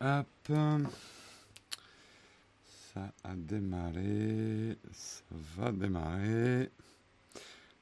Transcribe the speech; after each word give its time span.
Hop. 0.00 0.26
Ça 2.94 3.12
a 3.24 3.34
démarré. 3.34 4.78
Ça 4.92 5.24
va 5.56 5.72
démarrer. 5.72 6.70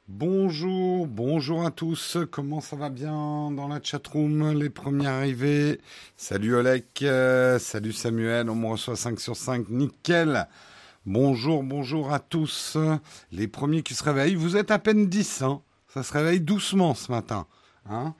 Bonjour, 0.08 1.06
bonjour 1.06 1.66
à 1.66 1.70
tous. 1.70 2.16
Comment 2.30 2.62
ça 2.62 2.76
va 2.76 2.88
bien 2.88 3.50
dans 3.50 3.68
la 3.68 3.82
chatroom 3.82 4.58
Les 4.58 4.70
premiers 4.70 5.08
arrivés? 5.08 5.80
Salut 6.16 6.54
Olek, 6.54 7.02
euh, 7.02 7.58
salut 7.58 7.92
Samuel. 7.92 8.48
On 8.48 8.54
me 8.54 8.68
reçoit 8.68 8.96
5 8.96 9.20
sur 9.20 9.36
5. 9.36 9.68
Nickel. 9.68 10.48
Bonjour, 11.04 11.62
bonjour 11.62 12.14
à 12.14 12.18
tous. 12.18 12.78
Les 13.30 13.46
premiers 13.46 13.82
qui 13.82 13.94
se 13.94 14.04
réveillent. 14.04 14.36
Vous 14.36 14.56
êtes 14.56 14.70
à 14.70 14.78
peine 14.78 15.06
10. 15.06 15.42
Hein 15.42 15.60
ça 15.88 16.02
se 16.02 16.12
réveille 16.12 16.40
doucement 16.40 16.94
ce 16.94 17.10
matin. 17.10 17.46
Hein 17.88 18.14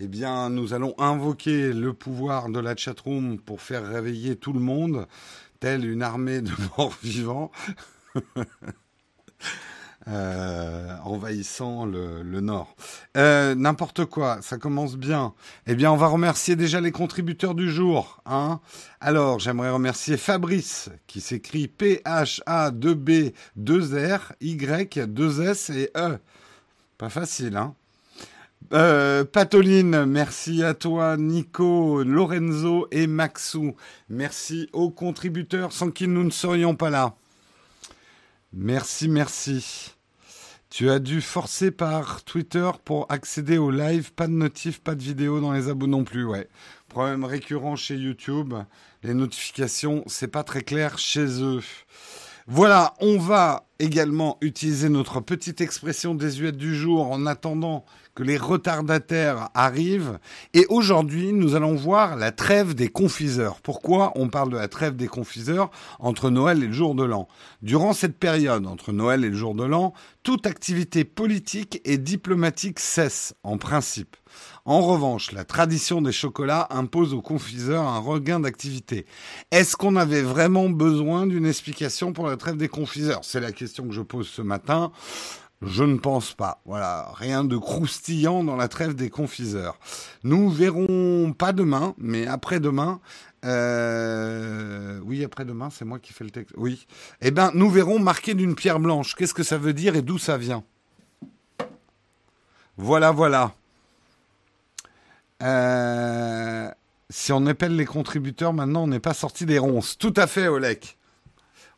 eh 0.00 0.06
bien, 0.06 0.48
nous 0.48 0.74
allons 0.74 0.94
invoquer 0.98 1.72
le 1.72 1.92
pouvoir 1.92 2.48
de 2.48 2.60
la 2.60 2.76
chatroom 2.76 3.38
pour 3.38 3.60
faire 3.60 3.84
réveiller 3.84 4.36
tout 4.36 4.52
le 4.52 4.60
monde, 4.60 5.06
telle 5.58 5.84
une 5.84 6.02
armée 6.02 6.40
de 6.40 6.52
morts 6.76 6.96
vivants. 7.02 7.50
Euh, 10.06 10.96
envahissant 11.04 11.84
le, 11.84 12.22
nord. 12.40 12.74
Euh, 13.18 13.54
n'importe 13.54 14.06
quoi, 14.06 14.38
ça 14.40 14.56
commence 14.56 14.96
bien. 14.96 15.34
Eh 15.66 15.74
bien, 15.74 15.92
on 15.92 15.98
va 15.98 16.06
remercier 16.06 16.56
déjà 16.56 16.80
les 16.80 16.92
contributeurs 16.92 17.54
du 17.54 17.70
jour. 17.70 18.22
Hein 18.24 18.60
Alors, 19.02 19.38
j'aimerais 19.38 19.68
remercier 19.68 20.16
Fabrice, 20.16 20.88
qui 21.08 21.20
s'écrit 21.20 21.68
P-H-A-2-B, 21.68 23.34
2-R, 23.58 24.32
Y, 24.40 24.98
2-S 24.98 25.70
et 25.70 25.90
E. 25.94 26.18
Pas 26.96 27.10
facile, 27.10 27.58
hein 27.58 27.74
euh, 28.72 29.24
Patoline, 29.24 30.04
merci 30.04 30.62
à 30.62 30.74
toi, 30.74 31.16
Nico, 31.16 32.02
Lorenzo 32.02 32.86
et 32.90 33.06
Maxou. 33.06 33.74
Merci 34.08 34.68
aux 34.72 34.90
contributeurs 34.90 35.72
sans 35.72 35.90
qui 35.90 36.06
nous 36.06 36.24
ne 36.24 36.30
serions 36.30 36.74
pas 36.74 36.90
là. 36.90 37.14
Merci, 38.52 39.08
merci. 39.08 39.94
Tu 40.70 40.90
as 40.90 40.98
dû 40.98 41.22
forcer 41.22 41.70
par 41.70 42.22
Twitter 42.24 42.70
pour 42.84 43.10
accéder 43.10 43.56
au 43.56 43.70
live. 43.70 44.12
Pas 44.12 44.26
de 44.26 44.32
notif, 44.32 44.80
pas 44.80 44.94
de 44.94 45.02
vidéo 45.02 45.40
dans 45.40 45.52
les 45.52 45.68
abos 45.68 45.86
non 45.86 46.04
plus, 46.04 46.26
ouais. 46.26 46.48
Problème 46.88 47.24
récurrent 47.24 47.76
chez 47.76 47.96
YouTube. 47.96 48.52
Les 49.02 49.14
notifications, 49.14 50.02
c'est 50.06 50.28
pas 50.28 50.42
très 50.42 50.62
clair 50.62 50.98
chez 50.98 51.42
eux. 51.42 51.62
Voilà, 52.46 52.94
on 53.00 53.18
va 53.18 53.66
également 53.78 54.38
utiliser 54.40 54.88
notre 54.88 55.20
petite 55.20 55.60
expression 55.60 56.14
désuète 56.14 56.56
du 56.56 56.74
jour 56.74 57.10
en 57.10 57.26
attendant 57.26 57.84
que 58.18 58.24
les 58.24 58.36
retardataires 58.36 59.48
arrivent. 59.54 60.18
Et 60.52 60.66
aujourd'hui, 60.70 61.32
nous 61.32 61.54
allons 61.54 61.76
voir 61.76 62.16
la 62.16 62.32
trêve 62.32 62.74
des 62.74 62.88
confiseurs. 62.88 63.60
Pourquoi 63.60 64.10
on 64.16 64.28
parle 64.28 64.50
de 64.50 64.56
la 64.56 64.66
trêve 64.66 64.96
des 64.96 65.06
confiseurs 65.06 65.70
entre 66.00 66.28
Noël 66.28 66.64
et 66.64 66.66
le 66.66 66.72
jour 66.72 66.96
de 66.96 67.04
l'an? 67.04 67.28
Durant 67.62 67.92
cette 67.92 68.18
période, 68.18 68.66
entre 68.66 68.90
Noël 68.90 69.24
et 69.24 69.28
le 69.28 69.36
jour 69.36 69.54
de 69.54 69.62
l'an, 69.62 69.94
toute 70.24 70.48
activité 70.48 71.04
politique 71.04 71.80
et 71.84 71.96
diplomatique 71.96 72.80
cesse, 72.80 73.34
en 73.44 73.56
principe. 73.56 74.16
En 74.64 74.80
revanche, 74.80 75.30
la 75.30 75.44
tradition 75.44 76.02
des 76.02 76.10
chocolats 76.10 76.66
impose 76.70 77.14
aux 77.14 77.22
confiseurs 77.22 77.84
un 77.84 78.00
regain 78.00 78.40
d'activité. 78.40 79.06
Est-ce 79.52 79.76
qu'on 79.76 79.94
avait 79.94 80.22
vraiment 80.22 80.68
besoin 80.68 81.28
d'une 81.28 81.46
explication 81.46 82.12
pour 82.12 82.26
la 82.26 82.36
trêve 82.36 82.56
des 82.56 82.68
confiseurs? 82.68 83.20
C'est 83.22 83.40
la 83.40 83.52
question 83.52 83.86
que 83.86 83.94
je 83.94 84.02
pose 84.02 84.26
ce 84.26 84.42
matin. 84.42 84.90
Je 85.60 85.82
ne 85.82 85.98
pense 85.98 86.34
pas. 86.34 86.60
Voilà, 86.66 87.10
rien 87.14 87.42
de 87.42 87.56
croustillant 87.56 88.44
dans 88.44 88.56
la 88.56 88.68
trêve 88.68 88.94
des 88.94 89.10
confiseurs. 89.10 89.78
Nous 90.22 90.48
verrons 90.50 91.34
pas 91.36 91.52
demain, 91.52 91.94
mais 91.98 92.26
après-demain. 92.26 93.00
Euh... 93.44 95.00
Oui, 95.04 95.24
après-demain, 95.24 95.70
c'est 95.70 95.84
moi 95.84 95.98
qui 95.98 96.12
fais 96.12 96.24
le 96.24 96.30
texte. 96.30 96.54
Oui. 96.56 96.86
Eh 97.20 97.32
ben, 97.32 97.50
nous 97.54 97.70
verrons 97.70 97.98
marqué 97.98 98.34
d'une 98.34 98.54
pierre 98.54 98.78
blanche. 98.78 99.14
Qu'est-ce 99.16 99.34
que 99.34 99.42
ça 99.42 99.58
veut 99.58 99.72
dire 99.72 99.96
et 99.96 100.02
d'où 100.02 100.18
ça 100.18 100.36
vient? 100.36 100.62
Voilà, 102.76 103.10
voilà. 103.10 103.52
Euh... 105.42 106.70
Si 107.10 107.32
on 107.32 107.46
épelle 107.46 107.74
les 107.74 107.86
contributeurs, 107.86 108.52
maintenant, 108.52 108.84
on 108.84 108.88
n'est 108.88 109.00
pas 109.00 109.14
sorti 109.14 109.46
des 109.46 109.58
ronces. 109.58 109.96
Tout 109.96 110.14
à 110.16 110.26
fait, 110.26 110.46
Olek. 110.46 110.98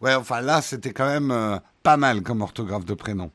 Ouais, 0.01 0.15
enfin 0.15 0.41
là, 0.41 0.61
c'était 0.61 0.93
quand 0.93 1.07
même 1.07 1.31
euh, 1.31 1.59
pas 1.83 1.97
mal 1.97 2.23
comme 2.23 2.41
orthographe 2.41 2.85
de 2.85 2.95
prénom. 2.95 3.31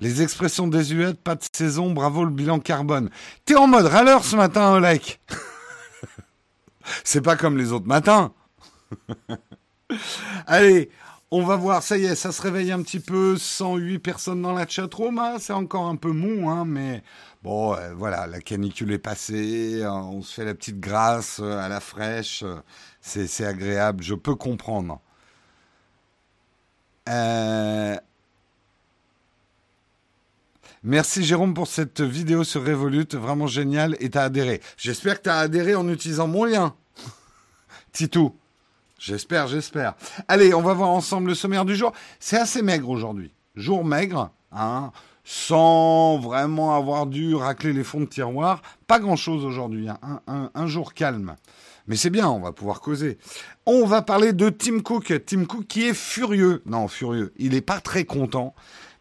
Les 0.00 0.22
expressions 0.22 0.68
désuètes, 0.68 1.20
pas 1.20 1.34
de 1.34 1.44
saison, 1.52 1.90
bravo 1.90 2.24
le 2.24 2.30
bilan 2.30 2.60
carbone. 2.60 3.10
T'es 3.44 3.56
en 3.56 3.66
mode 3.66 3.86
râleur 3.86 4.24
ce 4.24 4.36
matin, 4.36 4.72
Olek 4.72 5.20
C'est 7.04 7.20
pas 7.20 7.36
comme 7.36 7.58
les 7.58 7.72
autres 7.72 7.88
matins. 7.88 8.32
Allez, 10.46 10.90
on 11.30 11.42
va 11.42 11.56
voir, 11.56 11.82
ça 11.82 11.98
y 11.98 12.04
est, 12.04 12.14
ça 12.14 12.32
se 12.32 12.40
réveille 12.40 12.72
un 12.72 12.80
petit 12.82 13.00
peu, 13.00 13.36
108 13.36 13.98
personnes 13.98 14.40
dans 14.40 14.52
la 14.52 14.66
chatroom, 14.66 15.18
hein. 15.18 15.36
c'est 15.40 15.52
encore 15.52 15.86
un 15.86 15.96
peu 15.96 16.12
mou, 16.12 16.48
hein, 16.48 16.64
mais 16.64 17.02
bon, 17.42 17.74
euh, 17.74 17.92
voilà, 17.94 18.26
la 18.26 18.40
canicule 18.40 18.92
est 18.92 18.98
passée, 18.98 19.82
hein, 19.84 20.08
on 20.10 20.22
se 20.22 20.34
fait 20.34 20.44
la 20.44 20.54
petite 20.54 20.80
grâce 20.80 21.40
euh, 21.40 21.58
à 21.58 21.68
la 21.68 21.80
fraîche, 21.80 22.44
c'est 23.00 23.44
agréable, 23.44 24.02
je 24.02 24.14
peux 24.14 24.36
comprendre. 24.36 25.00
Merci 30.84 31.24
Jérôme 31.24 31.54
pour 31.54 31.66
cette 31.66 32.00
vidéo 32.00 32.44
sur 32.44 32.64
Revolut, 32.64 33.08
vraiment 33.14 33.48
génial 33.48 33.96
et 33.98 34.10
t'as 34.10 34.22
adhéré. 34.22 34.60
J'espère 34.76 35.18
que 35.18 35.24
t'as 35.24 35.38
adhéré 35.38 35.74
en 35.74 35.88
utilisant 35.88 36.28
mon 36.28 36.44
lien. 36.44 36.76
Titou. 37.92 38.36
J'espère, 38.96 39.48
j'espère. 39.48 39.94
Allez, 40.28 40.54
on 40.54 40.62
va 40.62 40.74
voir 40.74 40.90
ensemble 40.90 41.30
le 41.30 41.34
sommaire 41.34 41.64
du 41.64 41.74
jour. 41.74 41.92
C'est 42.20 42.36
assez 42.36 42.62
maigre 42.62 42.90
aujourd'hui. 42.90 43.32
Jour 43.56 43.84
maigre, 43.84 44.30
hein, 44.52 44.92
sans 45.24 46.18
vraiment 46.18 46.76
avoir 46.76 47.06
dû 47.06 47.34
racler 47.34 47.72
les 47.72 47.84
fonds 47.84 48.00
de 48.00 48.06
tiroir. 48.06 48.62
Pas 48.86 49.00
grand-chose 49.00 49.44
aujourd'hui, 49.44 49.88
hein. 49.88 49.98
un, 50.28 50.50
un, 50.54 50.66
jour 50.68 50.94
calme. 50.94 51.34
Mais 51.88 51.96
c'est 51.96 52.10
bien, 52.10 52.28
on 52.28 52.38
va 52.38 52.52
pouvoir 52.52 52.80
causer. 52.80 53.18
On 53.66 53.84
va 53.84 54.02
parler 54.02 54.32
de 54.32 54.48
Tim 54.48 54.78
Cook. 54.80 55.12
Tim 55.26 55.44
Cook 55.44 55.66
qui 55.66 55.88
est 55.88 55.94
furieux. 55.94 56.62
Non, 56.66 56.86
furieux. 56.86 57.32
Il 57.36 57.52
n'est 57.52 57.62
pas 57.62 57.80
très 57.80 58.04
content 58.04 58.54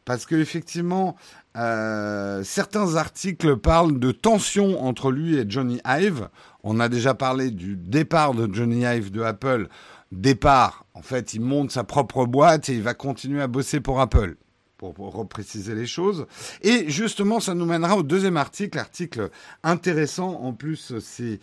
parce 0.07 0.25
qu'effectivement, 0.25 1.17
euh, 1.57 2.43
certains 2.43 2.95
articles 2.95 3.57
parlent 3.57 3.99
de 3.99 4.11
tension 4.11 4.83
entre 4.83 5.11
lui 5.11 5.37
et 5.37 5.45
Johnny 5.47 5.79
Ive. 5.85 6.29
On 6.63 6.79
a 6.79 6.89
déjà 6.89 7.13
parlé 7.13 7.51
du 7.51 7.75
départ 7.75 8.33
de 8.33 8.53
Johnny 8.53 8.81
Ive 8.81 9.11
de 9.11 9.21
Apple. 9.21 9.67
Départ, 10.11 10.85
en 10.93 11.01
fait, 11.01 11.33
il 11.33 11.41
monte 11.41 11.71
sa 11.71 11.83
propre 11.83 12.25
boîte 12.25 12.69
et 12.69 12.75
il 12.75 12.81
va 12.81 12.93
continuer 12.93 13.41
à 13.41 13.47
bosser 13.47 13.79
pour 13.79 13.99
Apple 13.99 14.37
pour, 14.77 14.95
repréciser 14.97 15.75
les 15.75 15.85
choses. 15.85 16.27
Et 16.61 16.89
justement, 16.89 17.39
ça 17.39 17.53
nous 17.53 17.65
mènera 17.65 17.97
au 17.97 18.03
deuxième 18.03 18.37
article, 18.37 18.77
article 18.77 19.29
intéressant. 19.63 20.39
En 20.41 20.53
plus, 20.53 20.93
c'est, 20.99 21.39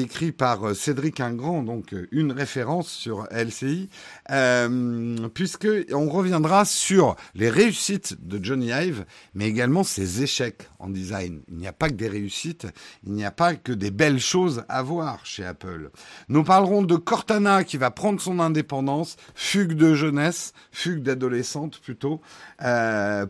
écrit 0.00 0.32
par 0.32 0.68
euh, 0.68 0.74
Cédric 0.74 1.20
Ingrand, 1.20 1.62
donc 1.62 1.92
euh, 1.92 2.08
une 2.10 2.32
référence 2.32 2.88
sur 2.88 3.26
LCI, 3.30 3.88
euh, 4.30 5.28
puisque 5.34 5.68
reviendra 6.12 6.64
sur 6.64 7.16
les 7.34 7.50
réussites 7.50 8.16
de 8.26 8.42
Johnny 8.42 8.70
Ive, 8.70 9.04
mais 9.34 9.46
également 9.46 9.84
ses 9.84 10.22
échecs 10.22 10.68
en 10.78 10.88
design. 10.88 11.42
Il 11.48 11.56
n'y 11.56 11.66
a 11.66 11.72
pas 11.72 11.88
que 11.88 11.94
des 11.94 12.08
réussites, 12.08 12.66
il 13.04 13.12
n'y 13.12 13.24
a 13.24 13.30
pas 13.30 13.54
que 13.54 13.72
des 13.72 13.90
belles 13.90 14.20
choses 14.20 14.64
à 14.68 14.82
voir 14.82 15.24
chez 15.24 15.44
Apple. 15.44 15.90
Nous 16.28 16.44
parlerons 16.44 16.82
de 16.82 16.96
Cortana 16.96 17.64
qui 17.64 17.76
va 17.76 17.90
prendre 17.90 18.20
son 18.20 18.40
indépendance, 18.40 19.16
fugue 19.34 19.74
de 19.74 19.94
jeunesse, 19.94 20.52
fugue 20.70 21.02
d'adolescente 21.02 21.80
plutôt. 21.80 22.20
Euh, 22.62 22.71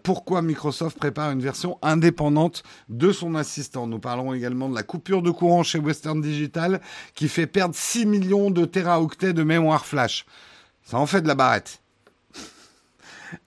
pourquoi 0.03 0.43
Microsoft 0.43 0.99
prépare 0.99 1.31
une 1.31 1.41
version 1.41 1.79
indépendante 1.83 2.63
de 2.89 3.13
son 3.13 3.35
assistant? 3.35 3.87
Nous 3.87 3.99
parlerons 3.99 4.35
également 4.35 4.69
de 4.69 4.75
la 4.75 4.83
coupure 4.83 5.23
de 5.23 5.31
courant 5.31 5.63
chez 5.63 5.79
Western 5.79 6.21
Digital 6.21 6.81
qui 7.15 7.29
fait 7.29 7.47
perdre 7.47 7.75
6 7.75 8.07
millions 8.07 8.51
de 8.51 8.65
téraoctets 8.65 9.33
de 9.33 9.43
mémoire 9.43 9.87
flash. 9.87 10.27
Ça 10.85 10.99
en 10.99 11.07
fait 11.07 11.23
de 11.23 11.29
la 11.29 11.35
barrette. 11.35 11.81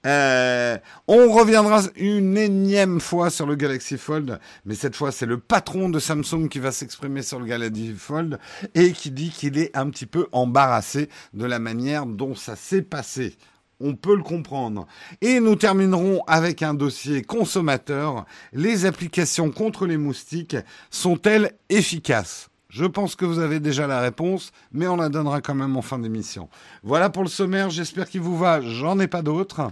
Euh, 0.07 0.80
on 1.07 1.31
reviendra 1.31 1.80
une 1.95 2.38
énième 2.38 3.00
fois 3.00 3.30
sur 3.30 3.45
le 3.45 3.53
Galaxy 3.53 4.00
Fold, 4.00 4.39
mais 4.65 4.74
cette 4.74 4.95
fois 4.95 5.12
c'est 5.12 5.27
le 5.27 5.39
patron 5.39 5.89
de 5.89 6.00
Samsung 6.00 6.48
qui 6.50 6.57
va 6.57 6.71
s'exprimer 6.71 7.21
sur 7.21 7.39
le 7.39 7.45
Galaxy 7.45 7.94
Fold 7.94 8.39
et 8.74 8.94
qui 8.94 9.12
dit 9.12 9.30
qu'il 9.30 9.59
est 9.59 9.77
un 9.77 9.91
petit 9.91 10.07
peu 10.07 10.27
embarrassé 10.31 11.07
de 11.36 11.45
la 11.45 11.59
manière 11.59 12.07
dont 12.07 12.33
ça 12.33 12.56
s'est 12.56 12.81
passé 12.81 13.38
on 13.80 13.95
peut 13.95 14.16
le 14.16 14.24
comprendre. 14.24 14.88
Et 15.22 15.39
nous 15.39 15.56
terminerons 15.56 16.24
avec 16.27 16.63
un 16.63 16.74
dossier 16.74 17.22
consommateur. 17.22 18.25
Les 18.54 18.86
applications 18.86 19.51
contre 19.51 19.86
les 19.86 19.98
moustiques 19.98 20.57
sont-elles 20.89 21.51
efficaces? 21.69 22.50
Je 22.69 22.86
pense 22.86 23.16
que 23.16 23.25
vous 23.25 23.39
avez 23.39 23.62
déjà 23.62 23.88
la 23.88 24.01
réponse, 24.01 24.51
mais 24.74 24.88
on 24.88 24.98
la 24.98 25.07
donnera 25.07 25.39
quand 25.39 25.56
même 25.56 25.77
en 25.77 25.81
fin 25.81 25.98
d'émission. 25.98 26.50
Voilà 26.83 27.10
pour 27.10 27.24
le 27.24 27.30
sommaire, 27.30 27.69
j'espère 27.69 28.10
qu'il 28.10 28.19
vous 28.19 28.38
va, 28.38 28.60
j'en 28.60 29.00
ai 29.00 29.07
pas 29.07 29.22
d'autres. 29.22 29.69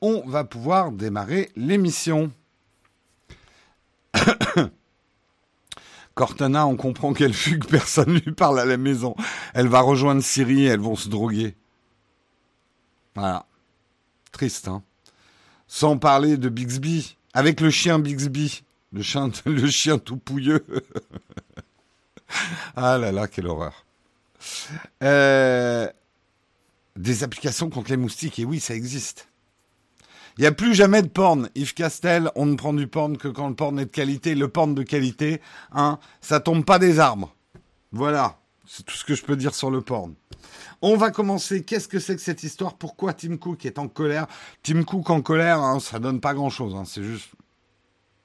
On 0.00 0.22
va 0.26 0.42
pouvoir 0.42 0.90
démarrer 0.90 1.50
l'émission. 1.54 2.32
Cortana, 6.14 6.66
on 6.66 6.76
comprend 6.76 7.12
qu'elle 7.12 7.34
fugue, 7.34 7.66
personne 7.66 8.14
lui 8.14 8.32
parle 8.32 8.58
à 8.58 8.64
la 8.64 8.78
maison. 8.78 9.14
Elle 9.54 9.68
va 9.68 9.80
rejoindre 9.80 10.22
Siri 10.22 10.64
elles 10.64 10.80
vont 10.80 10.96
se 10.96 11.08
droguer. 11.08 11.54
Voilà. 13.14 13.46
Triste, 14.32 14.68
hein. 14.68 14.82
Sans 15.68 15.96
parler 15.98 16.36
de 16.36 16.48
Bixby, 16.48 17.16
avec 17.32 17.60
le 17.60 17.70
chien 17.70 17.98
Bixby, 17.98 18.62
le 18.92 19.02
chien, 19.02 19.30
tout 19.98 20.16
pouilleux. 20.16 20.64
ah 22.76 22.98
là 22.98 23.12
là, 23.12 23.26
quelle 23.26 23.46
horreur. 23.46 23.84
Euh, 25.02 25.88
des 26.96 27.24
applications 27.24 27.70
contre 27.70 27.90
les 27.90 27.96
moustiques, 27.96 28.38
et 28.38 28.44
oui, 28.44 28.60
ça 28.60 28.74
existe. 28.74 29.28
Il 30.36 30.40
n'y 30.40 30.46
a 30.46 30.52
plus 30.52 30.74
jamais 30.74 31.02
de 31.02 31.08
porn. 31.08 31.48
Yves 31.54 31.74
Castel, 31.74 32.30
on 32.34 32.46
ne 32.46 32.56
prend 32.56 32.72
du 32.72 32.88
porn 32.88 33.16
que 33.16 33.28
quand 33.28 33.48
le 33.48 33.54
porn 33.54 33.78
est 33.78 33.84
de 33.84 33.90
qualité. 33.90 34.34
Le 34.34 34.48
porn 34.48 34.74
de 34.74 34.82
qualité, 34.82 35.40
hein, 35.72 35.98
ça 36.20 36.40
tombe 36.40 36.64
pas 36.64 36.80
des 36.80 36.98
arbres. 36.98 37.32
Voilà, 37.92 38.38
c'est 38.66 38.84
tout 38.84 38.96
ce 38.96 39.04
que 39.04 39.14
je 39.14 39.22
peux 39.22 39.36
dire 39.36 39.54
sur 39.54 39.70
le 39.70 39.80
porn. 39.80 40.14
On 40.86 40.98
va 40.98 41.10
commencer. 41.10 41.62
Qu'est-ce 41.62 41.88
que 41.88 41.98
c'est 41.98 42.14
que 42.14 42.20
cette 42.20 42.42
histoire? 42.42 42.74
Pourquoi 42.74 43.14
Tim 43.14 43.38
Cook 43.38 43.64
est 43.64 43.78
en 43.78 43.88
colère? 43.88 44.26
Tim 44.62 44.84
Cook 44.84 45.08
en 45.08 45.22
colère, 45.22 45.58
hein, 45.60 45.80
ça 45.80 45.98
donne 45.98 46.20
pas 46.20 46.34
grand-chose. 46.34 46.74
Hein, 46.74 46.82
c'est 46.84 47.02
juste, 47.02 47.30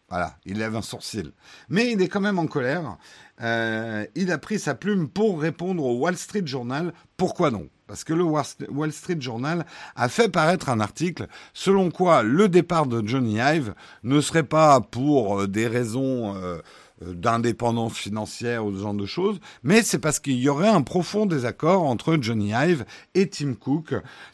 voilà, 0.10 0.36
il 0.46 0.58
lève 0.58 0.76
un 0.76 0.82
sourcil. 0.82 1.32
Mais 1.70 1.90
il 1.90 2.02
est 2.02 2.10
quand 2.10 2.20
même 2.20 2.38
en 2.38 2.48
colère. 2.48 2.98
Euh, 3.40 4.06
il 4.16 4.30
a 4.30 4.38
pris 4.38 4.60
sa 4.60 4.76
plume 4.76 5.08
pour 5.08 5.40
répondre 5.40 5.86
au 5.86 6.00
Wall 6.00 6.18
Street 6.18 6.46
Journal. 6.46 6.94
Pourquoi 7.16 7.50
non 7.50 7.70
parce 7.88 8.04
que 8.04 8.14
le 8.14 8.24
Wall 8.24 8.92
Street 8.92 9.20
Journal 9.20 9.66
a 9.96 10.10
fait 10.10 10.30
paraître 10.30 10.70
un 10.70 10.80
article 10.80 11.26
selon 11.56 11.90
quoi 11.90 12.22
le 12.22 12.48
départ 12.48 12.86
de 12.86 13.02
Johnny 13.08 13.40
Ive 13.40 13.74
ne 14.04 14.22
serait 14.22 14.44
pas 14.44 14.80
pour 14.80 15.40
euh, 15.40 15.48
des 15.48 15.66
raisons 15.66 16.36
euh, 16.36 16.60
d'indépendance 17.02 17.98
financière 17.98 18.66
ou 18.66 18.76
ce 18.76 18.82
genre 18.82 18.94
de 18.94 19.06
choses, 19.06 19.40
mais 19.64 19.84
c'est 19.84 20.00
parce 20.00 20.20
qu'il 20.20 20.40
y 20.40 20.50
aurait 20.50 20.68
un 20.68 20.82
profond 20.82 21.26
désaccord 21.26 21.84
entre 21.84 22.18
Johnny 22.20 22.52
Ive 22.52 22.86
et 23.16 23.30
Tim 23.30 23.54
Cook. 23.54 23.94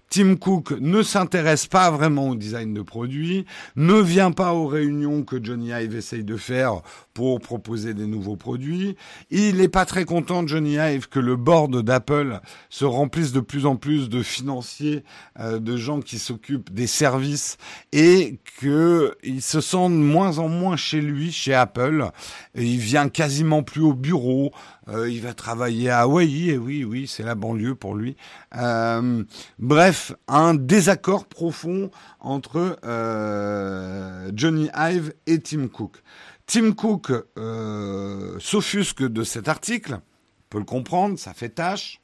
Tim 0.09 0.35
Cook 0.35 0.71
ne 0.79 1.01
s'intéresse 1.01 1.67
pas 1.67 1.91
vraiment 1.91 2.29
au 2.29 2.35
design 2.35 2.73
de 2.73 2.81
produits, 2.81 3.45
ne 3.75 3.95
vient 3.95 4.31
pas 4.31 4.53
aux 4.53 4.67
réunions 4.67 5.23
que 5.23 5.43
Johnny 5.43 5.71
Ive 5.71 5.95
essaye 5.95 6.23
de 6.23 6.37
faire 6.37 6.81
pour 7.13 7.39
proposer 7.39 7.93
des 7.93 8.05
nouveaux 8.05 8.35
produits. 8.35 8.95
Il 9.31 9.57
n'est 9.57 9.69
pas 9.69 9.85
très 9.85 10.05
content, 10.05 10.45
Johnny 10.45 10.75
Ive, 10.75 11.07
que 11.07 11.19
le 11.19 11.35
board 11.35 11.81
d'Apple 11.81 12.41
se 12.69 12.85
remplisse 12.85 13.31
de 13.31 13.39
plus 13.39 13.65
en 13.65 13.77
plus 13.77 14.09
de 14.09 14.21
financiers, 14.21 15.03
euh, 15.39 15.59
de 15.59 15.77
gens 15.77 16.01
qui 16.01 16.19
s'occupent 16.19 16.73
des 16.73 16.87
services 16.87 17.57
et 17.91 18.39
qu'il 18.59 19.41
se 19.41 19.61
sent 19.61 19.89
moins 19.89 20.39
en 20.39 20.49
moins 20.49 20.75
chez 20.75 21.01
lui, 21.01 21.31
chez 21.31 21.53
Apple. 21.53 22.09
il 22.55 22.77
vient 22.77 23.09
quasiment 23.09 23.63
plus 23.63 23.81
au 23.81 23.93
bureau. 23.93 24.51
Euh, 24.87 25.09
il 25.09 25.21
va 25.21 25.33
travailler 25.33 25.89
à 25.89 26.01
Hawaï, 26.01 26.51
et 26.51 26.57
oui, 26.57 26.83
oui, 26.83 27.07
c'est 27.07 27.23
la 27.23 27.35
banlieue 27.35 27.75
pour 27.75 27.95
lui. 27.95 28.15
Euh, 28.55 29.23
bref, 29.57 30.13
un 30.27 30.53
désaccord 30.53 31.25
profond 31.25 31.89
entre 32.19 32.77
euh, 32.85 34.31
Johnny 34.33 34.69
Ive 34.75 35.13
et 35.25 35.39
Tim 35.39 35.67
Cook. 35.67 36.03
Tim 36.45 36.73
Cook 36.73 37.11
s'offusque 38.39 39.01
de 39.01 39.23
cet 39.23 39.47
article, 39.47 39.93
on 39.93 40.49
peut 40.49 40.59
le 40.59 40.65
comprendre, 40.65 41.17
ça 41.17 41.33
fait 41.33 41.49
tâche. 41.49 42.01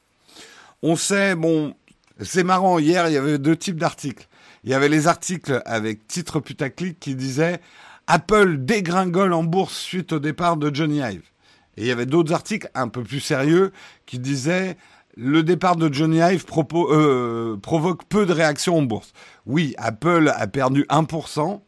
On 0.81 0.95
sait, 0.95 1.35
bon, 1.35 1.75
c'est 2.19 2.43
marrant, 2.43 2.79
hier, 2.79 3.07
il 3.07 3.13
y 3.13 3.17
avait 3.17 3.37
deux 3.37 3.55
types 3.55 3.77
d'articles. 3.77 4.27
Il 4.63 4.71
y 4.71 4.73
avait 4.73 4.89
les 4.89 5.07
articles 5.07 5.61
avec 5.65 6.07
titre 6.07 6.39
putaclic 6.39 6.99
qui 6.99 7.15
disaient 7.15 7.61
Apple 8.07 8.57
dégringole 8.57 9.33
en 9.33 9.43
bourse 9.43 9.77
suite 9.77 10.11
au 10.11 10.19
départ 10.19 10.57
de 10.57 10.73
Johnny 10.73 11.01
Ive. 11.01 11.30
Et 11.77 11.81
il 11.81 11.87
y 11.87 11.91
avait 11.91 12.05
d'autres 12.05 12.33
articles 12.33 12.69
un 12.73 12.87
peu 12.87 13.03
plus 13.03 13.19
sérieux 13.19 13.71
qui 14.05 14.19
disaient 14.19 14.77
le 15.17 15.43
départ 15.43 15.75
de 15.75 15.91
Johnny 15.93 16.17
Ive 16.17 16.45
euh, 16.73 17.57
provoque 17.57 18.05
peu 18.05 18.25
de 18.25 18.33
réactions 18.33 18.77
en 18.77 18.81
bourse. 18.83 19.13
Oui, 19.45 19.73
Apple 19.77 20.31
a 20.35 20.47
perdu 20.47 20.85
1%. 20.89 21.61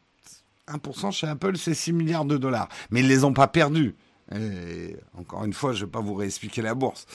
1% 0.67 1.11
chez 1.11 1.27
Apple, 1.27 1.57
c'est 1.57 1.73
6 1.73 1.93
milliards 1.93 2.25
de 2.25 2.37
dollars. 2.37 2.69
Mais 2.89 3.01
ils 3.01 3.07
les 3.07 3.23
ont 3.23 3.33
pas 3.33 3.47
perdus. 3.47 3.95
encore 5.17 5.43
une 5.43 5.53
fois, 5.53 5.73
je 5.73 5.81
ne 5.81 5.85
vais 5.85 5.91
pas 5.91 5.99
vous 5.99 6.15
réexpliquer 6.15 6.61
la 6.61 6.73
bourse. 6.73 7.05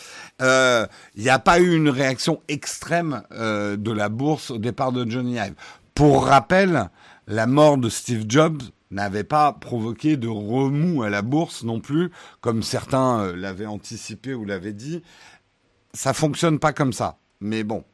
Euh, 0.43 0.87
il 1.15 1.23
n'y 1.23 1.31
a 1.31 1.39
pas 1.39 1.61
eu 1.61 1.75
une 1.75 1.89
réaction 1.89 2.43
extrême 2.49 3.23
euh, 3.33 3.77
de 3.77 3.91
la 3.91 4.09
bourse 4.09 4.51
au 4.51 4.59
départ 4.59 4.93
de 4.93 5.11
Johnny 5.11 5.37
Ive. 5.37 5.55
Pour 5.95 6.27
rappel, 6.27 6.91
la 7.27 7.47
mort 7.47 7.79
de 7.79 7.89
Steve 7.89 8.25
Jobs 8.29 8.63
n'avait 8.91 9.25
pas 9.25 9.53
provoqué 9.53 10.17
de 10.17 10.29
remous 10.29 11.03
à 11.03 11.11
la 11.11 11.23
bourse 11.23 11.65
non 11.65 11.81
plus, 11.81 12.11
comme 12.41 12.63
certains 12.63 13.21
euh, 13.21 13.37
l'avaient 13.37 13.67
anticipé 13.67 14.35
ou 14.35 14.45
l'avaient 14.45 14.73
dit. 14.73 15.03
Ça 15.93 16.13
fonctionne 16.13 16.59
pas 16.59 16.73
comme 16.73 16.93
ça. 16.93 17.19
Mais 17.41 17.65
bon, 17.65 17.85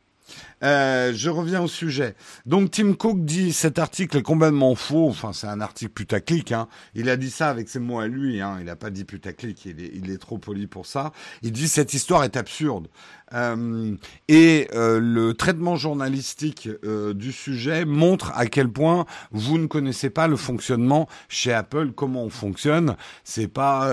euh, 0.62 1.12
je 1.14 1.30
reviens 1.30 1.62
au 1.62 1.68
sujet. 1.68 2.14
Donc 2.46 2.70
Tim 2.70 2.94
Cook 2.94 3.24
dit 3.24 3.52
cet 3.52 3.78
article 3.78 4.18
est 4.18 4.22
complètement 4.22 4.74
faux. 4.74 5.08
Enfin, 5.08 5.32
c'est 5.32 5.46
un 5.46 5.60
article 5.60 5.92
putaclic. 5.92 6.52
Hein. 6.52 6.68
Il 6.94 7.08
a 7.08 7.16
dit 7.16 7.30
ça 7.30 7.50
avec 7.50 7.68
ses 7.68 7.78
mots 7.78 7.98
à 7.98 8.06
lui. 8.06 8.40
Hein. 8.40 8.56
Il 8.60 8.66
n'a 8.66 8.76
pas 8.76 8.90
dit 8.90 9.04
putaclic. 9.04 9.64
Il 9.66 10.10
est, 10.10 10.18
trop 10.18 10.38
poli 10.38 10.66
pour 10.66 10.86
ça. 10.86 11.12
Il 11.42 11.52
dit 11.52 11.68
cette 11.68 11.92
histoire 11.92 12.24
est 12.24 12.36
absurde. 12.36 12.88
Euh, 13.32 13.96
et 14.28 14.68
euh, 14.74 15.00
le 15.00 15.34
traitement 15.34 15.76
journalistique 15.76 16.68
euh, 16.84 17.14
du 17.14 17.32
sujet 17.32 17.84
montre 17.84 18.30
à 18.34 18.46
quel 18.46 18.68
point 18.68 19.06
vous 19.32 19.58
ne 19.58 19.66
connaissez 19.66 20.10
pas 20.10 20.28
le 20.28 20.36
fonctionnement 20.36 21.08
chez 21.28 21.52
Apple, 21.52 21.92
comment 21.92 22.24
on 22.24 22.30
fonctionne. 22.30 22.96
C'est 23.24 23.48
pas 23.48 23.92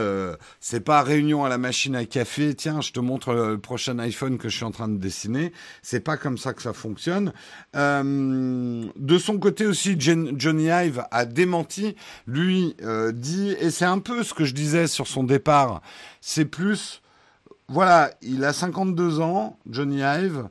c'est 0.59 0.81
pas 0.81 1.01
réunion 1.01 1.43
à 1.43 1.49
la 1.49 1.57
machine 1.57 1.95
à 1.95 2.05
café. 2.05 2.53
Tiens, 2.53 2.81
je 2.81 2.91
te 2.91 2.99
montre 2.99 3.33
le 3.33 3.57
prochain 3.57 3.97
iPhone 3.99 4.37
que 4.37 4.49
je 4.49 4.57
suis 4.57 4.65
en 4.65 4.71
train 4.71 4.87
de 4.87 4.97
dessiner. 4.97 5.51
C'est 5.81 5.99
pas 5.99 6.17
comme 6.17 6.37
ça 6.37 6.50
que 6.53 6.61
ça 6.61 6.73
fonctionne. 6.73 7.33
de 7.73 9.17
son 9.17 9.37
côté 9.39 9.65
aussi, 9.65 9.95
Johnny 9.99 10.65
Ive 10.65 11.03
a 11.11 11.25
démenti. 11.25 11.95
Lui 12.27 12.75
dit 13.13 13.55
et 13.59 13.71
c'est 13.71 13.85
un 13.85 13.99
peu 13.99 14.23
ce 14.23 14.33
que 14.33 14.45
je 14.45 14.53
disais 14.53 14.87
sur 14.87 15.07
son 15.07 15.23
départ. 15.23 15.81
C'est 16.21 16.45
plus 16.45 17.01
voilà, 17.71 18.11
il 18.21 18.43
a 18.43 18.51
52 18.51 19.21
ans, 19.21 19.57
Johnny 19.69 20.01
Ive. 20.01 20.49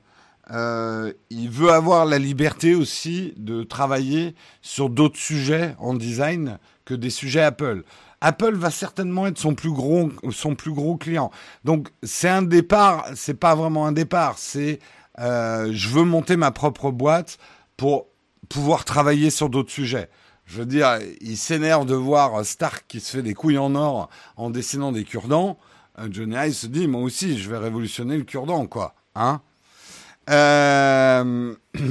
Euh, 0.53 1.13
il 1.29 1.51
veut 1.51 1.71
avoir 1.71 2.07
la 2.07 2.19
liberté 2.19 2.75
aussi 2.75 3.35
de 3.37 3.63
travailler 3.63 4.35
sur 4.63 4.89
d'autres 4.89 5.19
sujets 5.19 5.77
en 5.79 5.93
design 5.93 6.59
que 6.87 6.95
des 6.95 7.11
sujets 7.11 7.43
Apple. 7.43 7.85
Apple 8.23 8.55
va 8.55 8.71
certainement 8.71 9.27
être 9.27 9.37
son 9.37 9.55
plus 9.55 9.71
gros, 9.71 10.11
son 10.31 10.55
plus 10.55 10.73
gros 10.73 10.97
client. 10.97 11.31
Donc 11.63 11.89
c'est 12.03 12.31
un 12.31 12.41
départ, 12.41 13.07
c'est 13.15 13.39
pas 13.39 13.55
vraiment 13.55 13.87
un 13.87 13.93
départ, 13.93 14.39
c'est 14.39 14.79
euh, 15.21 15.71
je 15.73 15.89
veux 15.89 16.05
monter 16.05 16.37
ma 16.37 16.51
propre 16.51 16.91
boîte 16.91 17.39
pour 17.77 18.07
pouvoir 18.49 18.85
travailler 18.85 19.31
sur 19.31 19.49
d'autres 19.51 19.71
sujets. 19.71 20.09
Je 20.47 20.59
veux 20.59 20.67
dire, 20.67 20.99
il 21.21 21.37
s'énerve 21.37 21.87
de 21.87 21.95
voir 21.95 22.45
Stark 22.45 22.85
qui 22.89 22.99
se 23.01 23.17
fait 23.17 23.23
des 23.23 23.35
couilles 23.35 23.59
en 23.59 23.75
or 23.75 24.11
en 24.37 24.51
dessinant 24.51 24.91
des 24.93 25.05
cure-dents. 25.05 25.59
Euh, 25.99 26.09
Johnny 26.11 26.35
Ive 26.35 26.55
se 26.55 26.67
dit, 26.67 26.89
moi 26.89 27.03
aussi, 27.03 27.39
je 27.39 27.49
vais 27.51 27.59
révolutionner 27.59 28.17
le 28.17 28.25
cure-dent, 28.25 28.67
quoi. 28.67 28.95
Hein 29.15 29.41
euh, 30.29 31.55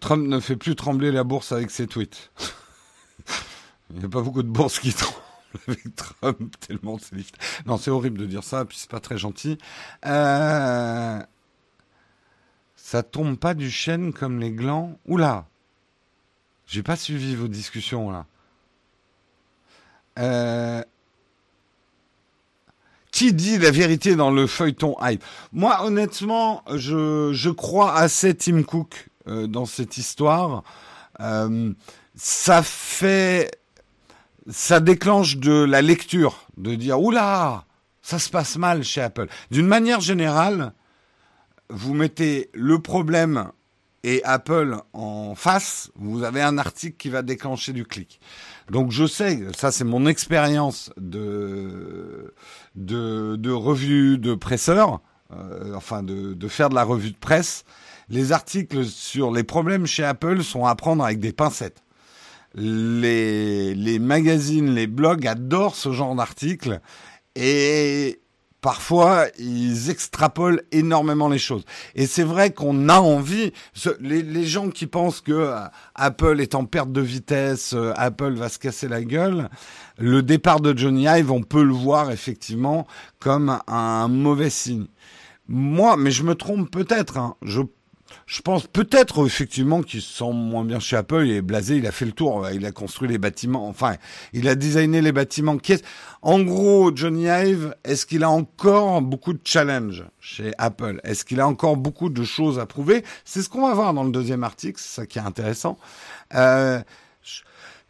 Trump 0.00 0.26
ne 0.26 0.40
fait 0.40 0.56
plus 0.56 0.76
trembler 0.76 1.10
la 1.12 1.24
bourse 1.24 1.52
avec 1.52 1.70
ses 1.70 1.86
tweets. 1.86 2.30
Il 3.90 4.00
n'y 4.00 4.04
a 4.04 4.08
pas 4.08 4.20
beaucoup 4.20 4.42
de 4.42 4.48
bourses 4.48 4.80
qui 4.80 4.92
tremblent 4.92 5.27
avec 5.68 5.94
Trump, 5.96 6.54
tellement 6.60 6.98
c'est 6.98 7.16
Non, 7.66 7.78
c'est 7.78 7.90
horrible 7.90 8.18
de 8.18 8.26
dire 8.26 8.44
ça, 8.44 8.64
puis 8.64 8.76
c'est 8.78 8.90
pas 8.90 9.00
très 9.00 9.18
gentil. 9.18 9.58
Euh... 10.06 11.20
Ça 12.76 13.02
tombe 13.02 13.36
pas 13.36 13.54
du 13.54 13.70
chêne 13.70 14.12
comme 14.12 14.40
les 14.40 14.50
glands. 14.50 14.98
Oula 15.06 15.46
J'ai 16.66 16.82
pas 16.82 16.96
suivi 16.96 17.34
vos 17.34 17.48
discussions 17.48 18.10
là. 18.10 18.26
Euh, 20.18 20.82
qui 23.12 23.32
dit 23.32 23.58
la 23.58 23.70
vérité 23.70 24.16
dans 24.16 24.30
le 24.30 24.46
feuilleton 24.46 24.96
hype? 25.02 25.22
Moi, 25.52 25.84
honnêtement, 25.84 26.64
je, 26.74 27.30
je 27.32 27.50
crois 27.50 27.94
assez 27.94 28.34
Tim 28.34 28.62
Cook 28.62 29.10
euh, 29.28 29.46
dans 29.46 29.66
cette 29.66 29.98
histoire. 29.98 30.64
Ça 32.14 32.62
fait, 32.62 33.50
ça 34.48 34.80
déclenche 34.80 35.36
de 35.36 35.64
la 35.64 35.82
lecture, 35.82 36.46
de 36.56 36.74
dire 36.74 37.00
oula, 37.00 37.64
ça 38.02 38.18
se 38.18 38.30
passe 38.30 38.56
mal 38.56 38.82
chez 38.82 39.02
Apple. 39.02 39.28
D'une 39.50 39.66
manière 39.66 40.00
générale, 40.00 40.72
vous 41.68 41.94
mettez 41.94 42.50
le 42.54 42.78
problème 42.80 43.50
et 44.04 44.22
Apple 44.24 44.78
en 44.92 45.34
face, 45.34 45.90
vous 45.96 46.22
avez 46.22 46.40
un 46.40 46.56
article 46.56 46.96
qui 46.96 47.10
va 47.10 47.22
déclencher 47.22 47.72
du 47.72 47.84
clic. 47.84 48.20
Donc 48.70 48.90
je 48.90 49.06
sais, 49.06 49.46
ça 49.56 49.70
c'est 49.72 49.84
mon 49.84 50.06
expérience 50.06 50.90
de, 50.96 52.32
de, 52.74 53.36
de 53.36 53.50
revue 53.50 54.18
de 54.18 54.34
presseur, 54.34 55.00
euh, 55.32 55.74
enfin 55.74 56.02
de, 56.02 56.32
de 56.32 56.48
faire 56.48 56.70
de 56.70 56.74
la 56.74 56.84
revue 56.84 57.10
de 57.10 57.16
presse. 57.16 57.64
Les 58.08 58.32
articles 58.32 58.86
sur 58.86 59.30
les 59.30 59.44
problèmes 59.44 59.84
chez 59.84 60.04
Apple 60.04 60.42
sont 60.42 60.64
à 60.64 60.74
prendre 60.74 61.04
avec 61.04 61.20
des 61.20 61.32
pincettes. 61.32 61.82
Les, 62.58 63.74
les 63.74 63.98
magazines, 63.98 64.74
les 64.74 64.86
blogs 64.86 65.26
adorent 65.26 65.76
ce 65.76 65.92
genre 65.92 66.14
d'articles 66.14 66.80
et 67.36 68.20
parfois 68.60 69.26
ils 69.38 69.90
extrapolent 69.90 70.62
énormément 70.72 71.28
les 71.28 71.38
choses. 71.38 71.64
Et 71.94 72.06
c'est 72.06 72.24
vrai 72.24 72.52
qu'on 72.52 72.88
a 72.88 72.98
envie, 72.98 73.52
les, 74.00 74.44
gens 74.44 74.70
qui 74.70 74.86
pensent 74.86 75.20
que 75.20 75.32
euh, 75.32 75.60
Apple 75.94 76.40
est 76.40 76.54
en 76.54 76.64
perte 76.64 76.90
de 76.90 77.00
vitesse, 77.00 77.74
euh, 77.74 77.92
Apple 77.96 78.34
va 78.34 78.48
se 78.48 78.58
casser 78.58 78.88
la 78.88 79.02
gueule, 79.02 79.48
le 79.98 80.22
départ 80.22 80.60
de 80.60 80.76
Johnny 80.76 81.04
Ive, 81.06 81.30
on 81.30 81.42
peut 81.42 81.62
le 81.62 81.72
voir 81.72 82.10
effectivement 82.10 82.86
comme 83.20 83.58
un 83.68 84.08
mauvais 84.08 84.50
signe. 84.50 84.86
Moi, 85.46 85.96
mais 85.96 86.10
je 86.10 86.24
me 86.24 86.34
trompe 86.34 86.70
peut-être, 86.70 87.16
hein, 87.16 87.36
je 88.26 88.42
pense 88.42 88.66
peut-être 88.66 89.24
effectivement 89.24 89.82
qu'il 89.82 90.02
se 90.02 90.18
sent 90.18 90.32
moins 90.32 90.64
bien 90.64 90.80
chez 90.80 90.96
Apple. 90.96 91.24
Il 91.26 91.32
est 91.32 91.42
blasé, 91.42 91.76
il 91.76 91.86
a 91.86 91.92
fait 91.92 92.04
le 92.04 92.12
tour, 92.12 92.48
il 92.52 92.64
a 92.66 92.72
construit 92.72 93.08
les 93.08 93.18
bâtiments, 93.18 93.68
enfin, 93.68 93.96
il 94.32 94.48
a 94.48 94.54
designé 94.54 95.00
les 95.00 95.12
bâtiments. 95.12 95.56
En 96.22 96.40
gros, 96.40 96.94
Johnny 96.94 97.24
Ive, 97.26 97.74
est-ce 97.84 98.06
qu'il 98.06 98.24
a 98.24 98.30
encore 98.30 99.02
beaucoup 99.02 99.32
de 99.32 99.40
challenges 99.44 100.04
chez 100.20 100.52
Apple? 100.58 101.00
Est-ce 101.04 101.24
qu'il 101.24 101.40
a 101.40 101.46
encore 101.46 101.76
beaucoup 101.76 102.10
de 102.10 102.24
choses 102.24 102.58
à 102.58 102.66
prouver? 102.66 103.04
C'est 103.24 103.42
ce 103.42 103.48
qu'on 103.48 103.66
va 103.66 103.74
voir 103.74 103.94
dans 103.94 104.04
le 104.04 104.10
deuxième 104.10 104.44
article, 104.44 104.80
c'est 104.80 105.00
ça 105.00 105.06
qui 105.06 105.18
est 105.18 105.22
intéressant. 105.22 105.78
Euh, 106.34 106.80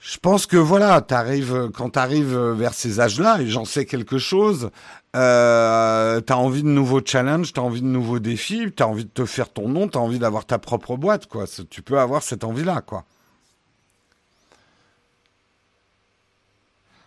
je 0.01 0.17
pense 0.19 0.47
que 0.47 0.57
voilà, 0.57 1.01
t'arrives 1.01 1.71
quand 1.75 1.91
t'arrives 1.91 2.39
vers 2.39 2.73
ces 2.73 3.01
âges-là, 3.01 3.41
et 3.41 3.49
j'en 3.49 3.65
sais 3.65 3.85
quelque 3.85 4.19
chose, 4.19 4.71
euh, 5.19 6.21
t'as 6.21 6.37
envie 6.37 6.63
de 6.63 6.69
nouveaux 6.69 7.01
challenges, 7.05 7.53
t'as 7.53 7.61
envie 7.61 7.83
de 7.83 7.87
nouveaux 7.87 8.21
défis, 8.21 8.73
t'as 8.75 8.85
envie 8.87 9.05
de 9.05 9.11
te 9.11 9.25
faire 9.25 9.53
ton 9.53 9.69
nom, 9.69 9.89
t'as 9.89 9.99
envie 9.99 10.21
d'avoir 10.21 10.47
ta 10.47 10.59
propre 10.59 10.97
boîte, 10.97 11.27
quoi. 11.27 11.45
Tu 11.69 11.83
peux 11.83 11.99
avoir 11.99 12.23
cette 12.23 12.45
envie-là, 12.45 12.83
quoi. 12.83 13.05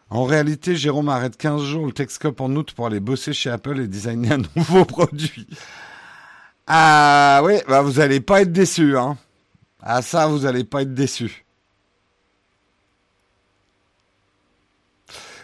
En 0.10 0.25
réalité, 0.25 0.75
Jérôme 0.75 1.08
arrête 1.08 1.38
15 1.38 1.63
jours 1.63 1.86
le 1.86 1.94
Texcop 1.94 2.41
en 2.41 2.53
août 2.58 2.74
pour 2.75 2.86
aller 2.86 3.00
bosser 3.00 3.32
chez 3.32 3.50
Apple 3.50 3.80
et 3.80 3.88
designer 3.88 4.34
un 4.39 4.41
nouveau 4.58 4.84
produit. 4.84 5.48
Ah 6.68 7.41
oui, 7.46 7.53
bah 7.68 7.82
vous 7.82 8.01
allez 8.01 8.20
pas 8.20 8.41
être 8.41 8.51
déçus, 8.51 8.98
hein. 8.98 9.18
Ah 9.82 10.01
ça, 10.01 10.27
vous 10.27 10.46
allez 10.46 10.65
pas 10.65 10.82
être 10.82 10.94
déçus. 10.94 11.46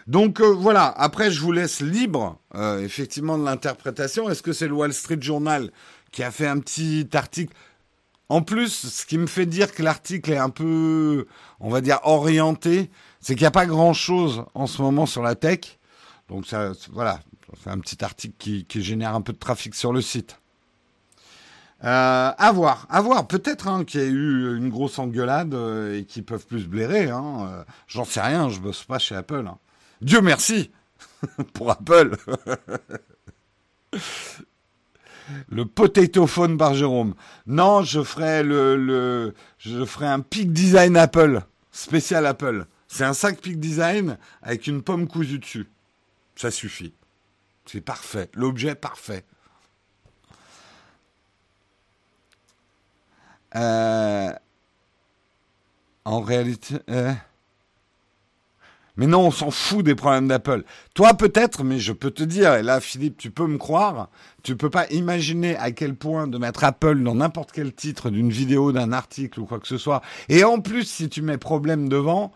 Donc 0.08 0.40
euh, 0.40 0.54
voilà, 0.54 0.86
après 0.86 1.32
je 1.32 1.42
vous 1.42 1.52
laisse 1.52 1.82
libre 1.82 2.40
euh, 2.56 2.80
effectivement 2.80 3.38
de 3.38 3.44
l'interprétation. 3.44 4.30
Est-ce 4.30 4.42
que 4.42 4.54
c'est 4.54 4.68
le 4.68 4.74
Wall 4.74 4.94
Street 4.94 5.18
Journal 5.20 5.72
qui 6.12 6.24
a 6.24 6.32
fait 6.32 6.48
un 6.48 6.60
petit 6.60 7.08
article? 7.14 7.54
En 8.30 8.42
plus, 8.42 8.70
ce 8.70 9.06
qui 9.06 9.18
me 9.18 9.28
fait 9.28 9.46
dire 9.46 9.74
que 9.74 9.84
l'article 9.84 10.32
est 10.32 10.38
un 10.38 10.50
peu, 10.50 11.28
on 11.60 11.70
va 11.70 11.80
dire, 11.80 12.00
orienté, 12.04 12.90
c'est 13.22 13.36
qu'il 13.36 13.44
n'y 13.44 13.48
a 13.48 13.52
pas 13.52 13.66
grand-chose 13.66 14.44
en 14.54 14.68
ce 14.68 14.82
moment 14.82 15.06
sur 15.06 15.24
la 15.24 15.36
tech. 15.36 15.80
Donc 16.28 16.46
ça, 16.46 16.74
voilà, 16.92 17.22
c'est 17.64 17.70
un 17.70 17.80
petit 17.80 18.04
article 18.04 18.36
qui, 18.38 18.82
génère 18.82 19.16
un 19.16 19.22
peu 19.22 19.32
de 19.32 19.38
trafic 19.38 19.76
sur 19.76 19.94
le 19.94 20.02
site. 20.02 20.40
Euh, 21.84 22.32
à 22.38 22.52
voir, 22.54 22.86
à 22.90 23.02
voir. 23.02 23.28
Peut-être 23.28 23.68
hein, 23.68 23.86
qu'il 23.86 24.02
y 24.02 24.04
a 24.04 24.08
eu 24.08 24.58
une 24.58 24.70
grosse 24.70 25.00
engueulade 25.00 25.54
et 25.94 26.04
qu'ils 26.06 26.26
peuvent 26.26 26.46
plus 26.46 26.68
blairer. 26.68 27.10
Hein. 27.10 27.66
J'en 27.88 28.04
sais 28.04 28.22
rien, 28.22 28.50
je 28.50 28.60
bosse 28.60 28.84
pas 28.84 29.00
chez 29.00 29.16
Apple. 29.16 29.46
Hein. 29.48 29.58
Dieu 30.02 30.22
merci 30.22 30.72
pour 31.54 31.72
Apple. 31.72 32.16
le 35.50 35.66
potato 35.66 36.28
phone 36.28 36.58
par 36.58 36.74
Jérôme. 36.74 37.16
Non, 37.46 37.84
je 37.84 38.04
ferai 38.04 38.44
le, 38.44 39.34
je 39.58 39.86
ferai 39.86 40.08
un 40.08 40.20
peak 40.20 40.52
design 40.52 40.98
Apple, 40.98 41.42
spécial 41.72 42.26
Apple. 42.26 42.66
C'est 42.88 43.04
un 43.04 43.14
sac 43.14 43.40
peak 43.42 43.60
design 43.60 44.18
avec 44.42 44.68
une 44.68 44.82
pomme 44.82 45.08
cousue 45.08 45.40
dessus. 45.40 45.68
Ça 46.36 46.52
suffit. 46.52 46.94
C'est 47.66 47.82
parfait. 47.82 48.30
L'objet 48.34 48.76
parfait. 48.76 49.26
Euh, 53.56 54.32
en 56.06 56.22
réalité, 56.22 56.76
euh, 56.90 57.14
mais 58.98 59.08
non, 59.08 59.28
on 59.28 59.32
s'en 59.32 59.52
fout 59.52 59.86
des 59.86 59.96
problèmes 59.96 60.28
d'Apple. 60.28 60.64
Toi 60.94 61.14
peut-être, 61.14 61.64
mais 61.64 61.80
je 61.80 61.94
peux 61.94 62.12
te 62.12 62.24
dire, 62.24 62.56
et 62.56 62.64
là 62.64 62.82
Philippe, 62.82 63.18
tu 63.18 63.32
peux 63.32 63.48
me 63.48 63.58
croire, 63.58 64.10
tu 64.44 64.58
peux 64.58 64.70
pas 64.70 64.88
imaginer 64.90 65.56
à 65.58 65.72
quel 65.72 65.96
point 65.96 66.28
de 66.28 66.38
mettre 66.38 66.64
Apple 66.64 67.02
dans 67.04 67.16
n'importe 67.16 67.52
quel 67.52 67.74
titre 67.74 68.10
d'une 68.10 68.32
vidéo, 68.32 68.72
d'un 68.72 68.92
article 68.92 69.40
ou 69.40 69.46
quoi 69.46 69.60
que 69.60 69.68
ce 69.68 69.78
soit. 69.78 70.02
Et 70.30 70.44
en 70.44 70.60
plus, 70.60 70.84
si 70.84 71.10
tu 71.10 71.22
mets 71.22 71.38
problème 71.38 71.88
devant, 71.88 72.32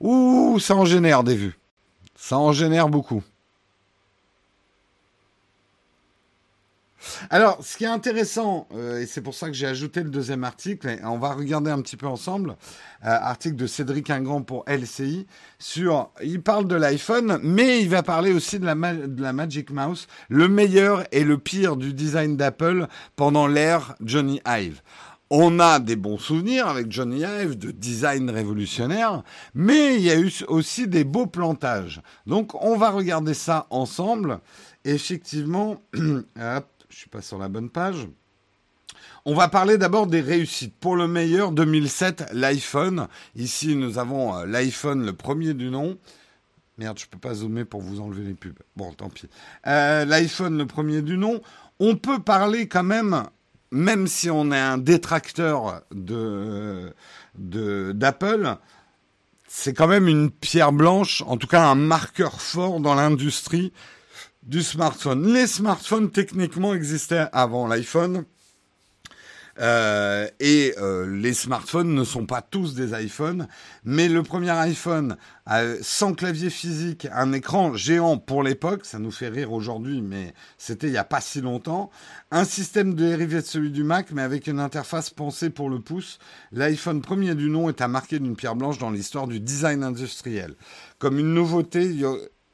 ouh, 0.00 0.58
ça 0.60 0.76
en 0.76 0.84
génère 0.84 1.24
des 1.24 1.34
vues. 1.34 1.58
Ça 2.14 2.38
en 2.38 2.52
génère 2.52 2.88
beaucoup. 2.88 3.22
Alors, 7.30 7.58
ce 7.62 7.76
qui 7.76 7.84
est 7.84 7.88
intéressant, 7.88 8.68
euh, 8.74 9.00
et 9.00 9.06
c'est 9.06 9.20
pour 9.20 9.34
ça 9.34 9.48
que 9.48 9.54
j'ai 9.54 9.66
ajouté 9.66 10.02
le 10.02 10.10
deuxième 10.10 10.44
article, 10.44 10.88
et 10.88 11.04
on 11.04 11.18
va 11.18 11.32
regarder 11.32 11.70
un 11.70 11.80
petit 11.80 11.96
peu 11.96 12.06
ensemble, 12.06 12.56
euh, 13.04 13.08
article 13.08 13.56
de 13.56 13.66
Cédric 13.66 14.10
Ingrand 14.10 14.42
pour 14.42 14.64
LCI, 14.66 15.26
sur, 15.58 16.10
il 16.22 16.42
parle 16.42 16.66
de 16.68 16.76
l'iPhone, 16.76 17.38
mais 17.42 17.80
il 17.80 17.88
va 17.88 18.02
parler 18.02 18.32
aussi 18.32 18.58
de 18.58 18.66
la, 18.66 19.32
Magic 19.32 19.70
Mouse, 19.70 20.06
le 20.28 20.48
meilleur 20.48 21.04
et 21.12 21.24
le 21.24 21.38
pire 21.38 21.76
du 21.76 21.92
design 21.94 22.36
d'Apple 22.36 22.86
pendant 23.16 23.46
l'ère 23.46 23.94
Johnny 24.00 24.40
Ive. 24.46 24.82
On 25.34 25.60
a 25.60 25.78
des 25.78 25.96
bons 25.96 26.18
souvenirs 26.18 26.68
avec 26.68 26.92
Johnny 26.92 27.22
Ive 27.22 27.56
de 27.56 27.70
design 27.70 28.28
révolutionnaire, 28.28 29.22
mais 29.54 29.96
il 29.96 30.02
y 30.02 30.10
a 30.10 30.18
eu 30.18 30.30
aussi 30.48 30.86
des 30.86 31.04
beaux 31.04 31.26
plantages. 31.26 32.02
Donc 32.26 32.54
on 32.62 32.76
va 32.76 32.90
regarder 32.90 33.32
ça 33.32 33.66
ensemble. 33.70 34.40
Effectivement, 34.84 35.80
je 36.92 36.98
suis 36.98 37.08
pas 37.08 37.22
sur 37.22 37.38
la 37.38 37.48
bonne 37.48 37.70
page. 37.70 38.06
On 39.24 39.34
va 39.34 39.48
parler 39.48 39.78
d'abord 39.78 40.06
des 40.06 40.20
réussites. 40.20 40.74
Pour 40.78 40.94
le 40.94 41.08
meilleur, 41.08 41.52
2007, 41.52 42.30
l'iPhone. 42.32 43.08
Ici, 43.34 43.76
nous 43.76 43.98
avons 43.98 44.36
euh, 44.36 44.46
l'iPhone, 44.46 45.06
le 45.06 45.14
premier 45.14 45.54
du 45.54 45.70
nom. 45.70 45.96
Merde, 46.76 46.98
je 46.98 47.06
peux 47.06 47.18
pas 47.18 47.34
zoomer 47.34 47.64
pour 47.64 47.80
vous 47.80 48.00
enlever 48.00 48.24
les 48.24 48.34
pubs. 48.34 48.58
Bon, 48.76 48.92
tant 48.92 49.08
pis. 49.08 49.28
Euh, 49.66 50.04
L'iPhone, 50.04 50.58
le 50.58 50.66
premier 50.66 51.00
du 51.00 51.16
nom. 51.16 51.40
On 51.80 51.96
peut 51.96 52.18
parler 52.18 52.68
quand 52.68 52.82
même, 52.82 53.24
même 53.70 54.06
si 54.06 54.28
on 54.28 54.52
est 54.52 54.58
un 54.58 54.78
détracteur 54.78 55.82
de 55.92 56.94
d'Apple, 57.34 58.56
c'est 59.48 59.72
quand 59.72 59.88
même 59.88 60.08
une 60.08 60.30
pierre 60.30 60.72
blanche, 60.72 61.22
en 61.26 61.38
tout 61.38 61.46
cas 61.46 61.64
un 61.64 61.74
marqueur 61.74 62.40
fort 62.40 62.80
dans 62.80 62.94
l'industrie 62.94 63.72
du 64.42 64.62
smartphone. 64.62 65.32
Les 65.32 65.46
smartphones 65.46 66.10
techniquement 66.10 66.74
existaient 66.74 67.26
avant 67.32 67.66
l'iPhone. 67.66 68.24
Euh, 69.60 70.28
et 70.40 70.74
euh, 70.78 71.06
les 71.14 71.34
smartphones 71.34 71.94
ne 71.94 72.04
sont 72.04 72.24
pas 72.24 72.40
tous 72.40 72.74
des 72.74 72.98
iPhones, 72.98 73.48
mais 73.84 74.08
le 74.08 74.22
premier 74.22 74.50
iPhone 74.50 75.16
sans 75.82 76.14
clavier 76.14 76.50
physique, 76.50 77.08
un 77.12 77.32
écran 77.32 77.74
géant 77.74 78.16
pour 78.16 78.44
l'époque, 78.44 78.86
ça 78.86 78.98
nous 78.98 79.10
fait 79.10 79.28
rire 79.28 79.52
aujourd'hui, 79.52 80.00
mais 80.00 80.34
c'était 80.56 80.86
il 80.86 80.92
n'y 80.92 80.98
a 80.98 81.04
pas 81.04 81.20
si 81.20 81.40
longtemps, 81.40 81.90
un 82.30 82.44
système 82.44 82.94
de 82.94 83.04
dérivé 83.04 83.42
de 83.42 83.46
celui 83.46 83.70
du 83.70 83.82
Mac, 83.82 84.12
mais 84.12 84.22
avec 84.22 84.46
une 84.46 84.60
interface 84.60 85.10
pensée 85.10 85.50
pour 85.50 85.68
le 85.68 85.80
pouce, 85.80 86.18
l'iPhone 86.52 87.02
premier 87.02 87.34
du 87.34 87.50
nom 87.50 87.68
est 87.68 87.80
à 87.80 87.88
marquer 87.88 88.20
d'une 88.20 88.36
pierre 88.36 88.54
blanche 88.54 88.78
dans 88.78 88.90
l'histoire 88.90 89.26
du 89.26 89.40
design 89.40 89.82
industriel. 89.82 90.54
Comme 90.98 91.18
une 91.18 91.34
nouveauté, 91.34 91.92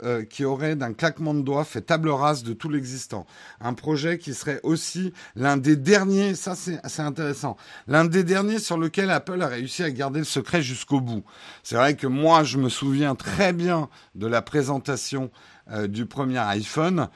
euh, 0.05 0.25
qui 0.25 0.45
aurait 0.45 0.77
d'un 0.77 0.93
claquement 0.93 1.35
de 1.35 1.43
doigts 1.43 1.65
fait 1.65 1.81
table 1.81 2.09
rase 2.09 2.45
de 2.45 2.53
tout 2.53 2.69
l'existant. 2.69 3.27
Un 3.61 3.75
projet 3.75 4.17
qui 4.19 4.33
serait 4.33 4.61
aussi 4.63 5.13
l'un 5.35 5.57
des 5.57 5.75
derniers, 5.75 6.37
ça 6.37 6.55
c'est 6.55 7.03
intéressant, 7.03 7.57
l'un 7.89 8.05
des 8.05 8.23
derniers 8.23 8.61
sur 8.61 8.79
lequel 8.79 9.11
Apple 9.11 9.43
a 9.43 9.49
réussi 9.49 9.83
à 9.83 9.91
garder 9.91 10.21
le 10.21 10.25
secret 10.25 10.63
jusqu'au 10.63 11.01
bout. 11.01 11.25
C'est 11.65 11.75
vrai 11.75 11.97
que 11.97 12.07
moi 12.07 12.45
je 12.45 12.59
me 12.59 12.69
souviens 12.69 13.17
très 13.17 13.53
bien 13.53 13.89
de 14.15 14.29
la 14.29 14.41
présentation 14.41 15.33
euh, 15.73 15.89
du 15.89 16.07
premier 16.07 16.39
iPhone. 16.39 17.09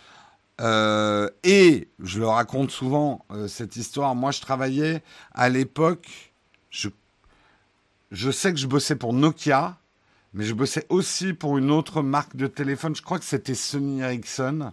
Euh, 0.60 1.28
et 1.44 1.88
je 2.02 2.18
le 2.18 2.26
raconte 2.26 2.72
souvent 2.72 3.24
cette 3.46 3.76
histoire. 3.76 4.14
Moi, 4.14 4.32
je 4.32 4.40
travaillais 4.40 5.02
à 5.34 5.48
l'époque. 5.48 6.32
Je, 6.70 6.88
je 8.10 8.30
sais 8.30 8.52
que 8.52 8.58
je 8.58 8.66
bossais 8.66 8.94
pour 8.94 9.12
Nokia 9.12 9.78
mais 10.34 10.44
je 10.44 10.54
bossais 10.54 10.86
aussi 10.88 11.32
pour 11.32 11.58
une 11.58 11.70
autre 11.70 12.02
marque 12.02 12.36
de 12.36 12.46
téléphone, 12.46 12.96
je 12.96 13.02
crois 13.02 13.18
que 13.18 13.24
c'était 13.24 13.54
Sony 13.54 14.00
Ericsson. 14.00 14.72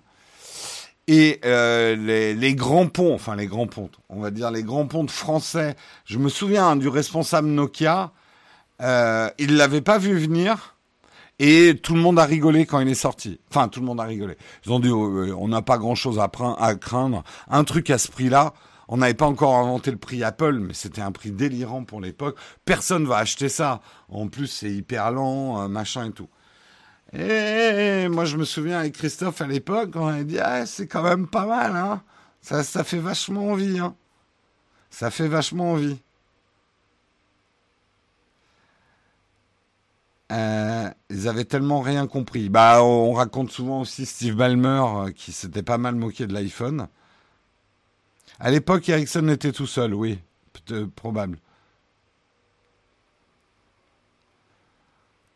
Et 1.07 1.41
euh, 1.43 1.95
les, 2.35 2.55
grands 2.55 2.87
ponts, 2.87 3.15
enfin 3.15 3.35
les 3.35 3.47
grands 3.47 3.65
ponts, 3.65 3.89
on 4.09 4.19
va 4.21 4.29
dire 4.29 4.51
les 4.51 4.61
grands 4.61 4.85
ponts 4.85 5.07
français, 5.07 5.75
je 6.05 6.19
me 6.19 6.29
souviens 6.29 6.67
hein, 6.67 6.75
du 6.75 6.87
responsable 6.87 7.47
Nokia, 7.47 8.11
euh, 8.81 9.29
il 9.39 9.57
l'avait 9.57 9.81
pas 9.81 9.97
vu 9.97 10.15
venir 10.15 10.75
et 11.39 11.79
tout 11.81 11.95
le 11.95 12.01
monde 12.01 12.19
a 12.19 12.25
rigolé 12.25 12.65
quand 12.65 12.79
il 12.79 12.89
est 12.89 12.93
sorti. 12.93 13.39
Enfin, 13.49 13.69
tout 13.69 13.79
le 13.79 13.85
monde 13.85 13.99
a 13.99 14.03
rigolé. 14.03 14.37
Ils 14.65 14.71
ont 14.71 14.79
dit, 14.79 14.89
oh, 14.89 15.07
euh, 15.07 15.35
on 15.39 15.47
n'a 15.47 15.61
pas 15.61 15.77
grand-chose 15.77 16.19
à, 16.19 16.75
craindre. 16.75 17.23
Un 17.49 17.63
truc 17.63 17.89
à 17.89 17.97
ce 17.97 18.09
prix-là, 18.09 18.53
On 18.89 18.97
n'avait 18.97 19.13
pas 19.13 19.27
encore 19.27 19.55
inventé 19.55 19.91
le 19.91 19.97
prix 19.97 20.23
Apple, 20.23 20.59
mais 20.59 20.73
c'était 20.73 21.01
un 21.01 21.11
prix 21.11 21.31
délirant 21.31 21.83
pour 21.83 22.01
l'époque. 22.01 22.37
Personne 22.65 23.05
va 23.05 23.17
acheter 23.17 23.47
ça. 23.47 23.81
En 24.09 24.27
plus, 24.27 24.47
c'est 24.47 24.71
hyper 24.71 25.11
lent, 25.11 25.69
machin 25.69 26.07
et 26.07 26.11
tout. 26.11 26.27
Et 27.13 28.07
moi, 28.09 28.25
je 28.25 28.35
me 28.37 28.45
souviens 28.45 28.79
avec 28.79 28.93
Christophe 28.93 29.41
à 29.41 29.47
l'époque, 29.47 29.91
on 29.95 30.07
a 30.07 30.23
dit, 30.23 30.39
ah, 30.39 30.65
c'est 30.65 30.87
quand 30.87 31.03
même 31.03 31.27
pas 31.27 31.45
mal, 31.45 31.75
hein. 31.75 32.01
Ça, 32.41 32.63
fait 32.83 32.99
vachement 32.99 33.49
envie, 33.51 33.79
hein. 33.79 33.95
Ça 34.89 35.11
fait 35.11 35.27
vachement 35.27 35.73
envie. 35.73 35.99
Euh, 40.31 40.89
ils 41.09 41.27
avaient 41.27 41.45
tellement 41.45 41.81
rien 41.81 42.07
compris. 42.07 42.49
Bah, 42.49 42.83
on 42.83 43.13
raconte 43.13 43.51
souvent 43.51 43.81
aussi 43.81 44.05
Steve 44.05 44.35
Ballmer 44.35 44.83
euh, 45.07 45.11
qui 45.11 45.31
s'était 45.31 45.63
pas 45.63 45.77
mal 45.77 45.95
moqué 45.95 46.27
de 46.27 46.33
l'iPhone. 46.33 46.87
À 48.39 48.51
l'époque, 48.51 48.87
Ericsson 48.87 49.27
était 49.27 49.51
tout 49.51 49.67
seul, 49.67 49.93
oui, 49.93 50.19
probable. 50.95 51.37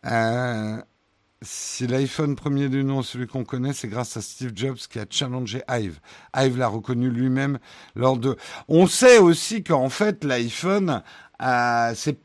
Euh, 0.05 0.81
si 1.41 1.85
l'iPhone 1.87 2.35
premier 2.35 2.69
du 2.69 2.83
nom, 2.83 3.01
celui 3.01 3.27
qu'on 3.27 3.43
connaît, 3.43 3.73
c'est 3.73 3.89
grâce 3.89 4.15
à 4.15 4.21
Steve 4.21 4.53
Jobs 4.55 4.77
qui 4.77 4.99
a 4.99 5.05
challengé 5.09 5.61
Ive. 5.69 5.99
Ive 6.35 6.57
l'a 6.57 6.67
reconnu 6.67 7.09
lui-même 7.09 7.59
lors 7.95 8.17
de. 8.17 8.37
On 8.69 8.87
sait 8.87 9.17
aussi 9.17 9.63
qu'en 9.63 9.89
fait 9.89 10.23
l'iPhone, 10.23 11.03
euh, 11.41 11.93
c'est 11.95 12.17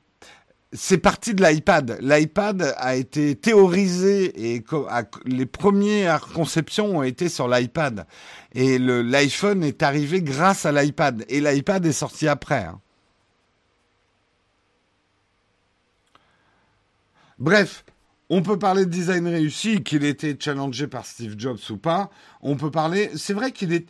c'est 0.72 0.98
parti 0.98 1.34
de 1.34 1.42
l'iPad. 1.42 1.98
L'iPad 2.02 2.74
a 2.76 2.96
été 2.96 3.34
théorisé 3.34 4.54
et 4.54 4.64
les 5.24 5.46
premières 5.46 6.26
conceptions 6.28 6.98
ont 6.98 7.02
été 7.02 7.28
sur 7.28 7.48
l'iPad. 7.48 8.06
Et 8.54 8.78
l'iPhone 8.78 9.64
est 9.64 9.82
arrivé 9.82 10.20
grâce 10.20 10.66
à 10.66 10.72
l'iPad. 10.72 11.24
Et 11.28 11.40
l'iPad 11.40 11.86
est 11.86 11.92
sorti 11.92 12.28
après. 12.28 12.64
Hein. 12.64 12.80
Bref, 17.38 17.84
on 18.30 18.42
peut 18.42 18.58
parler 18.58 18.84
de 18.84 18.90
design 18.90 19.26
réussi, 19.26 19.82
qu'il 19.82 20.04
était 20.04 20.36
challengé 20.38 20.86
par 20.86 21.06
Steve 21.06 21.36
Jobs 21.38 21.58
ou 21.70 21.78
pas. 21.78 22.10
On 22.42 22.56
peut 22.56 22.70
parler. 22.70 23.10
C'est 23.16 23.32
vrai 23.32 23.52
qu'il 23.52 23.72
est. 23.72 23.88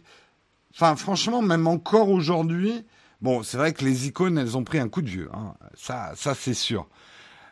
Enfin, 0.74 0.94
franchement, 0.94 1.42
même 1.42 1.66
encore 1.66 2.10
aujourd'hui, 2.10 2.84
Bon, 3.20 3.42
c'est 3.42 3.56
vrai 3.56 3.72
que 3.72 3.84
les 3.84 4.06
icônes, 4.06 4.38
elles 4.38 4.56
ont 4.56 4.64
pris 4.64 4.78
un 4.78 4.88
coup 4.88 5.02
de 5.02 5.08
vieux. 5.08 5.28
Hein. 5.34 5.54
Ça, 5.74 6.12
ça 6.14 6.34
c'est 6.34 6.54
sûr. 6.54 6.88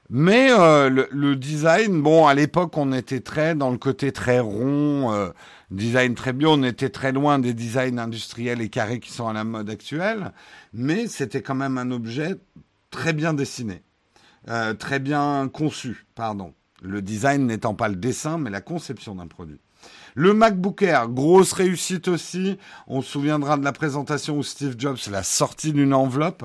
Mais 0.08 0.48
euh, 0.52 0.88
le, 1.10 1.34
design, 1.36 2.00
bon, 2.00 2.26
à 2.26 2.34
l'époque, 2.34 2.76
on 2.76 2.92
était 2.92 3.20
très 3.20 3.56
dans 3.56 3.70
le 3.70 3.78
côté 3.78 4.12
très 4.12 4.38
rond, 4.38 5.12
euh, 5.12 5.30
design 5.72 6.14
très 6.14 6.32
bien. 6.32 6.50
On 6.50 6.62
était 6.62 6.90
très 6.90 7.10
loin 7.10 7.40
des 7.40 7.54
designs 7.54 7.98
industriels 7.98 8.60
et 8.60 8.68
carrés 8.68 9.00
qui 9.00 9.10
sont 9.10 9.26
à 9.26 9.32
la 9.32 9.42
mode 9.42 9.68
actuelle. 9.68 10.32
Mais 10.72 11.08
c'était 11.08 11.42
quand 11.42 11.56
même 11.56 11.78
un 11.78 11.90
objet 11.90 12.36
très 12.90 13.12
bien 13.12 13.34
dessiné, 13.34 13.82
euh, 14.48 14.74
très 14.74 15.00
bien 15.00 15.50
conçu, 15.52 16.06
pardon. 16.14 16.54
Le 16.82 17.02
design 17.02 17.46
n'étant 17.46 17.74
pas 17.74 17.88
le 17.88 17.96
dessin, 17.96 18.38
mais 18.38 18.50
la 18.50 18.60
conception 18.60 19.16
d'un 19.16 19.26
produit. 19.26 19.60
Le 20.18 20.32
MacBook 20.32 20.80
Air, 20.80 21.08
grosse 21.08 21.52
réussite 21.52 22.08
aussi. 22.08 22.56
On 22.86 23.02
se 23.02 23.10
souviendra 23.10 23.58
de 23.58 23.64
la 23.64 23.72
présentation 23.72 24.38
où 24.38 24.42
Steve 24.42 24.74
Jobs 24.78 24.96
l'a 25.10 25.22
sorti 25.22 25.74
d'une 25.74 25.92
enveloppe, 25.92 26.42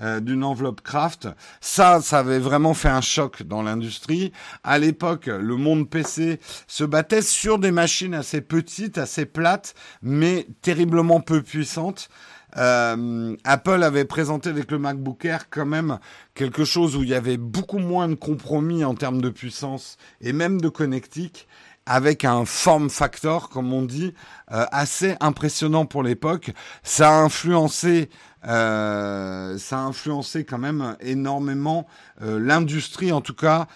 euh, 0.00 0.20
d'une 0.20 0.42
enveloppe 0.42 0.80
Craft. 0.80 1.28
Ça, 1.60 2.00
ça 2.00 2.20
avait 2.20 2.38
vraiment 2.38 2.72
fait 2.72 2.88
un 2.88 3.02
choc 3.02 3.42
dans 3.42 3.62
l'industrie. 3.62 4.32
À 4.64 4.78
l'époque, 4.78 5.26
le 5.26 5.56
monde 5.56 5.90
PC 5.90 6.40
se 6.66 6.82
battait 6.82 7.20
sur 7.20 7.58
des 7.58 7.72
machines 7.72 8.14
assez 8.14 8.40
petites, 8.40 8.96
assez 8.96 9.26
plates, 9.26 9.74
mais 10.00 10.46
terriblement 10.62 11.20
peu 11.20 11.42
puissantes. 11.42 12.08
Euh, 12.56 13.36
Apple 13.44 13.82
avait 13.82 14.06
présenté 14.06 14.48
avec 14.48 14.70
le 14.70 14.78
MacBook 14.78 15.24
Air 15.24 15.50
quand 15.50 15.66
même 15.66 15.98
quelque 16.34 16.64
chose 16.64 16.96
où 16.96 17.02
il 17.02 17.10
y 17.10 17.14
avait 17.14 17.36
beaucoup 17.36 17.78
moins 17.78 18.08
de 18.08 18.14
compromis 18.14 18.82
en 18.82 18.94
termes 18.94 19.20
de 19.20 19.28
puissance 19.28 19.98
et 20.20 20.32
même 20.32 20.60
de 20.60 20.68
connectique 20.68 21.46
avec 21.86 22.24
un 22.24 22.44
form 22.44 22.90
factor, 22.90 23.48
comme 23.48 23.72
on 23.72 23.82
dit, 23.82 24.14
euh, 24.52 24.64
assez 24.70 25.16
impressionnant 25.20 25.86
pour 25.86 26.02
l'époque. 26.02 26.52
Ça 26.82 27.10
a 27.10 27.22
influencé, 27.22 28.10
euh, 28.46 29.58
ça 29.58 29.78
a 29.78 29.82
influencé 29.82 30.44
quand 30.44 30.58
même 30.58 30.96
énormément 31.00 31.86
euh, 32.22 32.38
l'industrie, 32.38 33.12
en 33.12 33.20
tout 33.20 33.34
cas, 33.34 33.66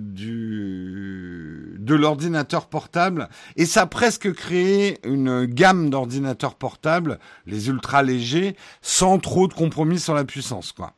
du 0.00 1.76
de 1.78 1.94
l'ordinateur 1.94 2.66
portable, 2.66 3.28
et 3.54 3.64
ça 3.64 3.82
a 3.82 3.86
presque 3.86 4.32
créé 4.32 4.98
une 5.06 5.44
gamme 5.44 5.88
d'ordinateurs 5.88 6.56
portables, 6.56 7.20
les 7.46 7.68
ultra 7.68 8.02
légers, 8.02 8.56
sans 8.80 9.18
trop 9.18 9.46
de 9.46 9.54
compromis 9.54 10.00
sur 10.00 10.14
la 10.14 10.24
puissance, 10.24 10.72
quoi. 10.72 10.94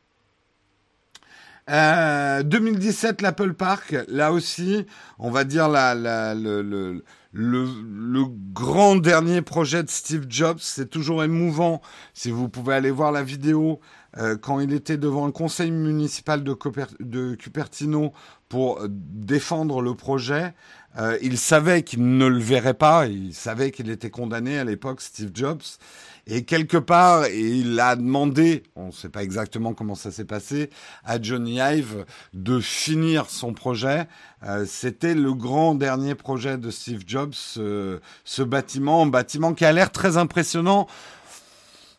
2017, 1.67 1.71
euh, 1.71 3.23
l'Apple 3.23 3.53
Park, 3.53 3.95
là 4.07 4.31
aussi, 4.31 4.85
on 5.17 5.31
va 5.31 5.43
dire 5.43 5.67
la, 5.67 5.95
le, 5.95 6.33
le, 6.33 7.03
le, 7.33 8.23
grand 8.53 8.95
dernier 8.95 9.41
projet 9.41 9.81
de 9.81 9.89
Steve 9.89 10.25
Jobs. 10.29 10.59
C'est 10.59 10.89
toujours 10.89 11.23
émouvant. 11.23 11.81
Si 12.13 12.29
vous 12.29 12.49
pouvez 12.49 12.75
aller 12.75 12.91
voir 12.91 13.11
la 13.11 13.23
vidéo 13.23 13.79
euh, 14.17 14.37
quand 14.37 14.59
il 14.59 14.73
était 14.73 14.97
devant 14.97 15.25
le 15.25 15.31
conseil 15.31 15.71
municipal 15.71 16.43
de, 16.43 16.55
de 16.99 17.35
Cupertino 17.35 18.13
pour 18.47 18.79
défendre 18.87 19.81
le 19.81 19.95
projet. 19.95 20.53
Euh, 20.97 21.17
il 21.21 21.37
savait 21.37 21.83
qu'il 21.83 22.17
ne 22.17 22.25
le 22.25 22.39
verrait 22.39 22.73
pas. 22.73 23.07
Il 23.07 23.33
savait 23.33 23.71
qu'il 23.71 23.89
était 23.89 24.09
condamné 24.09 24.57
à 24.57 24.63
l'époque, 24.63 25.01
Steve 25.01 25.31
Jobs. 25.33 25.63
Et 26.27 26.43
quelque 26.43 26.77
part, 26.77 27.27
il 27.27 27.79
a 27.79 27.95
demandé, 27.95 28.63
on 28.75 28.87
ne 28.87 28.91
sait 28.91 29.09
pas 29.09 29.21
exactement 29.21 29.73
comment 29.73 29.93
ça 29.93 30.09
s'est 30.09 30.25
passé, 30.25 30.71
à 31.03 31.21
Johnny 31.21 31.59
Ive 31.59 32.05
de 32.33 32.59
finir 32.59 33.29
son 33.29 33.53
projet. 33.53 34.07
Euh, 34.43 34.65
c'était 34.67 35.13
le 35.13 35.33
grand 35.33 35.75
dernier 35.75 36.15
projet 36.15 36.57
de 36.57 36.71
Steve 36.71 37.03
Jobs, 37.05 37.33
ce, 37.33 37.99
ce 38.23 38.41
bâtiment, 38.41 39.03
un 39.03 39.07
bâtiment 39.07 39.53
qui 39.53 39.65
a 39.65 39.71
l'air 39.71 39.91
très 39.91 40.17
impressionnant. 40.17 40.87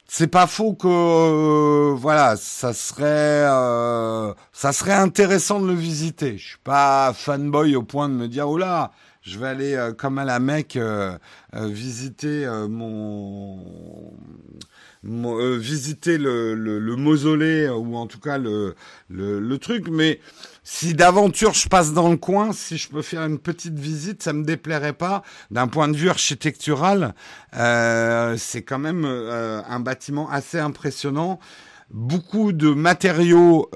C'est 0.09 0.29
pas 0.29 0.47
faux 0.47 0.75
que 0.75 0.87
euh, 0.89 1.95
voilà, 1.95 2.37
ça 2.37 2.73
serait 2.73 3.05
euh, 3.05 4.33
ça 4.53 4.73
serait 4.73 4.93
intéressant 4.93 5.61
de 5.61 5.67
le 5.67 5.75
visiter. 5.75 6.39
Je 6.39 6.49
suis 6.51 6.59
pas 6.63 7.13
fanboy 7.13 7.75
au 7.75 7.83
point 7.83 8.09
de 8.09 8.15
me 8.15 8.29
dire 8.29 8.49
oh 8.49 8.57
là, 8.57 8.93
je 9.27 9.39
vais 9.39 9.49
aller 9.49 9.75
euh, 9.75 9.93
comme 9.93 10.19
à 10.19 10.25
la 10.25 10.39
Mecque 10.39 10.77
euh, 10.77 11.19
euh, 11.55 11.67
visiter 11.67 12.47
mon, 12.69 13.61
visiter 15.03 16.17
le, 16.17 16.55
le, 16.55 16.97
mausolée 16.97 17.69
ou 17.69 17.97
en 17.97 18.07
tout 18.07 18.21
cas 18.21 18.39
le, 18.39 18.75
le, 19.09 19.59
truc. 19.59 19.89
Mais 19.89 20.21
si 20.63 20.95
d'aventure 20.95 21.55
je 21.55 21.69
passe 21.69 21.93
dans 21.93 22.09
le 22.09 22.17
coin, 22.17 22.53
si 22.53 22.77
je 22.77 22.89
peux 22.89 23.03
faire 23.03 23.23
une 23.23 23.39
petite 23.39 23.79
visite, 23.79 24.23
ça 24.23 24.33
me 24.33 24.45
déplairait 24.45 24.93
pas. 24.93 25.23
D'un 25.51 25.67
point 25.67 25.89
de 25.89 25.97
vue 25.97 26.09
architectural, 26.09 27.15
c'est 27.53 28.63
quand 28.63 28.79
même 28.79 29.05
un 29.05 29.81
bâtiment 29.81 30.31
assez 30.31 30.59
impressionnant. 30.59 31.39
Beaucoup 31.91 32.53
de 32.53 32.71
matériaux 32.71 33.71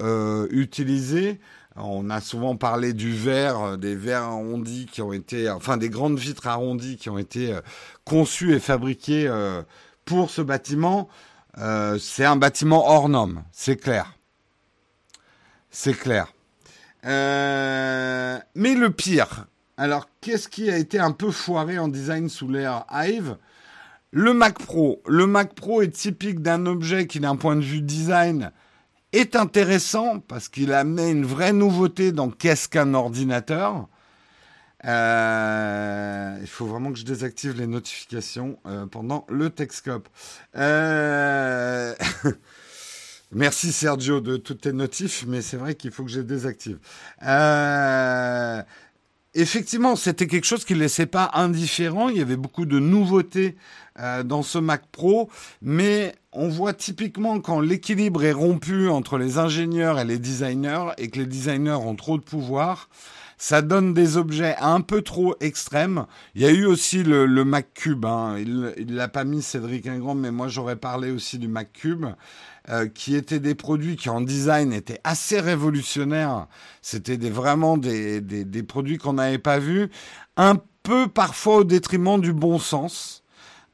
utilisés. 0.51 1.41
On 1.77 2.11
a 2.11 2.21
souvent 2.21 2.57
parlé 2.57 2.93
du 2.93 3.13
verre, 3.13 3.61
euh, 3.61 3.77
des 3.77 3.95
verres 3.95 4.23
arrondis 4.23 4.87
qui 4.87 5.03
ont 5.03 5.13
été, 5.13 5.49
enfin 5.49 5.77
des 5.77 5.89
grandes 5.89 6.19
vitres 6.19 6.49
arrondies 6.49 6.97
qui 6.97 7.09
ont 7.11 7.19
été 7.19 7.53
euh, 7.53 7.61
conçues 8.05 8.55
et 8.55 8.61
fabriquées 8.61 9.29
euh, 9.29 9.63
pour 10.05 10.31
ce 10.31 10.43
bâtiment. 10.43 11.09
c'est 11.99 12.25
un 12.25 12.37
bâtiment 12.37 12.89
hors 12.89 13.09
norme, 13.09 13.45
c'est 13.53 13.77
clair. 13.77 14.17
C'est 15.71 15.95
clair. 15.95 16.33
mais 17.05 18.75
le 18.75 18.91
pire, 18.91 19.47
alors 19.77 20.09
qu'est-ce 20.21 20.49
qui 20.49 20.69
a 20.71 20.77
été 20.77 20.99
un 20.99 21.13
peu 21.13 21.31
foiré 21.31 21.79
en 21.79 21.87
design 21.87 22.29
sous 22.29 22.49
l'ère 22.49 22.85
Hive? 22.91 23.37
Le 24.11 24.35
Mac 24.35 24.59
Pro. 24.59 25.01
Le 25.07 25.29
Mac 25.29 25.55
Pro 25.55 25.83
est 25.83 25.91
typique 25.91 26.43
d'un 26.43 26.67
objet 26.67 27.07
qui, 27.07 27.21
d'un 27.21 27.37
point 27.37 27.55
de 27.55 27.61
vue 27.61 27.81
design, 27.81 28.51
est 29.13 29.37
intéressant 29.37 30.21
parce 30.21 30.49
qu'il 30.49 30.73
a 30.73 30.81
amené 30.81 31.11
une 31.11 31.25
vraie 31.25 31.53
nouveauté 31.53 32.13
dans 32.13 32.31
qu'est-ce 32.31 32.69
qu'un 32.69 32.95
ordinateur? 32.95 33.89
Euh, 34.87 36.39
il 36.41 36.47
faut 36.47 36.67
vraiment 36.67 36.93
que 36.93 36.99
je 36.99 37.05
désactive 37.05 37.59
les 37.59 37.67
notifications 37.67 38.59
euh, 38.67 38.87
pendant 38.87 39.27
le 39.29 39.51
Texcope. 39.51 40.09
Euh... 40.57 41.95
Merci 43.33 43.73
Sergio 43.73 44.21
de 44.21 44.37
toutes 44.37 44.63
tes 44.63 44.73
notifs, 44.73 45.25
mais 45.29 45.41
c'est 45.41 45.57
vrai 45.57 45.77
qu'il 45.77 45.93
faut 45.93 46.03
que 46.03 46.11
je 46.11 46.19
les 46.21 46.27
désactive. 46.27 46.79
Effectivement, 49.35 49.95
c'était 49.95 50.27
quelque 50.27 50.47
chose 50.47 50.65
qui 50.65 50.75
ne 50.75 50.81
laissait 50.81 51.07
pas 51.07 51.31
indifférent. 51.35 52.09
Il 52.09 52.17
y 52.17 52.23
avait 52.23 52.35
beaucoup 52.35 52.67
de 52.67 52.81
nouveautés 52.81 53.57
dans 54.25 54.43
ce 54.43 54.59
Mac 54.59 54.83
Pro, 54.91 55.31
mais 55.63 56.17
on 56.33 56.49
voit 56.49 56.75
typiquement 56.75 57.41
quand 57.41 57.61
l'équilibre 57.61 58.25
est 58.25 58.33
rompu 58.33 58.89
entre 58.89 59.19
les 59.19 59.39
ingénieurs 59.39 59.99
et 59.99 60.05
les 60.05 60.19
designers 60.19 60.93
et 60.99 61.09
que 61.09 61.19
les 61.19 61.27
designers 61.27 61.73
ont 61.73 61.97
trop 61.97 62.19
de 62.19 62.23
pouvoir, 62.23 62.89
ça 63.37 63.63
donne 63.63 63.95
des 63.95 64.17
objets 64.17 64.55
un 64.61 64.81
peu 64.81 65.03
trop 65.03 65.35
extrêmes. 65.41 66.07
Il 66.35 66.43
y 66.43 66.45
a 66.45 66.51
eu 66.51 66.67
aussi 66.67 67.03
le, 67.03 67.27
Mac 67.45 67.73
Cube. 67.75 68.05
Hein. 68.05 68.37
Il 68.39 68.95
l'a 68.95 69.09
pas 69.09 69.25
mis 69.25 69.43
Cédric 69.43 69.87
Ingram, 69.87 70.21
mais 70.21 70.31
moi 70.31 70.49
j'aurais 70.49 70.77
parlé 70.77 71.11
aussi 71.11 71.39
du 71.39 71.49
Mac 71.49 71.73
Cube. 71.73 72.07
Euh, 72.69 72.87
qui 72.87 73.17
étaient 73.17 73.41
des 73.41 73.55
produits 73.55 73.97
qui 73.97 74.11
en 74.11 74.21
design 74.21 74.75
étaient 74.75 75.01
assez 75.03 75.41
révolutionnaires. 75.41 76.47
C'était 76.83 77.17
des, 77.17 77.31
vraiment 77.31 77.79
des, 77.79 78.21
des, 78.21 78.45
des 78.45 78.63
produits 78.63 78.99
qu'on 78.99 79.15
n'avait 79.15 79.39
pas 79.39 79.59
vus, 79.59 79.89
un 80.37 80.57
peu 80.83 81.09
parfois 81.09 81.57
au 81.57 81.65
détriment 81.65 82.21
du 82.21 82.35
bon 82.35 82.59
sens. 82.59 83.20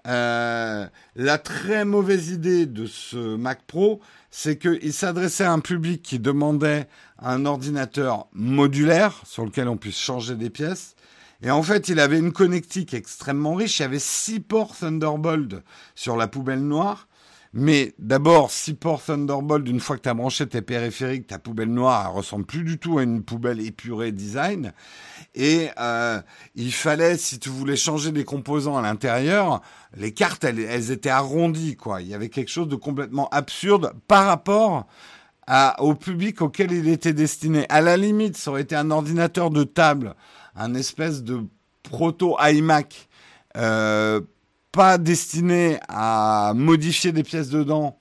Euh, 0.07 0.87
la 1.17 1.39
très 1.39 1.85
mauvaise 1.85 2.29
idée 2.29 2.67
de 2.67 2.87
ce 2.87 3.37
Mac 3.37 3.63
Pro, 3.67 4.01
c'est 4.31 4.59
qu'il 4.59 4.93
s'adressait 4.93 5.45
à 5.45 5.53
un 5.53 5.61
public 5.61 6.03
qui 6.03 6.19
demandait 6.19 6.89
un 7.19 7.45
ordinateur 7.45 8.29
modulaire 8.33 9.21
sur 9.25 9.45
lequel 9.45 9.69
on 9.69 9.77
puisse 9.77 9.99
changer 9.99 10.37
des 10.37 10.51
pièces. 10.51 10.95
Et 11.43 11.51
en 11.51 11.63
fait, 11.63 11.89
il 11.89 12.01
avait 12.01 12.19
une 12.19 12.33
connectique 12.33 12.95
extrêmement 12.95 13.55
riche. 13.55 13.81
Il 13.81 13.83
y 13.83 13.85
avait 13.85 13.99
six 13.99 14.41
ports 14.41 14.77
Thunderbolt 14.77 15.63
sur 15.95 16.17
la 16.17 16.29
poubelle 16.29 16.63
noire. 16.63 17.09
Mais 17.59 17.95
d'abord, 17.99 18.51
si 18.51 18.75
pour 18.75 19.03
Thunderbolt, 19.03 19.67
une 19.67 19.81
fois 19.81 19.97
que 19.97 20.03
tu 20.03 20.11
as 20.11 20.15
branché 20.15 20.47
tes 20.47 20.61
périphériques, 20.61 21.29
ta 21.29 21.39
poubelle 21.39 21.73
noire, 21.73 22.09
elle 22.11 22.19
ressemble 22.19 22.45
plus 22.45 22.65
du 22.65 22.79
tout 22.79 22.99
à 22.99 23.03
une 23.03 23.23
poubelle 23.23 23.61
épurée 23.67 24.13
design. 24.13 24.75
Et 25.35 25.71
euh, 25.81 26.21
il 26.55 26.71
fallait, 26.71 27.17
si 27.17 27.39
tu 27.39 27.49
voulais 27.49 27.77
changer 27.77 28.13
des 28.13 28.25
composants 28.25 28.77
à 28.77 28.83
l'intérieur, 28.83 29.63
les 29.97 30.13
cartes, 30.13 30.45
elles, 30.45 30.91
étaient 30.91 31.09
arrondies, 31.09 31.77
quoi. 31.77 32.03
Il 32.03 32.09
y 32.09 32.15
avait 32.15 32.29
quelque 32.29 32.51
chose 32.51 32.69
de 32.69 32.77
complètement 32.77 33.27
absurde 33.31 33.95
par 34.07 34.27
rapport 34.27 34.87
au 35.79 35.95
public 35.95 36.43
auquel 36.43 36.73
il 36.73 36.89
était 36.89 37.15
destiné. 37.15 37.65
À 37.71 37.81
la 37.81 37.97
limite, 37.97 38.37
ça 38.37 38.51
aurait 38.51 38.63
été 38.63 38.77
un 38.77 38.91
ordinateur 38.91 39.49
de 39.49 39.65
table, 39.65 40.15
un 40.57 40.75
espèce 40.75 41.23
de 41.23 41.41
proto 41.85 42.37
iMac. 42.39 43.09
Euh, 43.57 44.21
pas 44.77 44.99
destiné 44.99 45.79
à 45.89 46.53
modifier 46.55 47.11
des 47.11 47.23
pièces 47.23 47.49
dedans, 47.49 47.99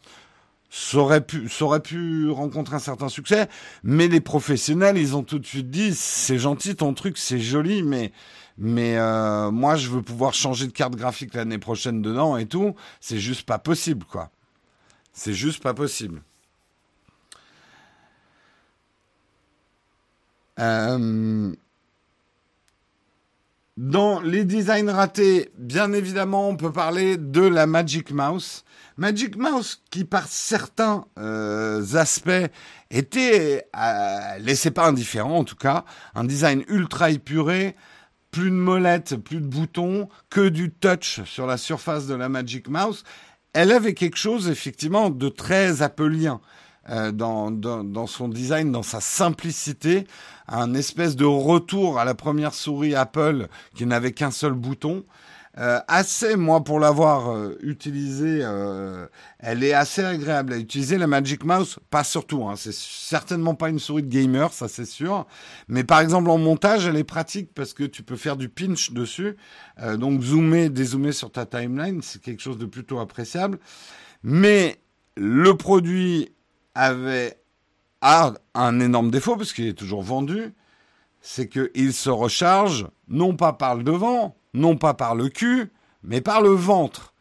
ça 0.69 0.97
aurait 0.97 1.25
pu, 1.25 1.49
aurait 1.61 1.79
pu 1.79 2.29
rencontrer 2.29 2.75
un 2.75 2.79
certain 2.79 3.07
succès, 3.07 3.47
mais 3.83 4.09
les 4.09 4.19
professionnels, 4.19 4.97
ils 4.97 5.15
ont 5.15 5.23
tout 5.23 5.39
de 5.39 5.45
suite 5.45 5.69
dit, 5.71 5.95
c'est 5.95 6.37
gentil 6.37 6.75
ton 6.75 6.93
truc, 6.93 7.17
c'est 7.17 7.39
joli, 7.39 7.81
mais 7.81 8.11
mais 8.57 8.97
euh, 8.97 9.51
moi 9.51 9.77
je 9.77 9.89
veux 9.89 10.01
pouvoir 10.01 10.33
changer 10.33 10.67
de 10.67 10.73
carte 10.73 10.95
graphique 10.95 11.33
l'année 11.33 11.59
prochaine 11.59 12.01
dedans 12.01 12.35
et 12.35 12.45
tout, 12.45 12.75
c'est 12.99 13.19
juste 13.19 13.43
pas 13.43 13.57
possible 13.57 14.05
quoi. 14.05 14.29
C'est 15.13 15.33
juste 15.33 15.63
pas 15.63 15.73
possible. 15.73 16.21
Euh, 20.59 21.53
dans 23.77 24.21
les 24.21 24.45
designs 24.45 24.89
ratés, 24.89 25.51
bien 25.57 25.91
évidemment, 25.91 26.47
on 26.47 26.55
peut 26.55 26.71
parler 26.71 27.17
de 27.17 27.41
la 27.41 27.67
Magic 27.67 28.11
Mouse. 28.11 28.63
Magic 28.97 29.35
Mouse, 29.35 29.83
qui 29.91 30.05
par 30.05 30.27
certains 30.27 31.05
euh, 31.19 31.83
aspects 31.95 32.29
était 32.89 33.67
euh, 33.75 34.37
laissé 34.39 34.71
pas 34.71 34.87
indifférent, 34.87 35.39
en 35.39 35.43
tout 35.43 35.57
cas, 35.57 35.83
un 36.13 36.23
design 36.23 36.63
ultra 36.69 37.11
épuré, 37.11 37.75
plus 38.31 38.49
de 38.49 38.55
molettes, 38.55 39.17
plus 39.17 39.41
de 39.41 39.47
boutons, 39.47 40.07
que 40.29 40.47
du 40.47 40.71
touch 40.71 41.21
sur 41.25 41.45
la 41.45 41.57
surface 41.57 42.07
de 42.07 42.15
la 42.15 42.29
Magic 42.29 42.69
Mouse. 42.69 43.03
Elle 43.51 43.73
avait 43.73 43.93
quelque 43.93 44.17
chose 44.17 44.49
effectivement 44.49 45.09
de 45.09 45.27
très 45.27 45.81
appelien. 45.81 46.39
Euh, 46.89 47.11
dans, 47.11 47.49
dans, 47.49 47.83
dans, 47.83 48.05
son 48.05 48.29
design, 48.29 48.71
dans 48.71 48.83
sa 48.83 49.01
simplicité, 49.01 50.05
un 50.47 50.75
espèce 50.75 51.15
de 51.15 51.25
retour 51.25 51.97
à 51.97 52.05
la 52.05 52.13
première 52.13 52.53
souris 52.53 52.93
Apple 52.93 53.47
qui 53.73 53.87
n'avait 53.87 54.11
qu'un 54.11 54.29
seul 54.29 54.53
bouton. 54.53 55.03
Euh, 55.57 55.79
assez, 55.87 56.35
moi, 56.35 56.63
pour 56.63 56.81
l'avoir 56.81 57.31
euh, 57.31 57.57
utilisé, 57.61 58.39
euh, 58.41 59.07
elle 59.39 59.63
est 59.63 59.73
assez 59.73 60.03
agréable 60.03 60.51
à 60.51 60.57
utiliser. 60.57 60.97
La 60.97 61.07
Magic 61.07 61.45
Mouse, 61.45 61.79
pas 61.89 62.03
surtout, 62.03 62.43
hein, 62.45 62.55
c'est 62.57 62.73
certainement 62.73 63.55
pas 63.55 63.69
une 63.69 63.79
souris 63.79 64.03
de 64.03 64.09
gamer, 64.09 64.51
ça 64.51 64.67
c'est 64.67 64.85
sûr. 64.85 65.25
Mais 65.69 65.85
par 65.85 66.01
exemple 66.01 66.29
en 66.29 66.37
montage, 66.37 66.87
elle 66.87 66.97
est 66.97 67.05
pratique 67.05 67.53
parce 67.53 67.73
que 67.73 67.85
tu 67.85 68.03
peux 68.03 68.17
faire 68.17 68.35
du 68.35 68.49
pinch 68.49 68.91
dessus, 68.91 69.37
euh, 69.79 69.95
donc 69.95 70.21
zoomer, 70.21 70.69
dézoomer 70.69 71.13
sur 71.13 71.31
ta 71.31 71.45
timeline, 71.45 72.01
c'est 72.01 72.21
quelque 72.21 72.41
chose 72.41 72.57
de 72.57 72.65
plutôt 72.65 72.99
appréciable. 72.99 73.59
Mais 74.23 74.81
le 75.15 75.55
produit 75.55 76.34
avait 76.75 77.39
un 78.03 78.79
énorme 78.79 79.09
défaut, 79.09 79.35
parce 79.35 79.53
qu'il 79.53 79.67
est 79.67 79.73
toujours 79.73 80.03
vendu, 80.03 80.53
c'est 81.21 81.49
qu'il 81.49 81.93
se 81.93 82.09
recharge 82.11 82.87
non 83.07 83.35
pas 83.35 83.53
par 83.53 83.75
le 83.75 83.83
devant, 83.83 84.35
non 84.53 84.77
pas 84.77 84.93
par 84.93 85.15
le 85.15 85.29
cul, 85.29 85.71
mais 86.03 86.21
par 86.21 86.41
le 86.41 86.49
ventre. 86.49 87.13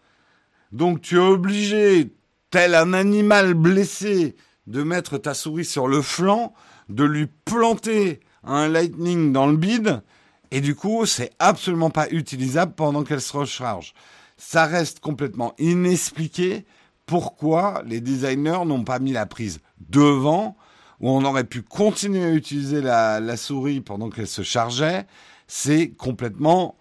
Donc 0.72 1.00
tu 1.00 1.16
es 1.16 1.20
obligé, 1.20 2.12
tel 2.50 2.74
un 2.74 2.92
animal 2.92 3.54
blessé, 3.54 4.36
de 4.66 4.82
mettre 4.82 5.18
ta 5.18 5.34
souris 5.34 5.64
sur 5.64 5.88
le 5.88 6.02
flanc, 6.02 6.52
de 6.88 7.04
lui 7.04 7.28
planter 7.44 8.20
un 8.42 8.68
lightning 8.68 9.32
dans 9.32 9.46
le 9.46 9.56
bide, 9.56 10.02
et 10.50 10.60
du 10.60 10.74
coup, 10.74 11.06
c'est 11.06 11.32
absolument 11.38 11.90
pas 11.90 12.08
utilisable 12.10 12.74
pendant 12.74 13.04
qu'elle 13.04 13.20
se 13.20 13.36
recharge. 13.36 13.94
Ça 14.36 14.66
reste 14.66 15.00
complètement 15.00 15.54
inexpliqué 15.58 16.66
pourquoi 17.06 17.82
les 17.86 18.00
designers 18.00 18.64
n'ont 18.64 18.84
pas 18.84 18.98
mis 18.98 19.12
la 19.12 19.26
prise 19.26 19.60
devant, 19.90 20.56
où 21.00 21.10
on 21.10 21.24
aurait 21.24 21.44
pu 21.44 21.62
continuer 21.62 22.24
à 22.24 22.32
utiliser 22.32 22.80
la, 22.80 23.36
souris 23.36 23.80
pendant 23.80 24.10
qu'elle 24.10 24.26
se 24.26 24.42
chargeait, 24.42 25.06
c'est 25.46 25.90
complètement 25.90 26.76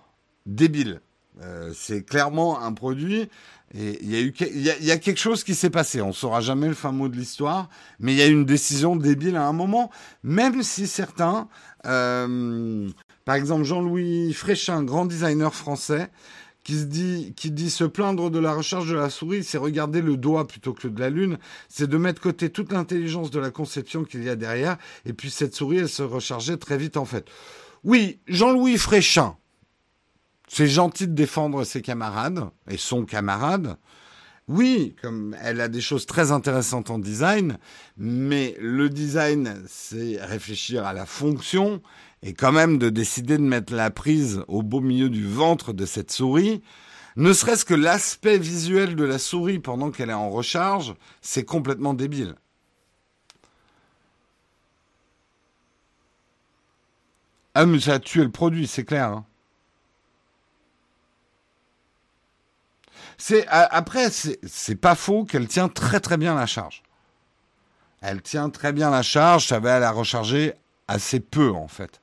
débile. 0.46 1.02
Euh, 1.42 1.72
c'est 1.76 2.04
clairement 2.04 2.62
un 2.62 2.74
produit. 2.74 3.30
Et 3.76 3.98
il 4.04 4.86
y 4.86 4.92
a 4.92 4.98
quelque 4.98 5.20
chose 5.20 5.44
qui 5.44 5.56
s'est 5.56 5.72
passé. 5.72 6.00
On 6.00 6.14
saura 6.14 6.42
jamais 6.42 6.68
le 6.68 6.76
fin 6.76 6.92
mot 6.92 7.10
de 7.10 7.16
l'histoire, 7.16 7.70
mais 8.00 8.14
il 8.14 8.20
y 8.20 8.22
a 8.22 8.28
eu 8.28 8.32
une 8.32 8.46
décision 8.46 8.96
débile 8.96 9.36
à 9.36 9.48
un 9.48 9.54
moment, 9.54 9.90
même 10.22 10.62
si 10.62 10.86
certains, 10.86 11.48
euh, 11.88 12.88
par 13.26 13.34
exemple 13.34 13.64
Jean-Louis 13.64 14.32
Fréchin, 14.34 14.84
grand 14.84 15.06
designer 15.08 15.56
français, 15.56 16.12
qui 16.64 16.76
se 16.80 16.84
dit, 16.86 17.34
qui 17.36 17.52
dit 17.52 17.70
se 17.70 17.84
plaindre 17.84 18.30
de 18.30 18.40
la 18.40 18.54
recharge 18.54 18.90
de 18.90 18.96
la 18.96 19.10
souris, 19.10 19.44
c'est 19.44 19.58
regarder 19.58 20.02
le 20.02 20.18
doigt 20.18 20.48
plutôt 20.48 20.74
que 20.74 20.88
de 20.88 21.00
la 21.00 21.10
lune, 21.10 21.38
c'est 21.68 21.88
de 21.88 21.98
mettre 21.98 22.22
côté 22.22 22.50
toute 22.50 22.72
l'intelligence 22.72 23.32
de 23.32 23.40
la 23.40 23.52
conception 23.52 24.04
qu'il 24.04 24.24
y 24.24 24.30
a 24.30 24.36
derrière, 24.36 24.78
et 25.06 25.14
puis 25.14 25.30
cette 25.30 25.56
souris, 25.56 25.80
elle 25.80 25.90
se 25.90 26.04
rechargeait 26.04 26.58
très 26.58 26.78
vite 26.78 26.98
en 26.98 27.06
fait. 27.06 27.28
Oui, 27.84 28.20
Jean-Louis 28.28 28.78
Fréchin, 28.78 29.36
c'est 30.48 30.68
gentil 30.68 31.08
de 31.08 31.14
défendre 31.14 31.66
ses 31.66 31.82
camarades, 31.82 32.50
et 32.70 32.78
son 32.78 33.06
camarade, 33.06 33.78
oui, 34.48 34.96
comme 35.02 35.36
elle 35.42 35.62
a 35.62 35.70
des 35.70 35.82
choses 35.82 36.06
très 36.06 36.32
intéressantes 36.32 36.90
en 36.90 37.00
design, 37.00 37.58
mais 37.98 38.56
le 38.60 38.90
design, 38.90 39.64
c'est 39.68 40.18
réfléchir 40.22 40.86
à 40.86 40.94
la 40.94 41.06
fonction 41.06 41.82
et 42.24 42.34
quand 42.34 42.54
même 42.54 42.78
de 42.78 42.90
décider 42.90 43.38
de 43.38 43.44
mettre 43.44 43.74
la 43.74 43.92
prise 43.92 44.44
au 44.48 44.64
beau 44.64 44.80
milieu 44.80 45.10
du 45.10 45.28
ventre 45.28 45.74
de 45.74 45.86
cette 45.86 46.12
souris, 46.12 46.64
ne 47.18 47.34
serait-ce 47.34 47.66
que 47.66 47.74
l'aspect 47.74 48.38
visuel 48.38 48.96
de 48.96 49.04
la 49.04 49.20
souris 49.20 49.60
pendant 49.60 49.92
qu'elle 49.92 50.10
est 50.10 50.14
en 50.14 50.30
recharge, 50.30 50.96
c'est 51.22 51.44
complètement 51.44 51.94
débile. 51.94 52.36
Ah 57.56 57.66
mais 57.66 57.80
ça 57.80 57.96
a 57.96 58.00
tué 58.00 58.24
le 58.24 58.32
produit, 58.32 58.68
c'est 58.68 58.86
clair. 58.86 59.10
Hein. 59.10 59.26
C'est 63.18 63.46
après 63.48 64.10
c'est 64.10 64.76
pas 64.76 64.96
faux 64.96 65.24
qu'elle 65.26 65.48
tient 65.48 65.70
très 65.70 66.00
très 66.00 66.18
bien 66.18 66.36
la 66.36 66.46
charge. 66.48 66.84
Elle 68.02 68.22
tient 68.22 68.50
très 68.50 68.74
bien 68.74 68.90
la 68.90 69.04
charge, 69.04 69.48
ça 69.48 69.60
va 69.60 69.80
la 69.80 69.92
recharger 69.92 70.54
assez 70.88 71.20
peu 71.20 71.52
en 71.52 71.68
fait. 71.68 72.03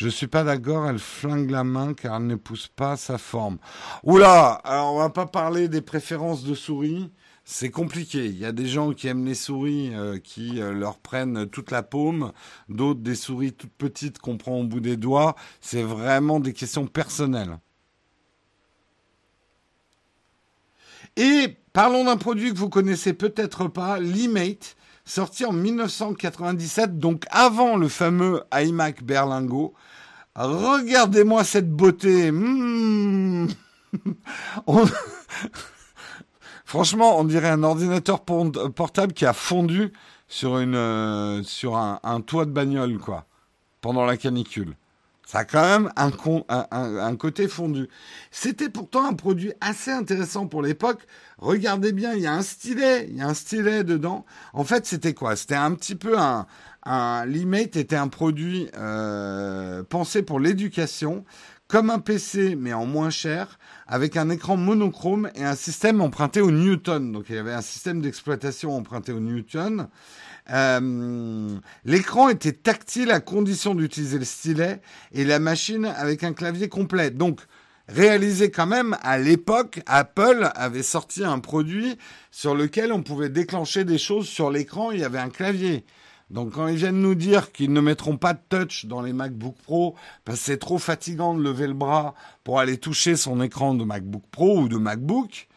Je 0.00 0.08
suis 0.08 0.28
pas 0.28 0.44
d'accord, 0.44 0.88
elle 0.88 0.98
flingue 0.98 1.50
la 1.50 1.62
main 1.62 1.92
car 1.92 2.16
elle 2.16 2.26
ne 2.26 2.34
pousse 2.34 2.68
pas 2.68 2.96
sa 2.96 3.18
forme. 3.18 3.58
Oula, 4.02 4.52
alors 4.64 4.94
on 4.94 4.98
va 4.98 5.10
pas 5.10 5.26
parler 5.26 5.68
des 5.68 5.82
préférences 5.82 6.42
de 6.42 6.54
souris. 6.54 7.10
C'est 7.44 7.68
compliqué. 7.68 8.24
Il 8.24 8.38
y 8.38 8.46
a 8.46 8.52
des 8.52 8.66
gens 8.66 8.94
qui 8.94 9.08
aiment 9.08 9.26
les 9.26 9.34
souris 9.34 9.94
euh, 9.94 10.18
qui 10.18 10.58
euh, 10.58 10.72
leur 10.72 10.96
prennent 10.96 11.46
toute 11.50 11.70
la 11.70 11.82
paume, 11.82 12.32
d'autres 12.70 13.00
des 13.00 13.14
souris 13.14 13.52
toutes 13.52 13.74
petites 13.74 14.18
qu'on 14.20 14.38
prend 14.38 14.60
au 14.60 14.64
bout 14.64 14.80
des 14.80 14.96
doigts. 14.96 15.36
C'est 15.60 15.82
vraiment 15.82 16.40
des 16.40 16.54
questions 16.54 16.86
personnelles. 16.86 17.58
Et 21.16 21.58
parlons 21.74 22.04
d'un 22.04 22.16
produit 22.16 22.54
que 22.54 22.58
vous 22.58 22.70
connaissez 22.70 23.12
peut-être 23.12 23.68
pas, 23.68 24.00
l'eMate, 24.00 24.76
sorti 25.04 25.44
en 25.44 25.52
1997, 25.52 26.98
donc 26.98 27.26
avant 27.28 27.76
le 27.76 27.88
fameux 27.88 28.44
iMac 28.50 29.02
Berlingo. 29.02 29.74
Regardez-moi 30.36 31.44
cette 31.44 31.70
beauté. 31.70 32.30
Hmm. 32.30 33.48
Franchement, 36.64 37.18
on 37.18 37.24
dirait 37.24 37.48
un 37.48 37.64
ordinateur 37.64 38.20
portable 38.24 39.12
qui 39.12 39.26
a 39.26 39.32
fondu 39.32 39.92
sur, 40.28 40.58
une, 40.58 40.76
euh, 40.76 41.42
sur 41.42 41.76
un, 41.76 42.20
toit 42.20 42.44
de 42.44 42.52
bagnole, 42.52 42.98
quoi, 42.98 43.26
pendant 43.80 44.04
la 44.04 44.16
canicule. 44.16 44.76
Ça 45.26 45.40
a 45.40 45.44
quand 45.44 45.62
même 45.62 45.90
un, 45.96 46.10
un, 46.48 46.96
un 46.98 47.16
côté 47.16 47.48
fondu. 47.48 47.88
C'était 48.30 48.68
pourtant 48.68 49.06
un 49.06 49.14
produit 49.14 49.52
assez 49.60 49.90
intéressant 49.90 50.46
pour 50.46 50.62
l'époque. 50.62 51.06
Regardez 51.38 51.92
bien, 51.92 52.14
il 52.14 52.22
y 52.22 52.26
a 52.26 52.34
un 52.34 52.42
stylet, 52.42 53.06
il 53.08 53.16
y 53.16 53.20
a 53.20 53.26
un 53.26 53.34
stylet 53.34 53.84
dedans. 53.84 54.24
En 54.52 54.64
fait, 54.64 54.86
c'était 54.86 55.14
quoi? 55.14 55.36
C'était 55.36 55.54
un 55.56 55.74
petit 55.74 55.94
peu 55.94 56.18
un, 56.18 56.46
un 56.84 57.24
l'e-mate 57.26 57.76
était 57.76 57.96
un 57.96 58.08
produit 58.08 58.68
euh, 58.76 59.82
pensé 59.82 60.22
pour 60.22 60.40
l'éducation, 60.40 61.24
comme 61.68 61.90
un 61.90 61.98
PC 61.98 62.56
mais 62.56 62.72
en 62.72 62.86
moins 62.86 63.10
cher, 63.10 63.58
avec 63.86 64.16
un 64.16 64.30
écran 64.30 64.56
monochrome 64.56 65.30
et 65.34 65.44
un 65.44 65.54
système 65.54 66.00
emprunté 66.00 66.40
au 66.40 66.50
Newton. 66.50 67.12
Donc 67.12 67.26
il 67.28 67.36
y 67.36 67.38
avait 67.38 67.52
un 67.52 67.62
système 67.62 68.00
d'exploitation 68.00 68.76
emprunté 68.76 69.12
au 69.12 69.20
Newton. 69.20 69.88
Euh, 70.52 71.58
l'écran 71.84 72.28
était 72.28 72.52
tactile 72.52 73.10
à 73.10 73.20
condition 73.20 73.74
d'utiliser 73.74 74.18
le 74.18 74.24
stylet 74.24 74.80
et 75.12 75.24
la 75.24 75.38
machine 75.38 75.84
avec 75.84 76.24
un 76.24 76.32
clavier 76.32 76.68
complet. 76.68 77.10
Donc, 77.10 77.40
réalisé 77.88 78.50
quand 78.50 78.66
même 78.66 78.96
à 79.02 79.18
l'époque, 79.18 79.80
Apple 79.86 80.50
avait 80.54 80.82
sorti 80.82 81.24
un 81.24 81.38
produit 81.38 81.98
sur 82.30 82.54
lequel 82.54 82.92
on 82.92 83.02
pouvait 83.02 83.28
déclencher 83.28 83.84
des 83.84 83.98
choses 83.98 84.28
sur 84.28 84.50
l'écran. 84.50 84.90
Il 84.90 85.00
y 85.00 85.04
avait 85.04 85.18
un 85.18 85.30
clavier. 85.30 85.84
Donc 86.30 86.52
quand 86.52 86.68
ils 86.68 86.76
viennent 86.76 87.00
nous 87.00 87.14
dire 87.14 87.52
qu'ils 87.52 87.72
ne 87.72 87.80
mettront 87.80 88.16
pas 88.16 88.34
de 88.34 88.40
touch 88.48 88.86
dans 88.86 89.02
les 89.02 89.12
MacBook 89.12 89.56
Pro 89.64 89.96
parce 90.24 90.38
que 90.38 90.44
c'est 90.44 90.58
trop 90.58 90.78
fatigant 90.78 91.34
de 91.34 91.42
lever 91.42 91.66
le 91.66 91.74
bras 91.74 92.14
pour 92.44 92.60
aller 92.60 92.78
toucher 92.78 93.16
son 93.16 93.40
écran 93.40 93.74
de 93.74 93.84
MacBook 93.84 94.22
Pro 94.30 94.60
ou 94.60 94.68
de 94.68 94.76
MacBook, 94.76 95.48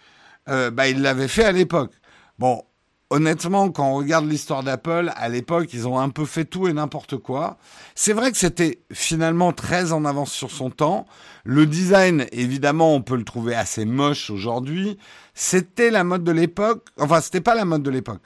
bah 0.48 0.88
ils 0.88 1.02
l'avaient 1.02 1.28
fait 1.28 1.46
à 1.46 1.52
l'époque. 1.52 1.94
Bon, 2.40 2.64
honnêtement, 3.12 3.70
quand 3.70 3.92
on 3.92 3.96
regarde 3.96 4.26
l'histoire 4.28 4.64
d'Apple, 4.64 5.12
à 5.16 5.30
l'époque, 5.30 5.70
ils 5.74 5.88
ont 5.88 6.00
un 6.00 6.10
peu 6.10 6.26
fait 6.26 6.46
tout 6.46 6.68
et 6.68 6.74
n'importe 6.74 7.18
quoi. 7.18 7.58
C'est 7.94 8.14
vrai 8.14 8.32
que 8.32 8.38
c'était 8.38 8.82
finalement 8.92 9.54
très 9.54 9.94
en 9.94 10.04
avance 10.04 10.32
sur 10.32 10.50
son 10.50 10.72
temps. 10.72 11.06
Le 11.44 11.68
design, 11.68 12.26
évidemment, 12.32 12.96
on 12.96 13.02
peut 13.04 13.16
le 13.16 13.24
trouver 13.24 13.54
assez 13.54 13.86
moche 13.86 14.32
aujourd'hui. 14.32 14.98
C'était 15.36 15.92
la 15.92 16.04
mode 16.04 16.24
de 16.24 16.32
l'époque. 16.32 16.88
Enfin, 17.00 17.22
c'était 17.22 17.42
pas 17.42 17.54
la 17.54 17.66
mode 17.66 17.84
de 17.84 17.92
l'époque. 17.92 18.22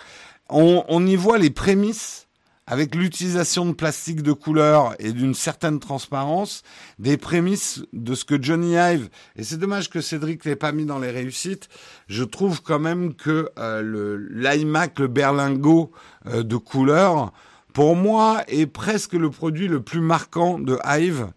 On, 0.49 0.85
on 0.87 1.05
y 1.05 1.17
voit 1.17 1.37
les 1.37 1.49
prémices 1.49 2.26
avec 2.67 2.93
l'utilisation 2.93 3.65
de 3.65 3.71
plastique 3.71 4.21
de 4.21 4.33
couleur 4.33 4.93
et 4.99 5.13
d'une 5.13 5.33
certaine 5.33 5.79
transparence, 5.79 6.63
des 6.99 7.15
prémices 7.15 7.81
de 7.93 8.13
ce 8.13 8.25
que 8.25 8.41
Johnny 8.41 8.73
Ive, 8.73 9.09
et 9.37 9.43
c'est 9.43 9.57
dommage 9.57 9.89
que 9.89 10.01
Cédric 10.01 10.43
l'ait 10.43 10.57
pas 10.57 10.73
mis 10.73 10.85
dans 10.85 10.99
les 10.99 11.09
réussites, 11.09 11.69
je 12.07 12.25
trouve 12.25 12.61
quand 12.61 12.79
même 12.79 13.15
que 13.15 13.49
euh, 13.57 13.81
le 13.81 14.17
l'iMac, 14.17 14.99
le 14.99 15.07
berlingot 15.07 15.91
euh, 16.27 16.43
de 16.43 16.57
couleur, 16.57 17.31
pour 17.73 17.95
moi, 17.95 18.43
est 18.47 18.67
presque 18.67 19.13
le 19.13 19.29
produit 19.29 19.67
le 19.67 19.81
plus 19.81 20.01
marquant 20.01 20.59
de 20.59 20.77
Hive, 20.83 21.27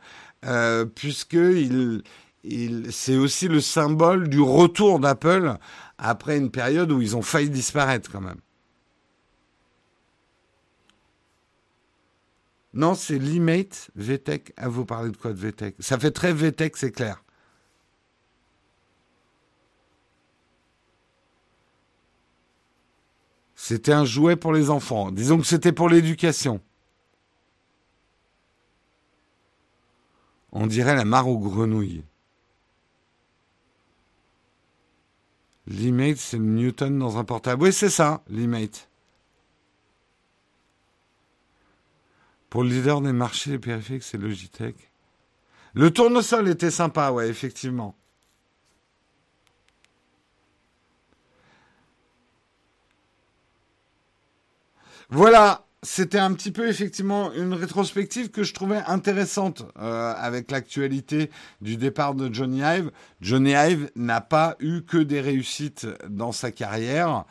euh, 0.47 0.85
puisque 0.85 1.35
il, 1.35 2.03
c'est 2.91 3.17
aussi 3.17 3.49
le 3.49 3.61
symbole 3.61 4.29
du 4.29 4.41
retour 4.41 4.99
d'Apple 4.99 5.57
après 5.99 6.39
une 6.39 6.51
période 6.51 6.91
où 6.91 7.03
ils 7.03 7.17
ont 7.17 7.23
failli 7.23 7.51
disparaître 7.51 8.11
quand 8.11 8.23
même. 8.23 8.41
Non, 12.73 12.95
c'est 12.95 13.19
l'e-mate 13.19 13.91
VTech. 13.97 14.53
À 14.57 14.69
vous 14.69 14.85
parler 14.85 15.11
de 15.11 15.17
quoi 15.17 15.33
de 15.33 15.39
VTech 15.39 15.75
Ça 15.81 15.99
fait 15.99 16.13
très 16.13 16.33
VTech, 16.33 16.77
c'est 16.77 16.93
clair. 16.93 17.23
C'était 23.57 23.93
un 23.93 24.05
jouet 24.05 24.37
pour 24.37 24.53
les 24.53 24.71
enfants. 24.71 25.11
Disons 25.13 25.39
que 25.39 25.47
c'était 25.47 25.73
pour 25.73 25.89
l'éducation. 25.89 26.61
On 30.53 30.67
dirait 30.67 30.97
la 30.97 31.05
mare 31.05 31.29
aux 31.29 31.39
grenouilles. 31.39 32.05
L'e-mate, 35.67 36.17
c'est 36.17 36.39
Newton 36.39 36.99
dans 36.99 37.19
un 37.19 37.25
portable. 37.25 37.63
Oui, 37.63 37.73
c'est 37.73 37.91
ça, 37.91 38.23
l'e-mate. 38.29 38.90
Pour 42.51 42.65
le 42.65 42.71
leader 42.71 43.01
des 43.01 43.13
marchés 43.13 43.59
périphériques, 43.59 44.03
c'est 44.03 44.19
Logitech. 44.19 44.75
Le 45.73 45.93
tournesol 45.93 46.49
était 46.49 46.73
sympa, 46.73 47.13
ouais, 47.13 47.29
effectivement. 47.29 47.97
Voilà, 55.11 55.65
c'était 55.83 56.19
un 56.19 56.33
petit 56.35 56.51
peu 56.51 56.69
effectivement 56.69 57.33
une 57.33 57.55
rétrospective 57.55 58.31
que 58.31 58.43
je 58.43 58.53
trouvais 58.53 58.83
intéressante 58.87 59.65
euh, 59.79 60.13
avec 60.17 60.51
l'actualité 60.51 61.31
du 61.61 61.77
départ 61.77 62.15
de 62.15 62.33
Johnny 62.33 62.61
Ive. 62.61 62.91
Johnny 63.21 63.53
Ive 63.53 63.91
n'a 63.97 64.21
pas 64.21 64.57
eu 64.61 64.83
que 64.83 64.99
des 64.99 65.21
réussites 65.21 65.87
dans 66.09 66.33
sa 66.33 66.51
carrière 66.53 67.25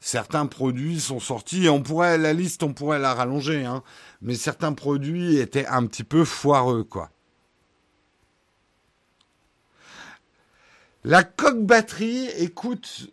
certains 0.00 0.46
produits 0.46 1.00
sont 1.00 1.20
sortis 1.20 1.68
on 1.68 1.82
pourrait 1.82 2.18
la 2.18 2.32
liste 2.32 2.62
on 2.62 2.72
pourrait 2.72 2.98
la 2.98 3.14
rallonger 3.14 3.64
hein, 3.64 3.82
mais 4.22 4.34
certains 4.34 4.72
produits 4.72 5.38
étaient 5.38 5.66
un 5.66 5.86
petit 5.86 6.04
peu 6.04 6.24
foireux 6.24 6.84
quoi. 6.84 7.10
La 11.08 11.22
coque 11.22 11.64
batterie, 11.64 12.26
écoute, 12.36 13.12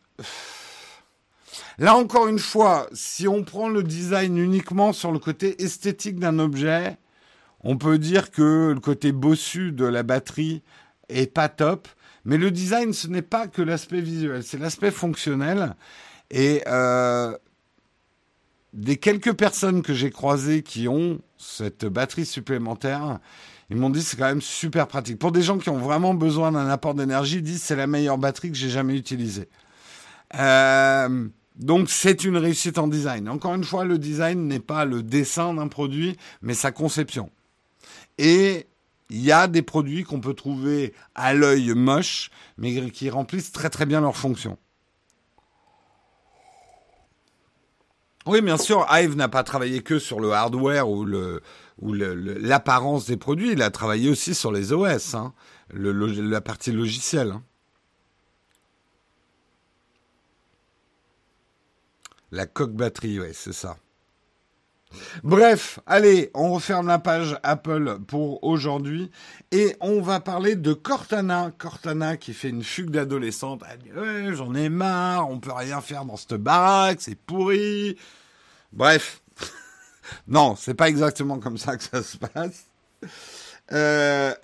là 1.77 1.95
encore 1.95 2.27
une 2.27 2.39
fois, 2.39 2.87
si 2.91 3.27
on 3.27 3.43
prend 3.43 3.69
le 3.69 3.83
design 3.83 4.35
uniquement 4.39 4.93
sur 4.93 5.11
le 5.11 5.19
côté 5.19 5.61
esthétique 5.61 6.17
d'un 6.17 6.39
objet, 6.39 6.97
on 7.59 7.77
peut 7.77 7.99
dire 7.99 8.31
que 8.31 8.71
le 8.73 8.79
côté 8.79 9.11
bossu 9.11 9.73
de 9.73 9.85
la 9.85 10.01
batterie 10.01 10.63
est 11.07 11.31
pas 11.31 11.49
top, 11.49 11.87
mais 12.25 12.39
le 12.39 12.49
design 12.49 12.93
ce 12.93 13.07
n'est 13.07 13.21
pas 13.21 13.47
que 13.47 13.61
l'aspect 13.61 14.01
visuel, 14.01 14.43
c'est 14.43 14.57
l'aspect 14.57 14.89
fonctionnel. 14.89 15.75
Et 16.31 16.63
euh, 16.67 17.37
des 18.73 18.97
quelques 18.97 19.33
personnes 19.33 19.81
que 19.81 19.93
j'ai 19.93 20.09
croisées 20.09 20.63
qui 20.63 20.87
ont 20.87 21.19
cette 21.37 21.85
batterie 21.85 22.25
supplémentaire, 22.25 23.19
ils 23.69 23.77
m'ont 23.77 23.89
dit 23.89 24.01
c'est 24.01 24.17
quand 24.17 24.25
même 24.25 24.41
super 24.41 24.87
pratique. 24.87 25.19
Pour 25.19 25.31
des 25.31 25.41
gens 25.41 25.57
qui 25.57 25.69
ont 25.69 25.77
vraiment 25.77 26.13
besoin 26.13 26.51
d'un 26.51 26.69
apport 26.69 26.95
d'énergie, 26.95 27.37
ils 27.37 27.43
disent 27.43 27.61
c'est 27.61 27.75
la 27.75 27.87
meilleure 27.87 28.17
batterie 28.17 28.51
que 28.51 28.57
j'ai 28.57 28.69
jamais 28.69 28.95
utilisée. 28.95 29.49
Euh, 30.35 31.27
donc 31.55 31.89
c'est 31.89 32.23
une 32.23 32.37
réussite 32.37 32.77
en 32.77 32.87
design. 32.87 33.29
Encore 33.29 33.53
une 33.53 33.63
fois, 33.63 33.85
le 33.85 33.97
design 33.97 34.47
n'est 34.47 34.59
pas 34.59 34.85
le 34.85 35.03
dessin 35.03 35.53
d'un 35.53 35.67
produit, 35.67 36.17
mais 36.41 36.55
sa 36.55 36.71
conception. 36.71 37.29
Et 38.17 38.67
il 39.09 39.21
y 39.21 39.31
a 39.31 39.47
des 39.47 39.61
produits 39.61 40.03
qu'on 40.03 40.19
peut 40.19 40.33
trouver 40.33 40.93
à 41.13 41.33
l'œil 41.33 41.73
moche, 41.73 42.31
mais 42.57 42.89
qui 42.89 43.09
remplissent 43.09 43.51
très 43.51 43.69
très 43.69 43.85
bien 43.85 44.01
leur 44.01 44.17
fonction. 44.17 44.57
Oui, 48.25 48.41
bien 48.41 48.57
sûr, 48.57 48.85
Hive 48.89 49.15
n'a 49.15 49.27
pas 49.27 49.43
travaillé 49.43 49.81
que 49.83 49.99
sur 49.99 50.19
le 50.19 50.31
hardware 50.31 50.89
ou 50.89 51.03
le 51.05 51.41
ou 51.79 51.93
l'apparence 51.93 53.05
des 53.07 53.17
produits, 53.17 53.51
il 53.51 53.61
a 53.61 53.71
travaillé 53.71 54.09
aussi 54.09 54.35
sur 54.35 54.51
les 54.51 54.71
OS, 54.73 55.15
hein, 55.15 55.33
le, 55.69 55.91
la 55.91 56.41
partie 56.41 56.71
logicielle. 56.71 57.31
Hein. 57.31 57.43
La 62.31 62.45
coque 62.45 62.73
batterie, 62.73 63.19
oui, 63.19 63.27
c'est 63.33 63.53
ça. 63.53 63.77
Bref, 65.23 65.79
allez, 65.85 66.29
on 66.33 66.53
referme 66.53 66.87
la 66.87 66.99
page 66.99 67.37
Apple 67.43 67.99
pour 68.07 68.43
aujourd'hui 68.43 69.11
et 69.51 69.75
on 69.79 70.01
va 70.01 70.19
parler 70.19 70.55
de 70.55 70.73
Cortana. 70.73 71.51
Cortana 71.57 72.17
qui 72.17 72.33
fait 72.33 72.49
une 72.49 72.63
fugue 72.63 72.89
d'adolescente. 72.89 73.63
Elle 73.69 74.33
j'en 74.35 74.53
ai 74.55 74.69
marre, 74.69 75.29
on 75.29 75.39
peut 75.39 75.53
rien 75.53 75.81
faire 75.81 76.05
dans 76.05 76.17
cette 76.17 76.35
baraque, 76.35 77.01
c'est 77.01 77.15
pourri. 77.15 77.97
Bref, 78.71 79.21
non, 80.27 80.55
c'est 80.55 80.73
pas 80.73 80.89
exactement 80.89 81.39
comme 81.39 81.57
ça 81.57 81.77
que 81.77 81.83
ça 81.83 82.03
se 82.03 82.17
passe. 82.17 82.65
Euh... 83.71 84.33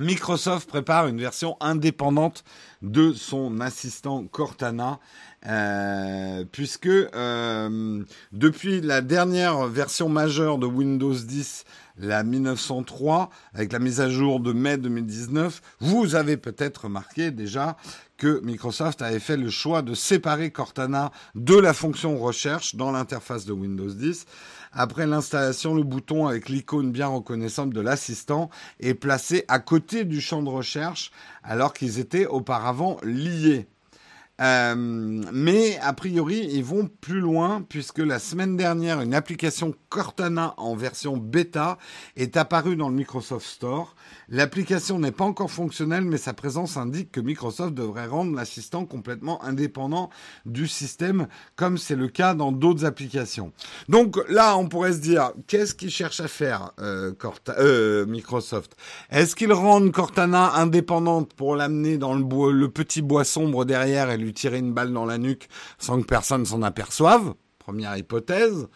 Microsoft 0.00 0.66
prépare 0.66 1.08
une 1.08 1.20
version 1.20 1.58
indépendante 1.60 2.42
de 2.80 3.12
son 3.12 3.60
assistant 3.60 4.24
Cortana, 4.24 4.98
euh, 5.46 6.44
puisque 6.52 6.86
euh, 6.86 8.04
depuis 8.32 8.82
la 8.82 9.00
dernière 9.00 9.66
version 9.66 10.08
majeure 10.10 10.58
de 10.58 10.66
Windows 10.66 11.14
10, 11.14 11.64
la 11.98 12.22
1903, 12.22 13.30
avec 13.54 13.72
la 13.72 13.78
mise 13.78 14.00
à 14.00 14.10
jour 14.10 14.40
de 14.40 14.52
mai 14.52 14.76
2019, 14.76 15.62
vous 15.80 16.14
avez 16.14 16.36
peut-être 16.36 16.84
remarqué 16.84 17.30
déjà 17.30 17.76
que 18.18 18.40
Microsoft 18.44 19.00
avait 19.00 19.18
fait 19.18 19.38
le 19.38 19.48
choix 19.48 19.80
de 19.80 19.94
séparer 19.94 20.50
Cortana 20.50 21.10
de 21.34 21.56
la 21.56 21.72
fonction 21.72 22.18
recherche 22.18 22.74
dans 22.74 22.92
l'interface 22.92 23.46
de 23.46 23.52
Windows 23.52 23.90
10. 23.90 24.26
Après 24.72 25.06
l'installation, 25.06 25.74
le 25.74 25.82
bouton 25.82 26.26
avec 26.26 26.50
l'icône 26.50 26.92
bien 26.92 27.06
reconnaissable 27.06 27.72
de 27.72 27.80
l'assistant 27.80 28.50
est 28.78 28.94
placé 28.94 29.44
à 29.48 29.58
côté 29.58 30.04
du 30.04 30.20
champ 30.20 30.42
de 30.42 30.50
recherche 30.50 31.12
alors 31.42 31.72
qu'ils 31.72 31.98
étaient 31.98 32.26
auparavant 32.26 32.98
liés. 33.02 33.66
Euh, 34.40 34.74
mais 34.76 35.78
a 35.82 35.92
priori, 35.92 36.48
ils 36.50 36.64
vont 36.64 36.88
plus 37.00 37.20
loin 37.20 37.64
puisque 37.68 37.98
la 37.98 38.18
semaine 38.18 38.56
dernière, 38.56 39.00
une 39.00 39.14
application 39.14 39.74
Cortana 39.88 40.54
en 40.56 40.74
version 40.76 41.16
bêta 41.16 41.76
est 42.16 42.36
apparue 42.36 42.76
dans 42.76 42.88
le 42.88 42.94
Microsoft 42.94 43.46
Store. 43.46 43.94
L'application 44.28 44.98
n'est 44.98 45.12
pas 45.12 45.24
encore 45.24 45.50
fonctionnelle, 45.50 46.04
mais 46.04 46.16
sa 46.16 46.32
présence 46.32 46.76
indique 46.76 47.12
que 47.12 47.20
Microsoft 47.20 47.74
devrait 47.74 48.06
rendre 48.06 48.34
l'assistant 48.34 48.86
complètement 48.86 49.42
indépendant 49.44 50.10
du 50.46 50.68
système, 50.68 51.26
comme 51.56 51.76
c'est 51.76 51.96
le 51.96 52.08
cas 52.08 52.34
dans 52.34 52.52
d'autres 52.52 52.84
applications. 52.84 53.52
Donc 53.88 54.16
là, 54.28 54.56
on 54.56 54.68
pourrait 54.68 54.92
se 54.92 55.00
dire, 55.00 55.32
qu'est-ce 55.48 55.74
qu'ils 55.74 55.90
cherchent 55.90 56.20
à 56.20 56.28
faire, 56.28 56.72
euh, 56.80 57.12
euh, 57.48 58.06
Microsoft? 58.06 58.76
Est-ce 59.10 59.34
qu'ils 59.34 59.52
rendent 59.52 59.90
Cortana 59.90 60.54
indépendante 60.54 61.34
pour 61.34 61.56
l'amener 61.56 61.98
dans 61.98 62.14
le, 62.14 62.52
le 62.52 62.68
petit 62.68 63.02
bois 63.02 63.24
sombre 63.24 63.64
derrière 63.64 64.10
et 64.10 64.16
lui 64.16 64.29
tirer 64.32 64.58
une 64.58 64.72
balle 64.72 64.92
dans 64.92 65.04
la 65.04 65.18
nuque 65.18 65.48
sans 65.78 66.00
que 66.00 66.06
personne 66.06 66.46
s'en 66.46 66.62
aperçoive 66.62 67.34
Première 67.58 67.96
hypothèse. 67.96 68.68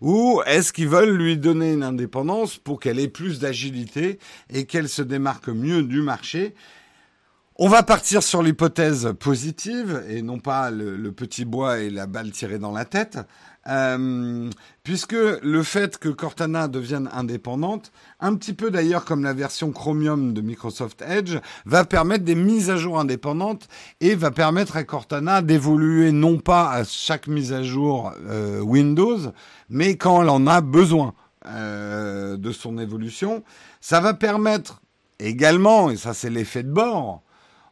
Ou 0.00 0.40
est-ce 0.46 0.72
qu'ils 0.72 0.88
veulent 0.88 1.16
lui 1.16 1.36
donner 1.36 1.72
une 1.72 1.82
indépendance 1.82 2.56
pour 2.56 2.78
qu'elle 2.78 3.00
ait 3.00 3.08
plus 3.08 3.40
d'agilité 3.40 4.18
et 4.48 4.64
qu'elle 4.64 4.88
se 4.88 5.02
démarque 5.02 5.48
mieux 5.48 5.82
du 5.82 6.00
marché? 6.02 6.54
On 7.56 7.68
va 7.68 7.82
partir 7.82 8.22
sur 8.22 8.40
l'hypothèse 8.40 9.12
positive 9.18 10.04
et 10.08 10.22
non 10.22 10.38
pas 10.38 10.70
le, 10.70 11.10
petit 11.10 11.44
bois 11.44 11.80
et 11.80 11.90
la 11.90 12.06
balle 12.06 12.30
tirée 12.30 12.60
dans 12.60 12.70
la 12.70 12.84
tête. 12.84 13.18
Euh, 13.68 14.48
puisque 14.82 15.12
le 15.12 15.62
fait 15.62 15.98
que 15.98 16.08
Cortana 16.08 16.68
devienne 16.68 17.10
indépendante, 17.12 17.92
un 18.20 18.34
petit 18.34 18.54
peu 18.54 18.70
d'ailleurs 18.70 19.04
comme 19.04 19.22
la 19.22 19.34
version 19.34 19.72
Chromium 19.72 20.32
de 20.32 20.40
Microsoft 20.40 21.02
Edge, 21.02 21.36
va 21.66 21.84
permettre 21.84 22.24
des 22.24 22.34
mises 22.34 22.70
à 22.70 22.76
jour 22.76 22.98
indépendantes 22.98 23.68
et 24.00 24.14
va 24.14 24.30
permettre 24.30 24.76
à 24.76 24.84
Cortana 24.84 25.42
d'évoluer 25.42 26.12
non 26.12 26.38
pas 26.38 26.70
à 26.70 26.84
chaque 26.84 27.26
mise 27.26 27.52
à 27.52 27.62
jour 27.62 28.12
euh, 28.26 28.60
Windows, 28.60 29.18
mais 29.68 29.96
quand 29.96 30.22
elle 30.22 30.30
en 30.30 30.46
a 30.46 30.60
besoin 30.60 31.14
euh, 31.46 32.36
de 32.36 32.50
son 32.50 32.78
évolution. 32.78 33.42
Ça 33.80 34.00
va 34.00 34.12
permettre 34.12 34.82
également, 35.18 35.88
et 35.88 35.96
ça 35.96 36.12
c'est 36.12 36.30
l'effet 36.30 36.62
de 36.62 36.70
bord, 36.70 37.22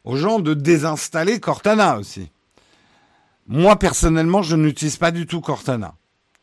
aux 0.03 0.15
gens 0.15 0.39
de 0.39 0.53
désinstaller 0.53 1.39
Cortana 1.39 1.99
aussi. 1.99 2.31
Moi, 3.47 3.77
personnellement, 3.77 4.41
je 4.41 4.55
n'utilise 4.55 4.97
pas 4.97 5.11
du 5.11 5.25
tout 5.25 5.41
Cortana. 5.41 5.95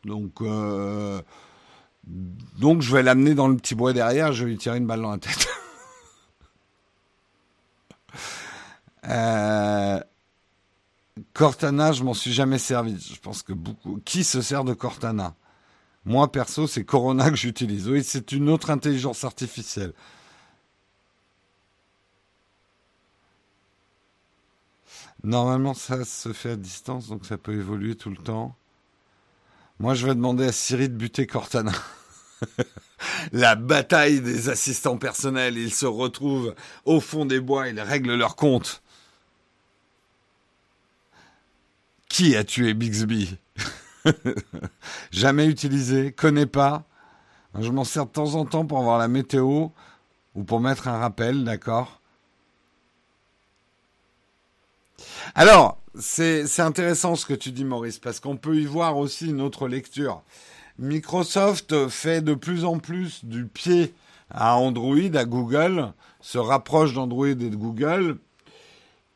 Donc, 0.03 0.41
euh, 0.41 1.21
donc 2.57 2.81
je 2.81 2.91
vais 2.91 3.03
l'amener 3.03 3.35
dans 3.35 3.47
le 3.47 3.55
petit 3.55 3.75
bois 3.75 3.93
derrière, 3.93 4.33
je 4.33 4.43
vais 4.43 4.51
lui 4.51 4.57
tirer 4.57 4.77
une 4.77 4.87
balle 4.87 5.01
dans 5.01 5.11
la 5.11 5.17
tête. 5.17 5.47
euh, 9.07 9.99
Cortana, 11.33 11.91
je 11.91 12.03
m'en 12.03 12.13
suis 12.13 12.33
jamais 12.33 12.57
servi. 12.57 12.99
Je 12.99 13.19
pense 13.19 13.43
que 13.43 13.53
beaucoup. 13.53 13.99
Qui 14.03 14.23
se 14.23 14.41
sert 14.41 14.63
de 14.63 14.73
Cortana? 14.73 15.35
Moi, 16.05 16.31
perso, 16.31 16.67
c'est 16.67 16.83
Corona 16.83 17.29
que 17.31 17.35
j'utilise. 17.35 17.89
Oui, 17.89 18.03
c'est 18.03 18.31
une 18.31 18.49
autre 18.49 18.69
intelligence 18.69 19.23
artificielle. 19.23 19.93
Normalement, 25.25 25.73
ça 25.73 26.05
se 26.05 26.33
fait 26.33 26.51
à 26.51 26.55
distance, 26.55 27.07
donc 27.07 27.25
ça 27.25 27.39
peut 27.39 27.53
évoluer 27.53 27.95
tout 27.95 28.11
le 28.11 28.17
temps. 28.17 28.55
Moi, 29.79 29.95
je 29.95 30.05
vais 30.05 30.13
demander 30.13 30.45
à 30.45 30.51
Siri 30.51 30.87
de 30.87 30.93
buter 30.93 31.25
Cortana. 31.25 31.71
La 33.31 33.55
bataille 33.55 34.21
des 34.21 34.49
assistants 34.49 34.97
personnels, 34.97 35.57
ils 35.57 35.73
se 35.73 35.87
retrouvent 35.87 36.53
au 36.85 36.99
fond 36.99 37.25
des 37.25 37.39
bois, 37.39 37.69
ils 37.69 37.79
règlent 37.79 38.13
leur 38.13 38.35
compte. 38.35 38.83
Qui 42.07 42.35
a 42.35 42.43
tué 42.43 42.75
Bixby? 42.75 43.35
Jamais 45.11 45.47
utilisé, 45.47 46.11
connais 46.11 46.45
pas. 46.45 46.83
Je 47.59 47.71
m'en 47.71 47.83
sers 47.83 48.05
de 48.05 48.11
temps 48.11 48.35
en 48.35 48.45
temps 48.45 48.67
pour 48.67 48.83
voir 48.83 48.99
la 48.99 49.07
météo 49.07 49.69
ou 50.35 50.43
pour 50.43 50.59
mettre 50.59 50.87
un 50.87 50.99
rappel, 50.99 51.43
d'accord? 51.43 51.99
Alors, 55.33 55.81
c'est 55.99 56.59
intéressant 56.59 57.15
ce 57.15 57.25
que 57.25 57.33
tu 57.33 57.51
dis, 57.51 57.65
Maurice, 57.65 57.99
parce 57.99 58.19
qu'on 58.19 58.37
peut 58.37 58.57
y 58.57 58.65
voir 58.65 58.97
aussi 58.97 59.27
une 59.27 59.41
autre 59.41 59.67
lecture. 59.67 60.23
Microsoft 60.77 61.87
fait 61.87 62.21
de 62.21 62.33
plus 62.33 62.65
en 62.65 62.79
plus 62.79 63.23
du 63.23 63.45
pied 63.45 63.93
à 64.29 64.57
Android, 64.57 65.15
à 65.15 65.25
Google, 65.25 65.93
se 66.19 66.37
rapproche 66.37 66.93
d'Android 66.93 67.27
et 67.27 67.35
de 67.35 67.55
Google. 67.55 68.17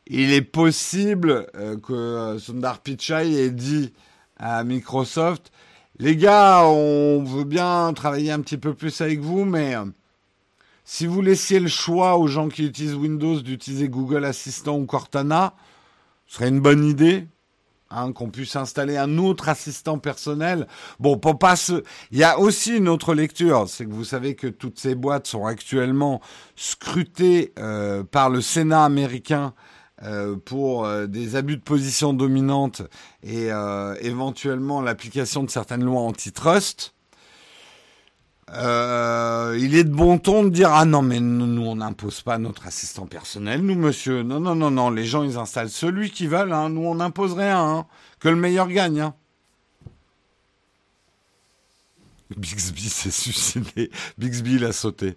Il 0.08 0.32
est 0.32 0.42
possible 0.42 1.48
euh, 1.56 1.78
que 1.78 2.40
Sundar 2.40 2.80
Pichai 2.80 3.34
ait 3.34 3.52
dit 3.52 3.94
à 4.38 4.64
Microsoft, 4.64 5.52
les 6.00 6.16
gars, 6.16 6.64
on 6.66 7.24
veut 7.24 7.44
bien 7.44 7.92
travailler 7.94 8.32
un 8.32 8.40
petit 8.40 8.58
peu 8.58 8.74
plus 8.74 9.02
avec 9.02 9.20
vous, 9.20 9.44
mais 9.44 9.76
euh, 9.76 9.84
si 10.86 11.06
vous 11.06 11.22
laissiez 11.22 11.60
le 11.60 11.68
choix 11.68 12.18
aux 12.18 12.28
gens 12.28 12.48
qui 12.48 12.66
utilisent 12.66 12.96
Windows 12.96 13.42
d'utiliser 13.42 13.90
Google 13.90 14.24
Assistant 14.24 14.78
ou 14.78 14.86
Cortana, 14.86 15.54
ce 16.30 16.36
serait 16.36 16.50
une 16.50 16.62
bonne 16.62 16.86
idée. 16.86 17.28
Hein, 17.92 18.12
qu'on 18.14 18.30
puisse 18.30 18.56
installer 18.56 18.98
un 18.98 19.18
autre 19.18 19.50
assistant 19.50 19.98
personnel. 19.98 20.68
Bon, 21.00 21.18
pour 21.18 21.40
pas 21.40 21.56
se... 21.56 21.84
Il 22.12 22.20
y 22.20 22.24
a 22.24 22.38
aussi 22.38 22.78
une 22.78 22.88
autre 22.88 23.16
lecture, 23.16 23.68
c'est 23.68 23.84
que 23.88 23.92
vous 23.92 24.04
savez 24.04 24.36
que 24.36 24.46
toutes 24.46 24.78
ces 24.80 24.94
boîtes 24.94 25.26
sont 25.26 25.48
actuellement 25.48 26.22
scrutées 26.56 27.52
euh, 27.58 28.04
par 28.04 28.30
le 28.30 28.42
Sénat 28.42 28.86
américain 28.86 29.56
euh, 30.04 30.36
pour 30.36 30.86
euh, 30.86 31.08
des 31.08 31.36
abus 31.36 31.58
de 31.58 31.64
position 31.64 32.14
dominante 32.14 32.84
et 33.24 33.48
éventuellement 34.00 34.84
l'application 34.84 35.44
de 35.44 35.50
certaines 35.50 35.84
lois 35.84 36.02
antitrust. 36.02 36.94
Euh, 38.56 39.56
il 39.60 39.76
est 39.76 39.84
de 39.84 39.92
bon 39.94 40.18
ton 40.18 40.44
de 40.44 40.50
dire 40.50 40.72
ah 40.74 40.84
non 40.84 41.04
mais 41.04 41.20
nous, 41.20 41.62
on 41.62 41.76
n'impose 41.76 42.22
pas 42.22 42.40
notre 42.40 42.66
assistant 42.66 43.06
personnel 43.06 43.62
nous 43.62 43.76
monsieur 43.76 44.24
non 44.24 44.40
non 44.40 44.56
non 44.56 44.72
non 44.72 44.90
les 44.90 45.06
gens 45.06 45.22
ils 45.22 45.38
installent 45.38 45.70
celui 45.70 46.10
qu'ils 46.10 46.30
veulent 46.30 46.52
hein. 46.52 46.70
nous 46.70 46.82
on 46.82 46.96
n'impose 46.96 47.34
rien 47.34 47.64
hein. 47.64 47.86
que 48.20 48.28
le 48.28 48.36
meilleur 48.36 48.68
gagne 48.68 49.02
hein. 49.02 49.14
Bixby 52.36 52.90
s'est 52.90 53.12
suicidé 53.12 53.92
Bixby 54.18 54.56
il 54.56 54.66
a 54.66 54.72
sauté 54.72 55.16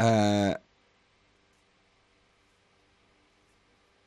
euh, 0.00 0.52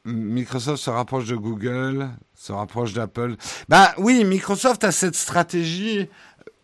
Microsoft 0.06 0.84
se 0.84 0.90
rapproche 0.90 1.28
de 1.28 1.36
Google, 1.36 2.10
se 2.43 2.51
rapproche 2.51 2.91
d'Apple. 2.91 3.38
Ben 3.69 3.88
oui, 3.97 4.25
Microsoft 4.25 4.84
a 4.84 4.91
cette 4.91 5.15
stratégie 5.15 6.10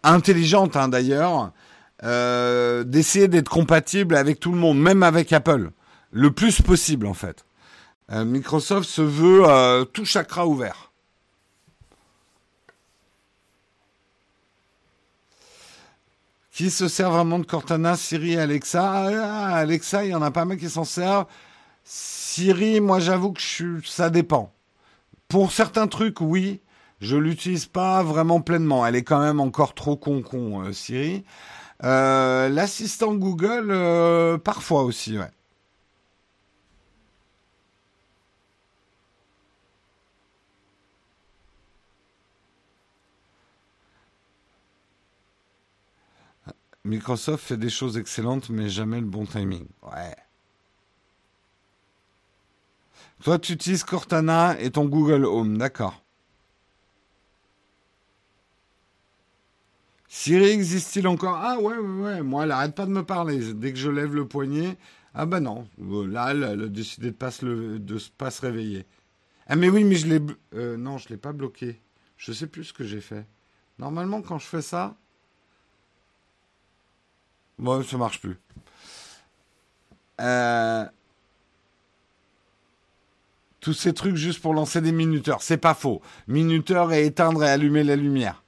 intelligente 0.04 0.76
hein, 0.76 0.90
d'ailleurs, 0.90 1.54
euh, 2.04 2.84
d'essayer 2.84 3.30
d'être 3.30 3.48
compatible 3.48 4.18
avec 4.18 4.42
tout 4.42 4.52
le 4.52 4.58
monde, 4.58 4.78
même 4.78 5.04
avec 5.04 5.32
Apple, 5.32 5.72
le 6.12 6.32
plus 6.32 6.62
possible 6.62 7.08
en 7.08 7.14
fait. 7.14 7.46
Euh, 8.12 8.26
Microsoft 8.26 8.90
se 8.90 9.02
veut 9.02 9.44
euh, 9.46 9.86
tout 9.86 10.04
chakra 10.04 10.46
ouvert. 10.46 10.92
Qui 16.52 16.72
se 16.72 16.90
sert 16.90 17.10
vraiment 17.10 17.40
de 17.40 17.46
Cortana, 17.46 17.96
Siri, 17.96 18.36
Alexa? 18.36 18.84
Ah, 18.84 19.56
Alexa, 19.56 20.04
il 20.04 20.12
y 20.12 20.16
en 20.16 20.22
a 20.22 20.32
pas 20.32 20.44
mal 20.44 20.58
qui 20.58 20.70
s'en 20.70 20.84
servent. 20.84 21.28
Siri, 21.86 22.82
moi 22.82 23.00
j'avoue 23.00 23.32
que 23.32 23.42
ça 23.86 24.10
dépend. 24.10 24.54
Pour 25.30 25.52
certains 25.52 25.88
trucs, 25.88 26.22
oui, 26.22 26.60
je 27.02 27.16
l'utilise 27.16 27.68
pas 27.68 28.04
vraiment 28.04 28.42
pleinement. 28.42 28.86
Elle 28.86 28.96
est 28.96 29.04
quand 29.04 29.22
même 29.22 29.40
encore 29.40 29.76
trop 29.76 29.96
con-con, 29.96 30.64
euh, 30.64 30.74
Siri. 30.74 31.24
Euh, 31.84 32.50
l'assistant 32.50 33.14
Google, 33.16 33.70
euh, 33.72 34.38
parfois 34.40 34.84
aussi, 34.84 35.18
ouais. 35.20 35.32
Microsoft 46.84 47.46
fait 47.46 47.58
des 47.58 47.70
choses 47.70 47.98
excellentes, 47.98 48.50
mais 48.50 48.68
jamais 48.70 49.00
le 49.00 49.06
bon 49.06 49.26
timing. 49.26 49.68
Ouais. 49.84 50.16
Toi, 53.24 53.38
tu 53.38 53.54
utilises 53.54 53.84
Cortana 53.84 54.60
et 54.60 54.72
ton 54.72 54.86
Google 54.86 55.26
Home, 55.26 55.58
d'accord. 55.58 56.02
Siri 60.08 60.50
existe-t-il 60.50 61.08
encore? 61.08 61.36
Ah 61.36 61.60
ouais, 61.60 61.78
ouais, 61.78 62.02
ouais. 62.02 62.22
Moi, 62.24 62.44
elle 62.44 62.52
arrête 62.52 62.76
pas 62.76 62.86
de 62.86 62.92
me 62.92 63.04
parler. 63.04 63.54
Dès 63.54 63.72
que 63.74 63.78
je 63.78 63.90
lève 63.90 64.16
le 64.16 64.28
poignet, 64.28 64.78
ah 65.14 65.26
bah 65.26 65.40
non. 65.40 65.68
Là, 65.78 66.32
elle, 66.32 66.44
a 66.44 66.56
décidé 66.68 67.12
de 67.12 67.16
pas 67.16 67.30
de 67.30 67.98
pas 68.18 68.32
se 68.32 68.42
réveiller. 68.42 68.86
Ah 69.48 69.56
mais 69.56 69.70
oui, 69.70 69.84
mais 69.84 69.96
je 69.96 70.08
l'ai... 70.08 70.22
Euh, 70.56 70.78
non, 70.78 70.98
je 70.98 71.10
l'ai 71.10 71.18
pas 71.18 71.34
bloqué. 71.34 71.80
Je 72.18 72.32
sais 72.32 72.48
plus 72.48 72.66
ce 72.66 72.74
que 72.74 72.84
j'ai 72.84 73.02
fait. 73.02 73.26
Normalement, 73.78 74.22
quand 74.22 74.40
je 74.40 74.48
fais 74.48 74.62
ça... 74.62 74.96
Bon, 77.58 77.84
ça 77.84 77.98
marche 77.98 78.22
plus. 78.22 78.38
Euh, 80.22 80.86
tous 83.60 83.74
ces 83.74 83.94
trucs 83.94 84.16
juste 84.16 84.42
pour 84.42 84.54
lancer 84.54 84.82
des 84.82 84.92
minuteurs. 84.92 85.42
C'est 85.42 85.58
pas 85.58 85.74
faux. 85.74 86.02
Minuteur 86.28 86.94
et 86.94 87.06
éteindre 87.06 87.44
et 87.44 87.50
allumer 87.50 87.84
la 87.84 87.96
lumière. 87.96 88.44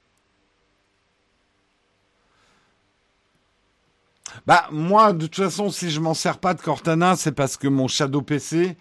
Bah 4.46 4.66
moi, 4.72 5.12
de 5.12 5.26
toute 5.26 5.44
façon, 5.44 5.70
si 5.70 5.90
je 5.90 6.00
m'en 6.00 6.14
sers 6.14 6.38
pas 6.38 6.54
de 6.54 6.60
Cortana, 6.60 7.16
c'est 7.16 7.32
parce 7.32 7.56
que 7.56 7.68
mon 7.68 7.86
Shadow 7.86 8.22
PC, 8.22 8.76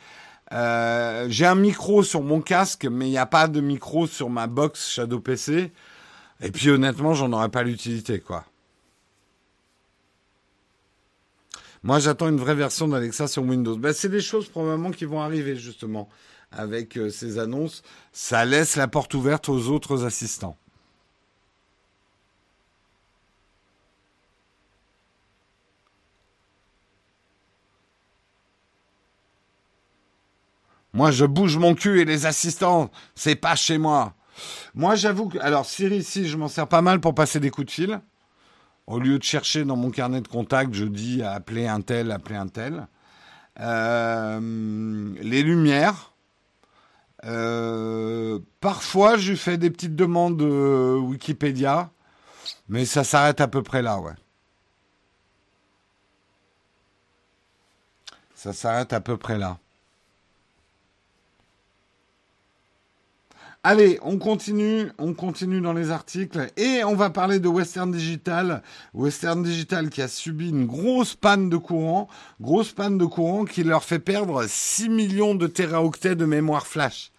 euh, 0.54 1.28
j'ai 1.30 1.46
un 1.46 1.56
micro 1.56 2.04
sur 2.04 2.24
mon 2.24 2.42
casque, 2.42 2.86
mais 2.86 3.08
il 3.08 3.12
n'y 3.12 3.18
a 3.18 3.26
pas 3.26 3.48
de 3.48 3.62
micro 3.62 4.08
sur 4.08 4.30
ma 4.30 4.48
box 4.48 4.90
Shadow 4.90 5.20
PC. 5.20 5.72
Et 6.42 6.52
puis 6.52 6.70
honnêtement, 6.70 7.14
j'en 7.14 7.32
aurais 7.34 7.50
pas 7.50 7.64
l'utilité, 7.64 8.20
quoi. 8.20 8.46
Moi, 11.84 12.00
j'attends 12.00 12.30
une 12.30 12.38
vraie 12.38 12.56
version 12.56 12.88
d'Alexa 12.88 13.28
sur 13.28 13.44
Windows. 13.44 13.76
Ben, 13.76 13.92
c'est 13.94 14.10
des 14.10 14.22
choses 14.22 14.48
probablement 14.48 14.92
qui 14.92 15.06
vont 15.06 15.22
arriver 15.22 15.56
justement 15.56 16.10
avec 16.52 16.98
euh, 16.98 17.10
ces 17.10 17.40
annonces. 17.40 17.82
Ça 18.12 18.46
laisse 18.46 18.76
la 18.76 18.88
porte 18.88 19.14
ouverte 19.16 19.50
aux 19.50 19.70
autres 19.70 20.06
assistants. 20.06 20.58
Moi, 30.94 31.10
je 31.12 31.26
bouge 31.26 31.58
mon 31.58 31.74
cul 31.74 32.02
et 32.02 32.06
les 32.06 32.26
assistants, 32.26 32.92
c'est 33.16 33.36
pas 33.36 33.56
chez 33.56 33.78
moi. 33.78 34.14
Moi, 34.76 34.96
j'avoue 34.96 35.30
que, 35.30 35.38
alors 35.40 35.66
Siri, 35.66 35.98
ici, 35.98 36.28
je 36.28 36.38
m'en 36.38 36.50
sers 36.50 36.68
pas 36.68 36.82
mal 36.82 37.00
pour 37.00 37.16
passer 37.16 37.40
des 37.40 37.50
coups 37.50 37.68
de 37.68 37.72
fil. 37.72 38.02
Au 38.88 39.00
lieu 39.00 39.18
de 39.20 39.24
chercher 39.24 39.64
dans 39.64 39.76
mon 39.76 39.92
carnet 39.92 40.22
de 40.22 40.28
contact, 40.28 40.74
je 40.74 40.86
dis 40.86 41.24
appeler 41.24 41.68
un 41.68 41.82
tel, 41.82 42.12
appeler 42.12 42.36
un 42.36 42.48
tel. 42.48 42.88
Euh, 43.60 45.14
les 45.22 45.44
lumières. 45.44 46.14
Euh, 47.26 48.40
parfois, 48.60 49.18
je 49.18 49.36
fais 49.36 49.58
des 49.58 49.70
petites 49.70 49.96
demandes 49.96 50.38
de 50.38 50.98
Wikipédia, 51.00 51.92
mais 52.68 52.86
ça 52.86 53.04
s'arrête 53.04 53.42
à 53.42 53.48
peu 53.48 53.62
près 53.62 53.82
là, 53.82 54.00
ouais. 54.00 54.14
Ça 58.36 58.54
s'arrête 58.54 58.92
à 58.92 59.02
peu 59.02 59.18
près 59.18 59.38
là. 59.38 59.60
Allez, 63.64 64.00
on 64.02 64.18
continue, 64.18 64.92
on 64.98 65.14
continue 65.14 65.62
dans 65.62 65.74
les 65.74 65.92
articles 65.92 66.48
et 66.58 66.84
on 66.84 66.96
va 66.96 67.12
parler 67.12 67.38
de 67.40 67.48
Western 67.48 67.92
Digital. 67.92 68.64
Western 68.96 69.44
Digital 69.44 69.92
qui 69.92 70.02
a 70.02 70.08
subi 70.08 70.50
une 70.50 70.66
grosse 70.66 71.14
panne 71.14 71.48
de 71.48 71.58
courant, 71.58 72.08
grosse 72.42 72.72
panne 72.72 72.98
de 72.98 73.06
courant 73.06 73.46
qui 73.46 73.64
leur 73.64 73.84
fait 73.84 74.00
perdre 74.00 74.44
6 74.48 74.90
millions 74.90 75.36
de 75.36 75.46
téraoctets 75.46 76.16
de 76.16 76.26
mémoire 76.26 76.66
flash. 76.66 77.12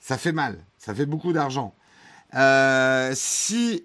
Ça 0.00 0.16
fait 0.16 0.32
mal, 0.32 0.56
ça 0.78 0.94
fait 0.94 1.04
beaucoup 1.04 1.34
d'argent. 1.34 1.74
Euh, 2.34 3.12
6, 3.14 3.82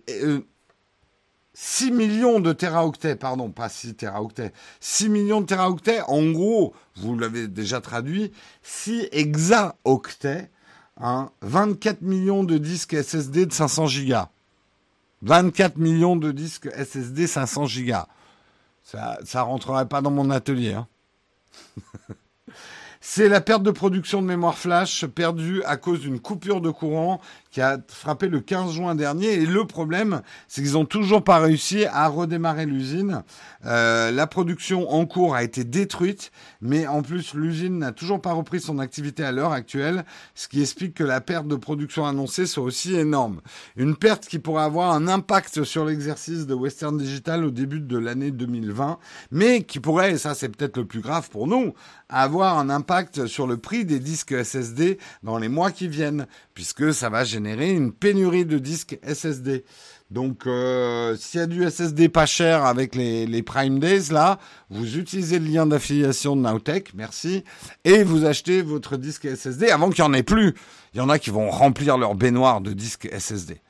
6 1.53 1.91
euh, 1.91 1.93
millions 1.93 2.39
de 2.39 2.53
téraoctets, 2.53 3.17
pardon, 3.17 3.51
pas 3.51 3.67
6 3.67 3.95
téraoctets, 3.95 4.53
6 4.79 5.09
millions 5.09 5.41
de 5.41 5.47
téraoctets, 5.47 5.99
en 6.07 6.31
gros, 6.31 6.73
vous 6.95 7.19
l'avez 7.19 7.49
déjà 7.49 7.81
traduit, 7.81 8.31
6 8.63 9.09
hexaoctets 9.11 10.49
24 10.99 12.01
millions 12.01 12.43
de 12.43 12.57
disques 12.57 12.93
SSD 12.93 13.45
de 13.45 13.53
500 13.53 13.87
gigas. 13.87 14.29
24 15.21 15.77
millions 15.77 16.15
de 16.15 16.31
disques 16.31 16.69
SSD 16.71 17.27
500 17.27 17.65
gigas. 17.65 18.07
Ça, 18.83 19.19
ça 19.23 19.41
rentrerait 19.41 19.87
pas 19.87 20.01
dans 20.01 20.11
mon 20.11 20.29
atelier. 20.29 20.73
Hein. 20.73 20.87
C'est 23.01 23.29
la 23.29 23.39
perte 23.39 23.63
de 23.63 23.71
production 23.71 24.21
de 24.21 24.27
mémoire 24.27 24.57
flash 24.57 25.05
perdue 25.05 25.63
à 25.63 25.77
cause 25.77 26.01
d'une 26.01 26.19
coupure 26.19 26.59
de 26.59 26.69
courant 26.69 27.21
qui 27.49 27.61
a 27.61 27.79
frappé 27.87 28.27
le 28.27 28.41
15 28.41 28.73
juin 28.73 28.93
dernier. 28.93 29.33
Et 29.33 29.45
le 29.45 29.65
problème, 29.65 30.21
c'est 30.49 30.61
qu'ils 30.61 30.73
n'ont 30.73 30.85
toujours 30.85 31.23
pas 31.23 31.39
réussi 31.39 31.85
à 31.85 32.07
redémarrer 32.09 32.65
l'usine. 32.65 33.23
Euh, 33.65 34.11
la 34.11 34.27
production 34.27 34.91
en 34.91 35.05
cours 35.05 35.33
a 35.33 35.43
été 35.43 35.63
détruite, 35.63 36.31
mais 36.61 36.87
en 36.87 37.01
plus 37.01 37.33
l'usine 37.33 37.79
n'a 37.79 37.93
toujours 37.93 38.21
pas 38.21 38.33
repris 38.33 38.59
son 38.59 38.79
activité 38.79 39.23
à 39.23 39.31
l'heure 39.31 39.53
actuelle, 39.53 40.03
ce 40.35 40.49
qui 40.49 40.61
explique 40.61 40.93
que 40.93 41.03
la 41.05 41.21
perte 41.21 41.47
de 41.47 41.55
production 41.55 42.05
annoncée 42.05 42.45
soit 42.45 42.63
aussi 42.63 42.95
énorme. 42.95 43.39
Une 43.77 43.95
perte 43.95 44.27
qui 44.27 44.39
pourrait 44.39 44.63
avoir 44.63 44.91
un 44.91 45.07
impact 45.07 45.63
sur 45.63 45.85
l'exercice 45.85 46.45
de 46.45 46.53
Western 46.53 46.97
Digital 46.97 47.45
au 47.45 47.51
début 47.51 47.79
de 47.79 47.97
l'année 47.97 48.31
2020, 48.31 48.99
mais 49.31 49.63
qui 49.63 49.79
pourrait, 49.79 50.11
et 50.11 50.17
ça 50.17 50.35
c'est 50.35 50.49
peut-être 50.49 50.77
le 50.77 50.85
plus 50.85 51.01
grave 51.01 51.29
pour 51.29 51.47
nous, 51.47 51.73
avoir 52.09 52.57
un 52.57 52.69
impact 52.69 53.27
sur 53.27 53.47
le 53.47 53.57
prix 53.57 53.85
des 53.85 53.99
disques 53.99 54.35
SSD 54.43 54.97
dans 55.23 55.37
les 55.37 55.47
mois 55.47 55.71
qui 55.71 55.87
viennent, 55.87 56.27
puisque 56.53 56.93
ça 56.93 57.09
va 57.09 57.23
générer 57.23 57.71
une 57.71 57.93
pénurie 57.93 58.45
de 58.45 58.57
disques 58.57 58.99
SSD. 59.03 59.63
Donc, 60.09 60.47
euh, 60.47 61.15
s'il 61.17 61.39
y 61.39 61.43
a 61.43 61.45
du 61.45 61.69
SSD 61.69 62.09
pas 62.09 62.25
cher 62.25 62.65
avec 62.65 62.95
les, 62.95 63.43
Prime 63.43 63.79
Days, 63.79 64.11
là, 64.11 64.39
vous 64.71 64.97
utilisez 64.97 65.37
le 65.37 65.45
lien 65.45 65.67
d'affiliation 65.67 66.35
de 66.35 66.41
Nowtech, 66.41 66.93
merci, 66.95 67.43
et 67.85 68.03
vous 68.03 68.25
achetez 68.25 68.63
votre 68.63 68.97
disque 68.97 69.27
SSD 69.27 69.69
avant 69.69 69.91
qu'il 69.91 70.03
n'y 70.03 70.09
en 70.09 70.13
ait 70.13 70.23
plus. 70.23 70.55
Il 70.93 70.97
y 70.97 71.01
en 71.01 71.09
a 71.09 71.19
qui 71.19 71.29
vont 71.29 71.51
remplir 71.51 71.99
leur 71.99 72.15
baignoire 72.15 72.61
de 72.61 72.73
disques 72.73 73.07
SSD. 73.15 73.61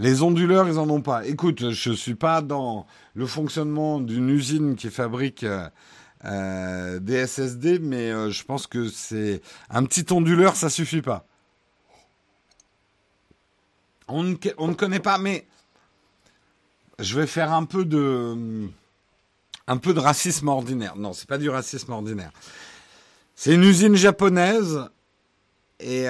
Les 0.00 0.22
onduleurs, 0.22 0.66
ils 0.66 0.78
en 0.78 0.88
ont 0.88 1.02
pas. 1.02 1.26
Écoute, 1.26 1.72
je 1.72 1.92
suis 1.92 2.14
pas 2.14 2.40
dans 2.40 2.86
le 3.12 3.26
fonctionnement 3.26 4.00
d'une 4.00 4.30
usine 4.30 4.74
qui 4.74 4.88
fabrique 4.88 5.44
euh, 5.44 5.68
euh, 6.24 6.98
des 7.00 7.26
SSD, 7.26 7.80
mais 7.80 8.10
euh, 8.10 8.30
je 8.30 8.42
pense 8.42 8.66
que 8.66 8.88
c'est 8.88 9.42
un 9.68 9.84
petit 9.84 10.10
onduleur, 10.10 10.56
ça 10.56 10.70
suffit 10.70 11.02
pas. 11.02 11.26
On 14.08 14.22
ne, 14.22 14.36
on 14.56 14.68
ne 14.68 14.72
connaît 14.72 15.00
pas, 15.00 15.18
mais 15.18 15.46
je 16.98 17.20
vais 17.20 17.26
faire 17.26 17.52
un 17.52 17.66
peu 17.66 17.84
de 17.84 18.70
un 19.66 19.76
peu 19.76 19.92
de 19.92 20.00
racisme 20.00 20.48
ordinaire. 20.48 20.96
Non, 20.96 21.12
c'est 21.12 21.28
pas 21.28 21.36
du 21.36 21.50
racisme 21.50 21.92
ordinaire. 21.92 22.32
C'est 23.36 23.52
une 23.52 23.64
usine 23.64 23.96
japonaise 23.96 24.80
et 25.78 26.08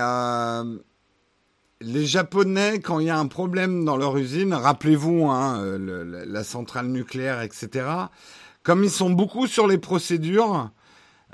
les 1.80 2.06
Japonais, 2.06 2.80
quand 2.80 2.98
il 2.98 3.06
y 3.06 3.10
a 3.10 3.18
un 3.18 3.26
problème 3.26 3.84
dans 3.84 3.96
leur 3.96 4.16
usine, 4.16 4.54
rappelez-vous, 4.54 5.26
hein, 5.26 5.60
euh, 5.62 6.24
la 6.26 6.44
centrale 6.44 6.86
nucléaire, 6.88 7.40
etc., 7.42 7.86
comme 8.62 8.84
ils 8.84 8.90
sont 8.90 9.10
beaucoup 9.10 9.46
sur 9.46 9.66
les 9.66 9.78
procédures, 9.78 10.70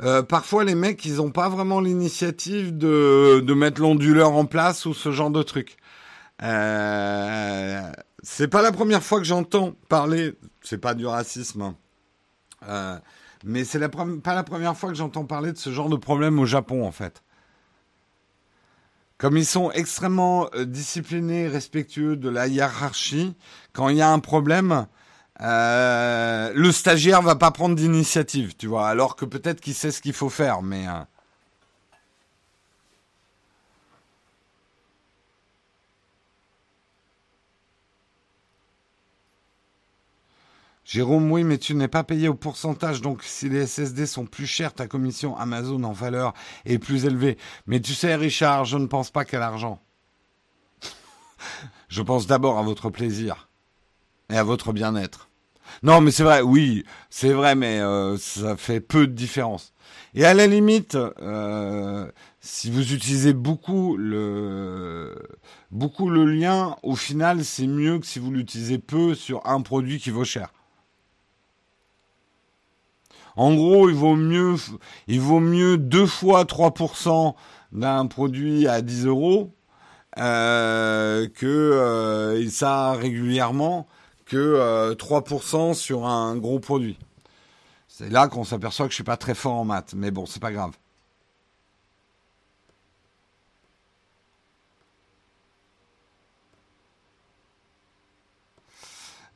euh, 0.03 0.23
parfois 0.23 0.65
les 0.65 0.75
mecs, 0.75 1.05
ils 1.05 1.17
n'ont 1.17 1.31
pas 1.31 1.49
vraiment 1.49 1.81
l'initiative 1.81 2.77
de, 2.77 3.41
de 3.41 3.55
mettre 3.55 3.81
l'onduleur 3.81 4.33
en 4.33 4.45
place 4.45 4.87
ou 4.87 4.95
ce 4.95 5.11
genre 5.11 5.31
de 5.31 5.43
truc. 5.43 5.77
Euh, 6.43 7.81
c'est 8.23 8.49
pas 8.49 8.63
la 8.63 8.73
première 8.73 9.03
fois 9.03 9.19
que 9.19 9.25
j'entends 9.25 9.73
parler, 9.89 10.35
c'est 10.63 10.79
pas 10.79 10.95
du 10.95 11.07
racisme, 11.07 11.63
hein. 11.63 11.77
euh, 12.69 12.99
mais 13.45 13.65
c'est 13.65 13.81
pas 13.89 14.35
la 14.35 14.43
première 14.43 14.77
fois 14.77 14.91
que 14.91 14.97
j'entends 14.97 15.25
parler 15.25 15.53
de 15.53 15.59
ce 15.59 15.71
genre 15.71 15.89
de 15.89 15.97
problème 15.97 16.39
au 16.39 16.47
Japon 16.47 16.87
en 16.87 16.93
fait. 16.93 17.23
Comme 19.19 19.39
ils 19.39 19.47
sont 19.47 19.71
extrêmement 19.71 20.49
euh, 20.55 20.67
disciplinés, 20.67 21.49
respectueux 21.49 22.17
de 22.17 22.29
la 22.29 22.49
hiérarchie, 22.49 23.35
quand 23.73 23.89
il 23.89 23.97
y 23.97 24.03
a 24.03 24.11
un 24.11 24.19
problème, 24.19 24.87
euh, 25.41 26.53
le 26.55 26.71
stagiaire 26.71 27.23
va 27.23 27.35
pas 27.35 27.51
prendre 27.51 27.75
d'initiative, 27.75 28.57
tu 28.57 28.67
vois, 28.67 28.89
alors 28.89 29.17
que 29.17 29.25
peut-être 29.25 29.61
qu'il 29.61 29.75
sait 29.75 29.91
ce 29.91 30.03
qu'il 30.03 30.13
faut 30.13 30.29
faire, 30.29 30.61
mais 30.63 30.87
euh, 30.87 30.93
Jérôme, 40.87 41.33
oui, 41.33 41.43
mais 41.43 41.59
tu 41.59 41.75
n'es 41.75 41.89
pas 41.89 42.05
payé 42.05 42.29
au 42.29 42.35
pourcentage, 42.35 43.01
donc 43.01 43.25
si 43.25 43.49
les 43.49 43.67
SSD 43.67 44.07
sont 44.07 44.25
plus 44.25 44.47
chers, 44.47 44.73
ta 44.73 44.87
commission 44.87 45.37
Amazon 45.37 45.83
en 45.83 45.91
valeur 45.91 46.33
est 46.65 46.79
plus 46.79 47.07
élevée. 47.07 47.39
Mais 47.67 47.81
tu 47.81 47.93
sais, 47.93 48.15
Richard, 48.15 48.67
je 48.67 48.79
ne 48.79 48.87
pense 48.87 49.11
pas 49.11 49.25
qu'à 49.25 49.41
l'argent. 49.41 49.83
je 51.89 52.03
pense 52.03 52.29
d'abord 52.29 52.57
à 52.57 52.63
votre 52.63 52.89
plaisir 52.89 53.49
et 54.31 54.37
à 54.37 54.45
votre 54.45 54.73
bien-être. 54.73 55.29
Non, 55.83 56.01
mais 56.01 56.13
c'est 56.13 56.23
vrai, 56.23 56.41
oui, 56.41 56.85
c'est 57.11 57.33
vrai, 57.33 57.57
mais 57.57 57.81
euh, 57.81 58.17
ça 58.17 58.57
fait 58.57 58.79
peu 58.81 59.09
de 59.09 59.13
différence. 59.13 59.75
Et 60.15 60.25
à 60.25 60.35
la 60.35 60.47
limite, 60.47 60.95
euh, 60.95 62.09
si 62.41 62.71
vous 62.71 62.93
utilisez 62.93 63.33
beaucoup 63.33 63.97
le 63.97 65.17
beaucoup 65.73 66.11
le 66.11 66.27
lien, 66.27 66.77
au 66.85 66.95
final, 66.95 67.45
c'est 67.45 67.67
mieux 67.67 67.99
que 67.99 68.07
si 68.07 68.21
vous 68.21 68.31
l'utilisez 68.31 68.79
peu 68.79 69.17
sur 69.17 69.45
un 69.49 69.63
produit 69.63 69.99
qui 69.99 70.11
vaut 70.11 70.25
cher. 70.25 70.53
En 73.37 73.55
gros, 73.55 73.89
il 73.89 73.95
vaut 73.95 74.17
mieux, 74.17 74.57
il 75.09 75.21
vaut 75.21 75.41
mieux 75.41 75.77
deux 75.77 76.07
fois 76.07 76.45
3% 76.45 77.35
d'un 77.73 78.07
produit 78.07 78.67
à 78.67 78.81
10 78.81 79.07
euros 79.07 79.55
euh, 80.19 81.29
que 81.29 81.47
euh, 81.47 82.49
ça 82.49 82.93
régulièrement 82.93 83.87
que 84.25 84.95
3% 84.95 85.71
euh, 85.71 85.75
sur 85.75 86.07
un 86.07 86.37
gros 86.37 86.59
produit. 86.59 86.99
C'est 87.87 88.11
là 88.11 88.29
qu'on 88.29 88.45
s'aperçoit 88.45 88.87
que 88.87 88.93
je 88.93 88.97
suis 88.97 89.05
pas 89.05 89.17
très 89.17 89.35
fort 89.35 89.55
en 89.55 89.65
maths, 89.65 89.95
mais 89.95 90.11
bon, 90.11 90.27
c'est 90.27 90.41
pas 90.41 90.53
grave. 90.53 90.73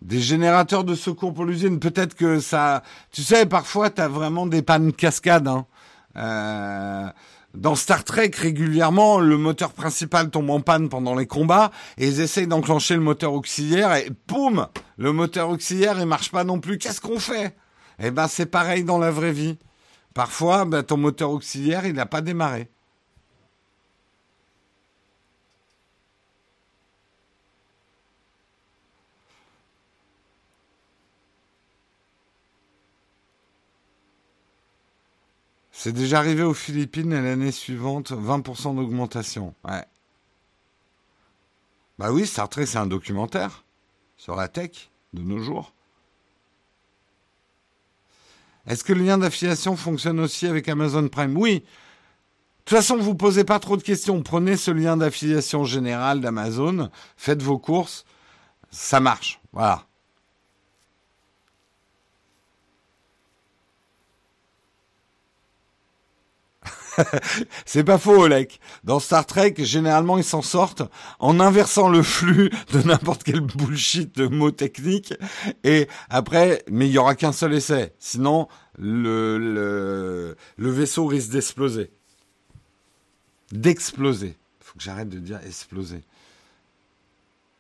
Des 0.03 0.21
générateurs 0.21 0.85
de 0.85 0.95
secours 0.95 1.35
pour 1.35 1.45
l'usine, 1.45 1.79
peut-être 1.79 2.15
que 2.15 2.41
ça... 2.41 2.83
Tu 3.11 3.23
sais, 3.23 3.45
parfois, 3.47 3.91
tu 3.91 4.01
as 4.01 4.09
vraiment 4.09 4.47
des 4.47 4.63
pannes 4.63 4.93
cascades. 4.93 5.49
Hein. 5.49 5.67
Euh, 6.17 7.07
dans 7.55 7.75
Star 7.75 8.05
Trek, 8.05 8.31
régulièrement, 8.35 9.19
le 9.19 9.37
moteur 9.37 9.73
principal 9.73 10.31
tombe 10.31 10.51
en 10.51 10.61
panne 10.61 10.89
pendant 10.89 11.15
les 11.15 11.27
combats 11.27 11.71
et 11.99 12.07
ils 12.07 12.21
essayent 12.21 12.47
d'enclencher 12.47 12.95
le 12.95 13.01
moteur 13.01 13.33
auxiliaire 13.33 13.95
et 13.97 14.11
poum, 14.27 14.69
le 14.97 15.13
moteur 15.13 15.51
auxiliaire 15.51 15.99
il 15.99 16.07
marche 16.07 16.31
pas 16.31 16.45
non 16.45 16.61
plus. 16.61 16.79
Qu'est-ce 16.79 17.01
qu'on 17.01 17.19
fait? 17.19 17.57
Eh 17.99 18.11
ben 18.13 18.29
c'est 18.29 18.47
pareil 18.47 18.85
dans 18.85 18.99
la 18.99 19.11
vraie 19.11 19.33
vie. 19.33 19.59
Parfois, 20.15 20.65
ben, 20.65 20.83
ton 20.83 20.97
moteur 20.97 21.31
auxiliaire 21.31 21.87
il 21.87 21.95
n'a 21.95 22.07
pas 22.07 22.21
démarré. 22.21 22.71
C'est 35.83 35.93
déjà 35.93 36.19
arrivé 36.19 36.43
aux 36.43 36.53
Philippines 36.53 37.11
et 37.11 37.23
l'année 37.23 37.53
suivante, 37.53 38.13
20% 38.13 38.77
d'augmentation. 38.77 39.55
Ouais. 39.65 39.83
Bah 41.99 42.13
oui, 42.13 42.27
Star 42.27 42.51
Trek, 42.51 42.67
c'est 42.67 42.77
un 42.77 42.87
documentaire 42.87 43.65
sur 44.19 44.37
la 44.37 44.49
tech 44.49 44.91
de 45.15 45.23
nos 45.23 45.39
jours. 45.39 45.73
Est-ce 48.67 48.85
que 48.85 48.93
le 48.93 49.05
lien 49.05 49.17
d'affiliation 49.17 49.75
fonctionne 49.75 50.21
aussi 50.21 50.47
avec 50.47 50.69
Amazon 50.69 51.09
Prime? 51.09 51.35
Oui. 51.35 51.61
De 51.61 51.65
toute 52.67 52.77
façon, 52.77 52.99
vous 52.99 53.15
posez 53.15 53.45
pas 53.45 53.59
trop 53.59 53.79
de 53.79 53.83
questions. 53.83 54.23
Prenez 54.23 54.59
ce 54.59 54.71
lien 54.71 54.99
d'affiliation 54.99 55.65
général 55.65 56.21
d'Amazon, 56.21 56.91
faites 57.17 57.41
vos 57.43 57.59
courses, 57.59 58.05
ça 58.71 59.01
marche. 59.01 59.41
Voilà. 59.55 59.87
c'est 67.67 67.85
pas 67.85 67.99
faux, 67.99 68.23
Olek. 68.23 68.61
Dans 68.85 69.01
Star 69.01 69.27
Trek, 69.27 69.55
généralement, 69.59 70.19
ils 70.19 70.25
s'en 70.25 70.43
sortent 70.43 70.83
en 71.19 71.41
inversant 71.41 71.89
le 71.89 72.03
flux 72.03 72.51
de 72.73 72.83
n'importe 72.83 73.25
quel 73.25 73.41
bullshit 73.41 74.17
de 74.17 74.27
mots 74.27 74.51
techniques. 74.51 75.15
Et 75.65 75.89
après, 76.09 76.63
mais 76.71 76.87
il 76.87 76.93
y 76.93 76.99
aura 76.99 77.15
qu'un 77.15 77.33
seul 77.33 77.55
essai. 77.55 77.95
Sinon, 77.99 78.49
le, 78.79 80.37
vaisseau 80.59 81.07
risque 81.07 81.31
d'exploser. 81.31 81.91
D'exploser. 83.53 84.37
Faut 84.61 84.77
que 84.79 84.85
j'arrête 84.85 85.09
de 85.09 85.19
dire 85.19 85.41
exploser. 85.47 86.03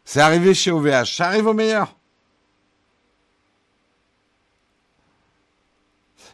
C'est 0.04 0.20
arrivé 0.20 0.54
chez 0.54 0.70
OVH. 0.70 1.14
Ça 1.16 1.26
arrive 1.26 1.46
au 1.46 1.54
meilleur. 1.54 1.96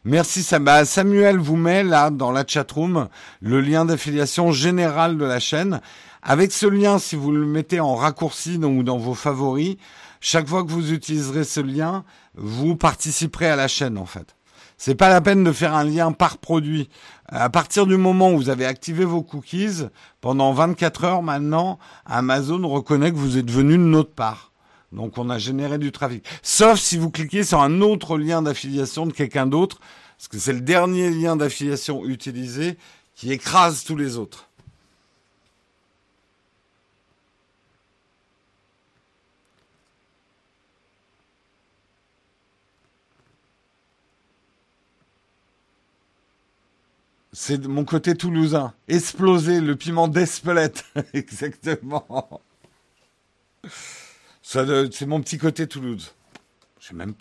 Merci 0.09 0.44
Samuel 0.44 1.36
vous 1.36 1.57
met 1.57 1.82
là 1.82 2.11
dans 2.11 2.30
la 2.30 2.46
chatroom 2.46 3.09
le 3.40 3.61
lien 3.61 3.84
d'affiliation 3.84 4.52
général 4.52 5.18
de 5.18 5.24
la 5.24 5.40
chaîne. 5.40 5.80
Avec 6.22 6.52
ce 6.52 6.66
lien, 6.66 7.00
si 7.00 7.16
vous 7.16 7.32
le 7.32 7.44
mettez 7.44 7.80
en 7.80 7.96
raccourci 7.96 8.57
ou 8.59 8.84
dans 8.84 8.98
vos 8.98 9.14
favoris, 9.14 9.78
chaque 10.20 10.46
fois 10.46 10.62
que 10.62 10.70
vous 10.70 10.92
utiliserez 10.92 11.42
ce 11.42 11.59
lien, 11.59 12.04
vous 12.36 12.76
participerez 12.76 13.48
à 13.48 13.57
la 13.57 13.66
chaîne 13.66 13.98
en 13.98 14.07
fait. 14.07 14.36
C'est 14.78 14.94
pas 14.94 15.09
la 15.09 15.20
peine 15.20 15.42
de 15.42 15.50
faire 15.50 15.74
un 15.74 15.82
lien 15.82 16.12
par 16.12 16.38
produit. 16.38 16.88
À 17.26 17.50
partir 17.50 17.84
du 17.84 17.96
moment 17.96 18.30
où 18.30 18.36
vous 18.36 18.48
avez 18.48 18.64
activé 18.64 19.04
vos 19.04 19.22
cookies, 19.22 19.88
pendant 20.20 20.52
24 20.52 21.02
heures 21.02 21.22
maintenant, 21.24 21.80
Amazon 22.04 22.68
reconnaît 22.68 23.11
que 23.11 23.16
vous 23.16 23.38
êtes 23.38 23.50
venu 23.50 23.72
de 23.72 23.82
notre 23.82 24.12
part. 24.12 24.52
Donc 24.93 25.18
on 25.18 25.30
a 25.30 25.39
généré 25.39 25.78
du 25.78 25.93
trafic. 25.93 26.24
Sauf 26.43 26.78
si 26.78 26.97
vous 26.97 27.11
cliquez 27.11 27.45
sur 27.45 27.61
un 27.61 27.80
autre 27.80 28.18
lien 28.18 28.43
d'affiliation 28.43 29.07
de 29.07 29.12
quelqu'un 29.12 29.47
d'autre, 29.47 29.80
parce 30.16 30.28
que 30.28 30.39
c'est 30.39 30.53
le 30.53 30.61
dernier 30.61 31.11
lien 31.11 31.37
d'affiliation 31.37 32.05
utilisé 32.05 32.78
qui 33.14 33.32
écrase 33.32 33.84
tous 33.84 33.97
les 33.97 34.16
autres. 34.16 34.49
C'est 47.39 47.66
mon 47.66 47.84
côté 47.84 48.14
toulousain. 48.14 48.72
Exploser 48.89 49.61
le 49.61 49.76
piment 49.76 50.09
d'Espelette. 50.09 50.84
Exactement. 51.12 52.41
C'est 54.49 55.07
mon 55.07 55.20
petit 55.20 55.38
côté 55.38 55.66
Toulouse. 55.66 56.14
J'ai 56.78 56.94
même, 56.94 57.14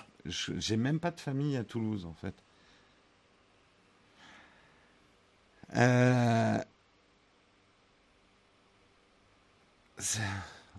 même 0.77 0.99
pas 0.99 1.09
de 1.09 1.19
famille 1.19 1.57
à 1.57 1.63
Toulouse, 1.63 2.05
en 2.05 2.13
fait. 2.13 2.35
Euh, 5.75 6.59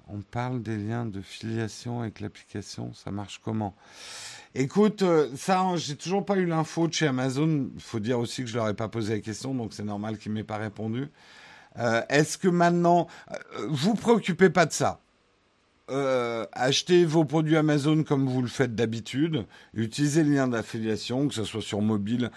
on 0.07 0.21
parle 0.21 0.63
des 0.63 0.77
liens 0.77 1.05
de 1.05 1.21
filiation 1.21 2.03
avec 2.03 2.21
l'application, 2.21 2.95
ça 2.95 3.11
marche 3.11 3.41
comment? 3.43 3.75
Écoute, 4.55 5.03
euh, 5.03 5.29
ça, 5.37 5.75
j'ai 5.75 5.97
toujours 5.97 6.25
pas 6.25 6.37
eu 6.37 6.47
l'info 6.47 6.87
de 6.87 6.93
chez 6.93 7.09
Amazon. 7.09 7.71
Il 7.75 7.83
faut 7.83 7.99
dire 7.99 8.21
aussi 8.21 8.43
que 8.43 8.49
je 8.49 8.55
leur 8.55 8.69
ai 8.69 8.75
pas 8.75 8.89
posé 8.89 9.15
la 9.15 9.21
question, 9.21 9.53
donc 9.53 9.75
c'est 9.75 9.83
normal 9.83 10.17
qu'ils 10.17 10.31
m'aient 10.31 10.45
pas 10.45 10.59
répondu. 10.59 11.09
Euh, 11.79 12.03
est-ce 12.09 12.39
que 12.39 12.47
maintenant, 12.47 13.09
vous 13.69 13.95
préoccupez 13.95 14.49
pas 14.49 14.65
de 14.65 14.73
ça? 14.73 15.01
Euh, 15.91 16.47
achetez 16.53 17.05
vos 17.05 17.25
produits 17.25 17.57
Amazon 17.57 18.03
comme 18.03 18.29
vous 18.29 18.43
le 18.43 18.49
faites 18.49 18.75
d'habitude. 18.75 19.47
Utilisez 19.75 20.25
le 20.25 20.35
lien 20.35 20.49
d'affiliation, 20.49 21.29
que 21.29 21.35
ce 21.35 21.45
soit 21.45 21.63
sur 21.63 21.81
mobile. 21.81 22.31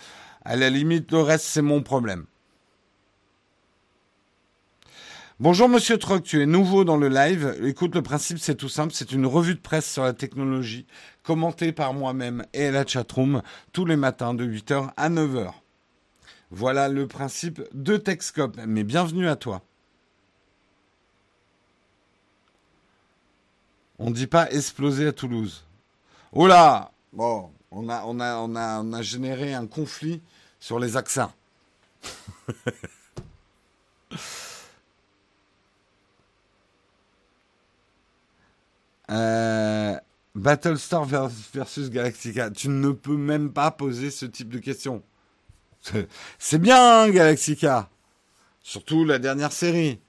À 0.46 0.56
la 0.56 0.70
limite, 0.70 1.12
le 1.12 1.22
reste, 1.22 1.46
c'est 1.46 1.62
mon 1.62 1.82
problème. 1.82 2.26
Bonjour 5.42 5.70
Monsieur 5.70 5.98
Troc, 5.98 6.24
tu 6.24 6.42
es 6.42 6.46
nouveau 6.46 6.84
dans 6.84 6.98
le 6.98 7.08
live. 7.08 7.58
Écoute, 7.64 7.96
le 7.96 8.02
principe 8.02 8.40
c'est 8.40 8.56
tout 8.56 8.68
simple, 8.68 8.94
c'est 8.94 9.14
une 9.14 9.26
revue 9.26 9.56
de 9.56 9.62
presse 9.62 9.90
sur 9.90 10.04
la 10.04 10.12
technologie, 10.12 10.86
commentée 11.24 11.72
par 11.72 11.94
moi-même 11.94 12.46
et 12.52 12.72
la 12.72 12.86
chatroom 12.86 13.42
tous 13.72 13.86
les 13.86 13.96
matins 13.96 14.34
de 14.34 14.46
8h 14.46 14.90
à 14.98 15.10
9h. 15.10 15.54
Voilà 16.52 16.90
le 16.90 17.08
principe 17.08 17.62
de 17.74 17.96
Techscope, 17.96 18.58
mais 18.68 18.84
bienvenue 18.84 19.30
à 19.30 19.38
toi. 19.38 19.62
On 24.00 24.10
ne 24.10 24.16
dit 24.16 24.28
pas 24.28 24.50
exploser 24.52 25.08
à 25.08 25.12
Toulouse. 25.12 25.66
Oh 26.32 26.48
là 26.48 26.92
Bon, 27.12 27.52
on 27.72 27.90
a, 27.90 28.04
on, 28.06 28.20
a, 28.22 28.38
on, 28.38 28.94
a, 28.94 29.02
généré 29.02 29.54
un 29.54 29.68
conflit 29.68 30.22
sur 30.60 30.80
les 30.80 30.96
accents. 30.96 31.34
euh, 39.12 40.00
Battlestar 40.34 41.04
versus 41.06 41.90
Galactica. 41.90 42.52
Tu 42.52 42.70
ne 42.70 42.92
peux 42.92 43.18
même 43.18 43.52
pas 43.52 43.72
poser 43.72 44.12
ce 44.12 44.26
type 44.26 44.48
de 44.50 44.60
questions. 44.60 45.04
C'est 46.40 46.60
bien, 46.60 47.02
hein, 47.02 47.10
Galactica. 47.10 47.90
Surtout 48.62 49.04
la 49.04 49.20
dernière 49.20 49.52
série. 49.52 50.00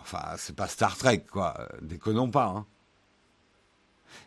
Enfin, 0.00 0.22
c'est 0.36 0.56
pas 0.56 0.68
Star 0.68 0.96
Trek, 0.96 1.24
quoi. 1.30 1.68
Déconnons 1.82 2.30
pas. 2.30 2.46
Hein. 2.46 2.66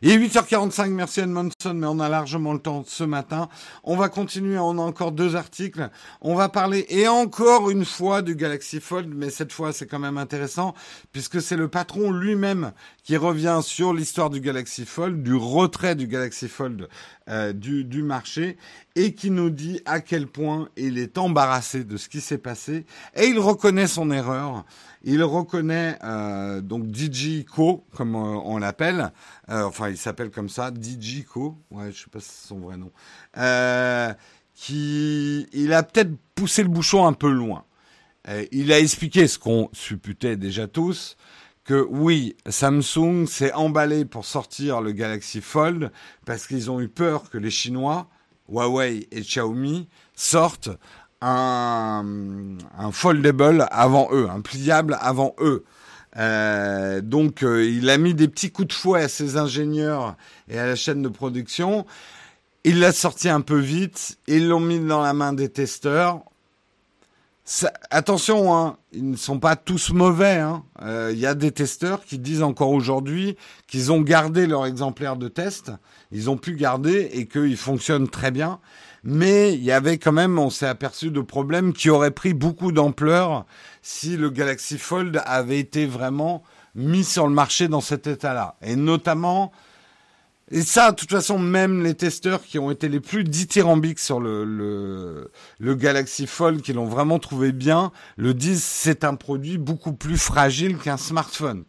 Est 0.02 0.18
8h45, 0.18 0.90
merci 0.90 1.22
Edmondson, 1.22 1.74
mais 1.74 1.88
on 1.88 2.00
a 2.00 2.08
largement 2.08 2.54
le 2.54 2.60
temps 2.60 2.84
ce 2.86 3.04
matin. 3.04 3.50
On 3.84 3.96
va 3.96 4.10
continuer, 4.10 4.60
on 4.60 4.78
a 4.78 4.82
encore 4.82 5.12
deux 5.12 5.36
articles. 5.36 5.90
On 6.22 6.36
va 6.36 6.50
parler, 6.50 6.86
et 6.90 7.08
encore 7.08 7.72
une 7.72 7.84
fois, 7.84 8.22
du 8.22 8.36
Galaxy 8.36 8.80
Fold, 8.80 9.12
mais 9.14 9.30
cette 9.30 9.52
fois 9.52 9.74
c'est 9.74 9.88
quand 9.88 10.00
même 10.00 10.18
intéressant, 10.18 10.76
puisque 11.12 11.42
c'est 11.42 11.58
le 11.58 11.68
patron 11.68 12.12
lui-même 12.12 12.74
qui 13.04 13.18
revient 13.18 13.60
sur 13.64 13.94
l'histoire 13.94 14.30
du 14.30 14.40
Galaxy 14.40 14.86
Fold, 14.86 15.24
du 15.24 15.34
retrait 15.34 15.96
du 15.96 16.08
Galaxy 16.08 16.48
Fold 16.48 16.88
euh, 17.30 17.54
du, 17.54 17.84
du 17.84 18.04
marché, 18.04 18.58
et 18.96 19.14
qui 19.14 19.30
nous 19.32 19.50
dit 19.50 19.82
à 19.86 20.00
quel 20.02 20.28
point 20.28 20.70
il 20.78 20.98
est 20.98 21.18
embarrassé 21.18 21.84
de 21.84 21.98
ce 21.98 22.10
qui 22.10 22.22
s'est 22.22 22.38
passé, 22.38 22.86
et 23.16 23.26
il 23.28 23.40
reconnaît 23.40 23.88
son 23.88 24.12
erreur. 24.12 24.66
Il 25.04 25.24
reconnaît 25.24 25.98
euh, 26.04 26.62
donc 26.62 26.94
DJ 26.94 27.46
Co, 27.46 27.86
comme 27.96 28.16
euh, 28.16 28.40
on 28.44 28.58
l'appelle, 28.58 29.12
euh, 29.50 29.64
enfin 29.64 29.90
il 29.90 29.98
s'appelle 29.98 30.32
comme 30.32 30.50
ça, 30.50 30.72
DJ 30.72 31.24
Co, 31.24 31.58
ouais, 31.72 31.92
je 31.92 32.04
sais 32.04 32.10
pas 32.12 32.20
si 32.20 32.30
c'est 32.30 32.48
son 32.48 32.60
vrai 32.60 32.78
nom, 32.78 32.92
euh, 33.38 34.14
qui 34.54 35.48
il 35.54 35.72
a 35.74 35.84
peut-être 35.84 36.12
poussé 36.36 36.64
le 36.64 36.70
bouchon 36.70 37.06
un 37.06 37.14
peu 37.14 37.32
loin. 37.32 37.64
Il 38.52 38.74
a 38.74 38.80
expliqué 38.80 39.26
ce 39.30 39.40
qu'on 39.40 39.70
supputait 39.72 40.36
déjà 40.36 40.68
tous, 40.68 41.16
que 41.68 41.86
oui, 41.90 42.38
Samsung 42.48 43.28
s'est 43.28 43.52
emballé 43.52 44.06
pour 44.06 44.24
sortir 44.26 44.80
le 44.80 44.94
Galaxy 44.94 45.42
Fold 45.42 45.92
parce 46.26 46.48
qu'ils 46.48 46.72
ont 46.72 46.80
eu 46.80 46.88
peur 46.88 47.30
que 47.30 47.38
les 47.38 47.50
Chinois, 47.52 48.08
Huawei 48.48 49.06
et 49.12 49.20
Xiaomi, 49.20 49.90
sortent 50.16 50.70
un, 51.20 52.06
foldable 52.94 53.68
avant 53.70 54.08
eux, 54.14 54.30
un 54.30 54.40
pliable 54.40 54.98
avant 55.02 55.36
eux. 55.42 55.66
Euh, 56.16 57.02
donc 57.02 57.44
euh, 57.44 57.66
il 57.66 57.90
a 57.90 57.98
mis 57.98 58.14
des 58.14 58.30
petits 58.30 58.50
coups 58.50 58.70
de 58.70 58.74
fouet 58.74 59.04
à 59.04 59.10
ses 59.10 59.36
ingénieurs 59.36 60.16
et 60.48 60.58
à 60.58 60.66
la 60.66 60.76
chaîne 60.76 61.02
de 61.02 61.10
production. 61.10 61.86
Il 62.64 62.80
l'a 62.80 62.94
sorti 62.94 63.28
un 63.28 63.42
peu 63.42 63.60
vite, 63.60 64.18
ils 64.28 64.48
l'ont 64.48 64.62
mis 64.62 64.80
dans 64.80 65.02
la 65.02 65.12
main 65.12 65.34
des 65.34 65.50
testeurs. 65.50 66.22
Attention, 67.92 68.54
hein, 68.54 68.78
ils 68.92 69.10
ne 69.10 69.16
sont 69.16 69.40
pas 69.40 69.56
tous 69.56 69.92
mauvais. 69.92 70.36
Il 70.36 70.40
hein. 70.40 70.64
euh, 70.82 71.14
y 71.16 71.26
a 71.26 71.34
des 71.34 71.52
testeurs 71.52 72.04
qui 72.04 72.20
disent 72.20 72.44
encore 72.44 72.72
aujourd'hui 72.72 73.38
qu'ils 73.68 73.92
ont 73.92 74.02
gardé 74.02 74.48
leur 74.48 74.66
exemplaire 74.66 75.16
de 75.16 75.30
test, 75.30 75.72
ils 76.12 76.30
ont 76.30 76.36
pu 76.36 76.56
garder 76.56 77.10
et 77.14 77.26
qu'ils 77.26 77.56
fonctionnent 77.56 78.10
très 78.10 78.32
bien. 78.32 78.60
Mais 79.04 79.54
il 79.54 79.64
y 79.64 79.72
avait 79.72 79.98
quand 79.98 80.12
même, 80.12 80.38
on 80.38 80.50
s'est 80.50 80.68
aperçu 80.68 81.10
de 81.10 81.22
problèmes 81.22 81.72
qui 81.72 81.90
auraient 81.90 82.12
pris 82.12 82.34
beaucoup 82.34 82.74
d'ampleur 82.74 83.46
si 83.82 84.18
le 84.18 84.30
Galaxy 84.30 84.78
Fold 84.78 85.22
avait 85.26 85.60
été 85.60 85.86
vraiment 85.86 86.44
mis 86.76 87.06
sur 87.06 87.28
le 87.28 87.34
marché 87.34 87.70
dans 87.70 87.80
cet 87.80 88.08
état-là. 88.08 88.58
Et 88.62 88.76
notamment, 88.76 89.54
et 90.50 90.62
ça, 90.62 90.92
de 90.92 90.96
toute 90.96 91.12
façon, 91.12 91.38
même 91.38 91.84
les 91.84 91.94
testeurs 91.94 92.42
qui 92.42 92.58
ont 92.58 92.72
été 92.72 92.88
les 92.88 93.02
plus 93.02 93.26
dithyrambiques 93.26 94.00
sur 94.00 94.22
le, 94.22 95.30
le, 95.60 95.76
Galaxy 95.76 96.26
Fold, 96.26 96.62
qui 96.62 96.72
l'ont 96.72 96.86
vraiment 96.86 97.20
trouvé 97.20 97.52
bien, 97.52 97.92
le 98.16 98.34
disent, 98.34 98.64
c'est 98.64 99.04
un 99.04 99.16
produit 99.16 99.58
beaucoup 99.58 99.92
plus 99.92 100.18
fragile 100.18 100.78
qu'un 100.78 100.96
smartphone. 100.96 101.66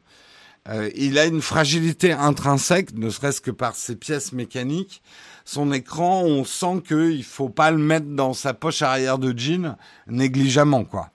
Euh, 0.69 0.91
il 0.95 1.19
a 1.19 1.25
une 1.25 1.43
fragilité 1.43 2.13
intrinsèque, 2.13 2.95
ne 2.95 3.11
serait-ce 3.11 3.41
que 3.41 3.51
par 3.51 3.75
ses 3.75 3.97
pièces 3.97 4.33
mécaniques. 4.33 5.03
Son 5.45 5.73
écran, 5.73 6.23
on 6.23 6.45
sent 6.45 6.83
qu'il 6.87 7.25
faut 7.25 7.49
pas 7.49 7.73
le 7.73 7.79
mettre 7.79 8.07
dans 8.07 8.33
sa 8.33 8.55
poche 8.55 8.83
arrière 8.83 9.19
de 9.19 9.37
jean 9.37 9.77
négligemment, 10.07 10.85
quoi. 10.85 11.11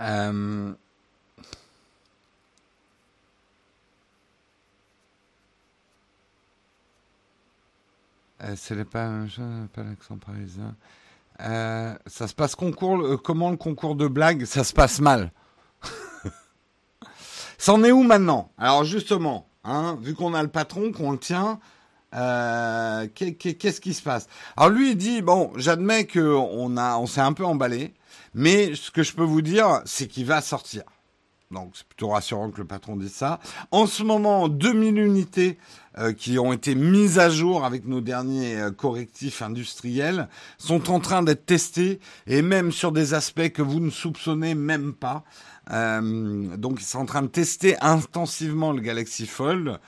Euh... 0.00 0.72
Euh, 8.42 8.84
pas 8.84 9.08
pas 9.74 9.82
l'accent 9.82 10.16
parisien. 10.16 10.74
Euh, 11.40 11.94
ça 12.06 12.26
se 12.26 12.34
passe 12.34 12.54
concours, 12.54 13.00
euh, 13.02 13.16
comment 13.16 13.50
le 13.50 13.56
concours 13.56 13.96
de 13.96 14.08
blagues 14.08 14.44
Ça 14.44 14.64
se 14.64 14.72
passe 14.72 15.00
mal. 15.00 15.30
C'en 17.58 17.82
est 17.84 17.92
où 17.92 18.02
maintenant? 18.02 18.50
Alors 18.56 18.84
justement, 18.84 19.46
hein, 19.64 19.98
vu 20.00 20.14
qu'on 20.14 20.32
a 20.34 20.42
le 20.42 20.48
patron, 20.48 20.92
qu'on 20.92 21.12
le 21.12 21.18
tient, 21.18 21.60
qu'est-ce 22.12 23.80
qui 23.80 23.94
se 23.94 24.02
passe? 24.02 24.26
Alors 24.56 24.70
lui, 24.70 24.92
il 24.92 24.96
dit 24.96 25.20
bon, 25.20 25.52
j'admets 25.56 26.06
que 26.06 26.20
on 26.20 26.76
a, 26.78 26.96
on 26.96 27.06
s'est 27.06 27.20
un 27.20 27.34
peu 27.34 27.44
emballé, 27.44 27.94
mais 28.34 28.74
ce 28.74 28.90
que 28.90 29.02
je 29.02 29.14
peux 29.14 29.24
vous 29.24 29.42
dire, 29.42 29.82
c'est 29.84 30.06
qu'il 30.06 30.26
va 30.26 30.40
sortir. 30.40 30.82
Donc 31.50 31.72
c'est 31.74 31.86
plutôt 31.86 32.10
rassurant 32.10 32.50
que 32.50 32.58
le 32.58 32.66
patron 32.66 32.96
dise 32.96 33.12
ça. 33.12 33.40
En 33.72 33.86
ce 33.86 34.04
moment, 34.04 34.46
2000 34.48 34.98
unités 34.98 35.58
euh, 35.98 36.12
qui 36.12 36.38
ont 36.38 36.52
été 36.52 36.76
mises 36.76 37.18
à 37.18 37.28
jour 37.28 37.64
avec 37.64 37.86
nos 37.86 38.00
derniers 38.00 38.56
euh, 38.56 38.70
correctifs 38.70 39.42
industriels 39.42 40.28
sont 40.58 40.92
en 40.92 41.00
train 41.00 41.24
d'être 41.24 41.46
testées 41.46 41.98
et 42.28 42.42
même 42.42 42.70
sur 42.70 42.92
des 42.92 43.14
aspects 43.14 43.48
que 43.48 43.62
vous 43.62 43.80
ne 43.80 43.90
soupçonnez 43.90 44.54
même 44.54 44.92
pas. 44.92 45.24
Euh, 45.72 46.56
donc 46.56 46.80
ils 46.80 46.84
sont 46.84 47.00
en 47.00 47.06
train 47.06 47.22
de 47.22 47.26
tester 47.28 47.76
intensivement 47.80 48.70
le 48.70 48.80
Galaxy 48.80 49.26
Fold 49.26 49.80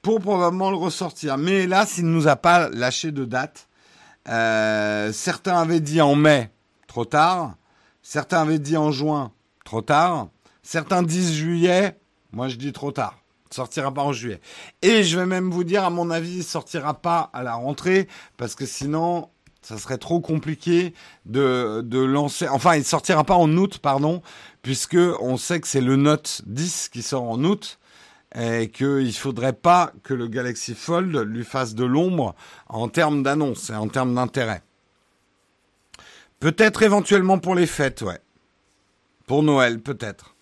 pour 0.00 0.20
probablement 0.20 0.70
le 0.70 0.76
ressortir. 0.76 1.36
Mais 1.36 1.64
hélas, 1.64 1.98
il 1.98 2.06
ne 2.06 2.10
nous 2.10 2.28
a 2.28 2.36
pas 2.36 2.70
lâché 2.70 3.12
de 3.12 3.26
date. 3.26 3.68
Euh, 4.28 5.12
certains 5.12 5.58
avaient 5.58 5.80
dit 5.80 6.00
en 6.00 6.14
mai, 6.14 6.50
trop 6.86 7.04
tard. 7.04 7.56
Certains 8.12 8.40
avaient 8.40 8.58
dit 8.58 8.76
en 8.76 8.90
juin, 8.90 9.30
trop 9.64 9.82
tard. 9.82 10.30
Certains 10.64 11.04
disent 11.04 11.32
juillet, 11.32 11.96
moi 12.32 12.48
je 12.48 12.56
dis 12.56 12.72
trop 12.72 12.90
tard. 12.90 13.20
Sortira 13.52 13.94
pas 13.94 14.02
en 14.02 14.12
juillet. 14.12 14.40
Et 14.82 15.04
je 15.04 15.16
vais 15.16 15.26
même 15.26 15.48
vous 15.48 15.62
dire, 15.62 15.84
à 15.84 15.90
mon 15.90 16.10
avis, 16.10 16.38
il 16.38 16.42
sortira 16.42 16.94
pas 16.94 17.30
à 17.32 17.44
la 17.44 17.54
rentrée, 17.54 18.08
parce 18.36 18.56
que 18.56 18.66
sinon, 18.66 19.28
ça 19.62 19.78
serait 19.78 19.96
trop 19.96 20.18
compliqué 20.18 20.92
de, 21.24 21.86
lancer. 22.00 22.48
Enfin, 22.48 22.74
il 22.74 22.84
sortira 22.84 23.22
pas 23.22 23.36
en 23.36 23.56
août, 23.56 23.78
pardon, 23.78 24.22
puisque 24.62 24.98
on 25.20 25.36
sait 25.36 25.60
que 25.60 25.68
c'est 25.68 25.80
le 25.80 25.94
Note 25.94 26.42
10 26.46 26.88
qui 26.88 27.02
sort 27.02 27.30
en 27.30 27.44
août 27.44 27.78
et 28.34 28.70
qu'il 28.70 29.06
ne 29.06 29.12
faudrait 29.12 29.52
pas 29.52 29.92
que 30.02 30.14
le 30.14 30.26
Galaxy 30.26 30.74
Fold 30.74 31.14
lui 31.14 31.44
fasse 31.44 31.76
de 31.76 31.84
l'ombre 31.84 32.34
en 32.66 32.88
termes 32.88 33.22
d'annonce 33.22 33.70
et 33.70 33.76
en 33.76 33.86
termes 33.86 34.16
d'intérêt. 34.16 34.64
Peut-être 36.40 36.82
éventuellement 36.82 37.38
pour 37.38 37.54
les 37.54 37.66
fêtes, 37.66 38.00
ouais. 38.02 38.18
Pour 39.26 39.42
Noël, 39.42 39.80
peut-être. 39.80 40.34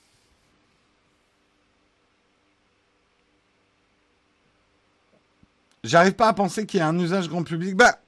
J'arrive 5.83 6.15
pas 6.15 6.29
à 6.29 6.33
penser 6.33 6.67
qu'il 6.67 6.79
y 6.79 6.83
ait 6.83 6.87
un 6.87 6.99
usage 6.99 7.29
grand 7.29 7.43
public. 7.43 7.75
Bah, 7.77 8.01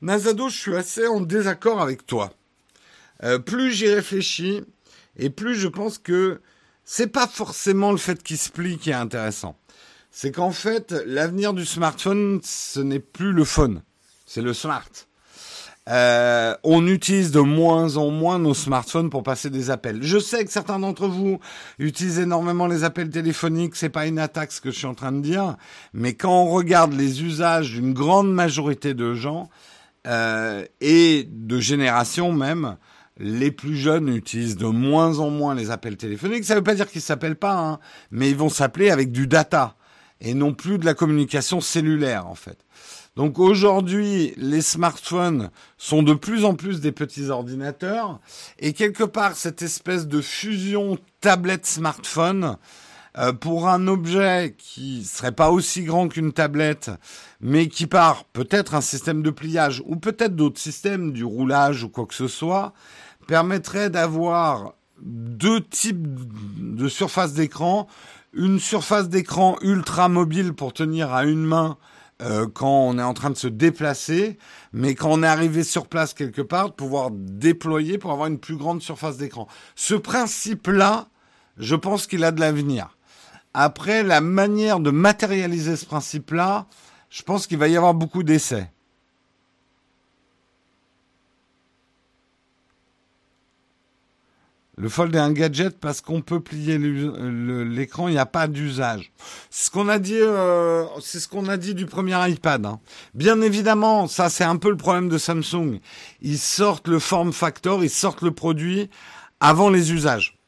Nazado, 0.00 0.48
je 0.48 0.56
suis 0.56 0.76
assez 0.76 1.06
en 1.06 1.20
désaccord 1.20 1.80
avec 1.80 2.06
toi. 2.06 2.32
Euh, 3.22 3.38
plus 3.38 3.72
j'y 3.72 3.88
réfléchis, 3.88 4.62
et 5.16 5.30
plus 5.30 5.54
je 5.54 5.68
pense 5.68 5.98
que 5.98 6.40
c'est 6.84 7.06
pas 7.06 7.26
forcément 7.26 7.92
le 7.92 7.98
fait 7.98 8.22
qu'il 8.22 8.38
se 8.38 8.50
plie 8.50 8.78
qui 8.78 8.90
est 8.90 8.94
intéressant. 8.94 9.56
C'est 10.10 10.32
qu'en 10.32 10.52
fait, 10.52 10.92
l'avenir 11.06 11.52
du 11.54 11.64
smartphone, 11.64 12.40
ce 12.42 12.80
n'est 12.80 13.00
plus 13.00 13.32
le 13.32 13.44
phone, 13.44 13.82
c'est 14.26 14.42
le 14.42 14.54
smart. 14.54 14.88
Euh, 15.90 16.54
on 16.64 16.86
utilise 16.86 17.30
de 17.30 17.40
moins 17.40 17.98
en 17.98 18.10
moins 18.10 18.38
nos 18.38 18.54
smartphones 18.54 19.10
pour 19.10 19.22
passer 19.22 19.50
des 19.50 19.70
appels. 19.70 20.02
Je 20.02 20.18
sais 20.18 20.44
que 20.44 20.50
certains 20.50 20.78
d'entre 20.78 21.08
vous 21.08 21.40
utilisent 21.78 22.20
énormément 22.20 22.66
les 22.66 22.84
appels 22.84 23.10
téléphoniques, 23.10 23.76
c'est 23.76 23.90
pas 23.90 24.06
une 24.06 24.18
attaque 24.18 24.52
ce 24.52 24.62
que 24.62 24.70
je 24.70 24.78
suis 24.78 24.86
en 24.86 24.94
train 24.94 25.12
de 25.12 25.20
dire, 25.20 25.56
mais 25.92 26.14
quand 26.14 26.44
on 26.44 26.46
regarde 26.46 26.94
les 26.94 27.22
usages 27.22 27.72
d'une 27.72 27.92
grande 27.92 28.32
majorité 28.32 28.94
de 28.94 29.12
gens 29.12 29.50
euh, 30.06 30.64
et 30.80 31.28
de 31.30 31.60
générations 31.60 32.32
même, 32.32 32.76
les 33.18 33.50
plus 33.50 33.76
jeunes 33.76 34.08
utilisent 34.08 34.56
de 34.56 34.66
moins 34.66 35.18
en 35.18 35.28
moins 35.28 35.54
les 35.54 35.70
appels 35.70 35.98
téléphoniques. 35.98 36.44
Ça 36.44 36.54
ne 36.54 36.60
veut 36.60 36.64
pas 36.64 36.74
dire 36.74 36.90
qu'ils 36.90 37.02
s'appellent 37.02 37.36
pas, 37.36 37.58
hein, 37.58 37.78
mais 38.10 38.30
ils 38.30 38.36
vont 38.36 38.48
s'appeler 38.48 38.90
avec 38.90 39.12
du 39.12 39.26
data 39.26 39.76
et 40.20 40.32
non 40.32 40.54
plus 40.54 40.78
de 40.78 40.86
la 40.86 40.94
communication 40.94 41.60
cellulaire 41.60 42.26
en 42.26 42.34
fait. 42.34 42.63
Donc 43.16 43.38
aujourd'hui, 43.38 44.34
les 44.36 44.60
smartphones 44.60 45.50
sont 45.78 46.02
de 46.02 46.14
plus 46.14 46.44
en 46.44 46.54
plus 46.54 46.80
des 46.80 46.90
petits 46.90 47.28
ordinateurs 47.28 48.20
et 48.58 48.72
quelque 48.72 49.04
part 49.04 49.36
cette 49.36 49.62
espèce 49.62 50.08
de 50.08 50.20
fusion 50.20 50.98
tablette-smartphone 51.20 52.56
euh, 53.16 53.32
pour 53.32 53.68
un 53.68 53.86
objet 53.86 54.56
qui 54.58 55.04
serait 55.04 55.30
pas 55.30 55.50
aussi 55.50 55.84
grand 55.84 56.08
qu'une 56.08 56.32
tablette, 56.32 56.90
mais 57.40 57.68
qui 57.68 57.86
part 57.86 58.24
peut-être 58.24 58.74
un 58.74 58.80
système 58.80 59.22
de 59.22 59.30
pliage 59.30 59.80
ou 59.86 59.94
peut-être 59.94 60.34
d'autres 60.34 60.60
systèmes, 60.60 61.12
du 61.12 61.22
roulage 61.22 61.84
ou 61.84 61.88
quoi 61.88 62.06
que 62.06 62.14
ce 62.14 62.26
soit, 62.26 62.72
permettrait 63.28 63.90
d'avoir 63.90 64.74
deux 65.00 65.60
types 65.60 66.04
de 66.58 66.88
surfaces 66.88 67.34
d'écran. 67.34 67.86
Une 68.32 68.58
surface 68.58 69.08
d'écran 69.08 69.56
ultra 69.60 70.08
mobile 70.08 70.52
pour 70.52 70.72
tenir 70.72 71.14
à 71.14 71.24
une 71.24 71.44
main 71.44 71.78
euh, 72.22 72.46
quand 72.46 72.88
on 72.88 72.98
est 72.98 73.02
en 73.02 73.14
train 73.14 73.30
de 73.30 73.36
se 73.36 73.48
déplacer, 73.48 74.38
mais 74.72 74.94
quand 74.94 75.10
on 75.10 75.22
est 75.22 75.28
arrivé 75.28 75.64
sur 75.64 75.88
place 75.88 76.14
quelque 76.14 76.42
part, 76.42 76.70
de 76.70 76.74
pouvoir 76.74 77.10
déployer 77.10 77.98
pour 77.98 78.12
avoir 78.12 78.28
une 78.28 78.38
plus 78.38 78.56
grande 78.56 78.82
surface 78.82 79.16
d'écran. 79.16 79.48
Ce 79.74 79.94
principe-là, 79.94 81.08
je 81.56 81.74
pense 81.74 82.06
qu'il 82.06 82.24
a 82.24 82.30
de 82.30 82.40
l'avenir. 82.40 82.96
Après, 83.52 84.02
la 84.02 84.20
manière 84.20 84.80
de 84.80 84.90
matérialiser 84.90 85.76
ce 85.76 85.86
principe-là, 85.86 86.66
je 87.10 87.22
pense 87.22 87.46
qu'il 87.46 87.58
va 87.58 87.68
y 87.68 87.76
avoir 87.76 87.94
beaucoup 87.94 88.22
d'essais. 88.22 88.70
Le 94.76 94.88
fold 94.88 95.14
est 95.14 95.20
un 95.20 95.32
gadget 95.32 95.78
parce 95.78 96.00
qu'on 96.00 96.20
peut 96.20 96.40
plier 96.40 96.78
l'écran, 96.78 98.08
il 98.08 98.12
n'y 98.12 98.18
a 98.18 98.26
pas 98.26 98.48
d'usage. 98.48 99.12
C'est 99.48 99.66
ce 99.66 99.70
qu'on 99.70 99.88
a 99.88 100.00
dit, 100.00 100.18
euh, 100.18 100.84
c'est 101.00 101.20
ce 101.20 101.28
qu'on 101.28 101.48
a 101.48 101.56
dit 101.56 101.74
du 101.74 101.86
premier 101.86 102.16
iPad. 102.28 102.66
Hein. 102.66 102.80
Bien 103.14 103.40
évidemment, 103.40 104.08
ça 104.08 104.28
c'est 104.28 104.44
un 104.44 104.56
peu 104.56 104.70
le 104.70 104.76
problème 104.76 105.08
de 105.08 105.18
Samsung. 105.18 105.78
Ils 106.22 106.38
sortent 106.38 106.88
le 106.88 106.98
form 106.98 107.32
factor, 107.32 107.84
ils 107.84 107.90
sortent 107.90 108.22
le 108.22 108.32
produit 108.32 108.90
avant 109.38 109.70
les 109.70 109.92
usages. 109.92 110.38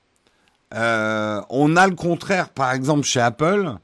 Euh, 0.75 1.41
on 1.49 1.77
a 1.77 1.87
le 1.87 1.95
contraire, 1.95 2.49
par 2.49 2.73
exemple 2.73 3.05
chez 3.05 3.21
Apple, 3.21 3.77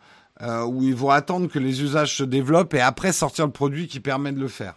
euh, 0.43 0.65
où 0.65 0.83
ils 0.83 0.95
vont 0.95 1.11
attendre 1.11 1.49
que 1.49 1.61
les 1.61 1.83
usages 1.83 2.17
se 2.17 2.25
développent 2.25 2.75
et 2.75 2.81
après 2.81 3.13
sortir 3.13 3.47
le 3.47 3.53
produit 3.53 3.87
qui 3.87 4.01
permet 4.01 4.33
de 4.33 4.41
le 4.41 4.49
faire. 4.49 4.75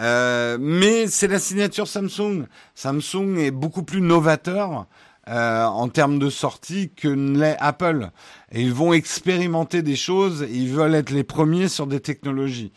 Euh, 0.00 0.56
mais 0.60 1.06
c'est 1.06 1.28
la 1.28 1.38
signature 1.38 1.86
Samsung. 1.86 2.46
Samsung 2.74 3.36
est 3.36 3.50
beaucoup 3.50 3.82
plus 3.82 4.00
novateur 4.00 4.86
euh, 5.28 5.64
en 5.64 5.88
termes 5.88 6.18
de 6.18 6.30
sortie 6.30 6.90
que 6.94 7.08
l'est 7.08 7.56
Apple. 7.60 8.10
Et 8.50 8.62
ils 8.62 8.72
vont 8.72 8.92
expérimenter 8.92 9.82
des 9.82 9.96
choses. 9.96 10.46
Ils 10.50 10.70
veulent 10.72 10.94
être 10.94 11.10
les 11.10 11.24
premiers 11.24 11.68
sur 11.68 11.86
des 11.86 12.00
technologies. 12.00 12.72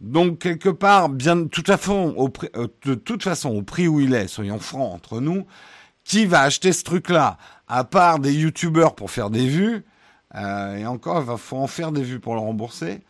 Donc 0.00 0.38
quelque 0.38 0.68
part, 0.68 1.08
bien 1.08 1.36
de 1.36 1.48
toute 1.48 1.66
façon, 1.66 2.14
au 2.16 2.28
prix, 2.28 2.48
euh, 2.56 2.68
de 2.84 2.94
toute 2.94 3.24
façon, 3.24 3.50
au 3.50 3.62
prix 3.62 3.88
où 3.88 4.00
il 4.00 4.14
est, 4.14 4.28
soyons 4.28 4.60
francs 4.60 4.94
entre 4.94 5.20
nous, 5.20 5.44
qui 6.04 6.24
va 6.24 6.42
acheter 6.42 6.72
ce 6.72 6.84
truc-là? 6.84 7.36
À 7.66 7.84
part 7.84 8.18
des 8.18 8.32
youtubeurs 8.32 8.94
pour 8.94 9.10
faire 9.10 9.28
des 9.28 9.46
vues 9.46 9.84
euh, 10.36 10.76
Et 10.76 10.86
encore, 10.86 11.24
il 11.28 11.38
faut 11.38 11.58
en 11.58 11.66
faire 11.66 11.92
des 11.92 12.02
vues 12.02 12.20
pour 12.20 12.34
le 12.34 12.40
rembourser. 12.40 13.00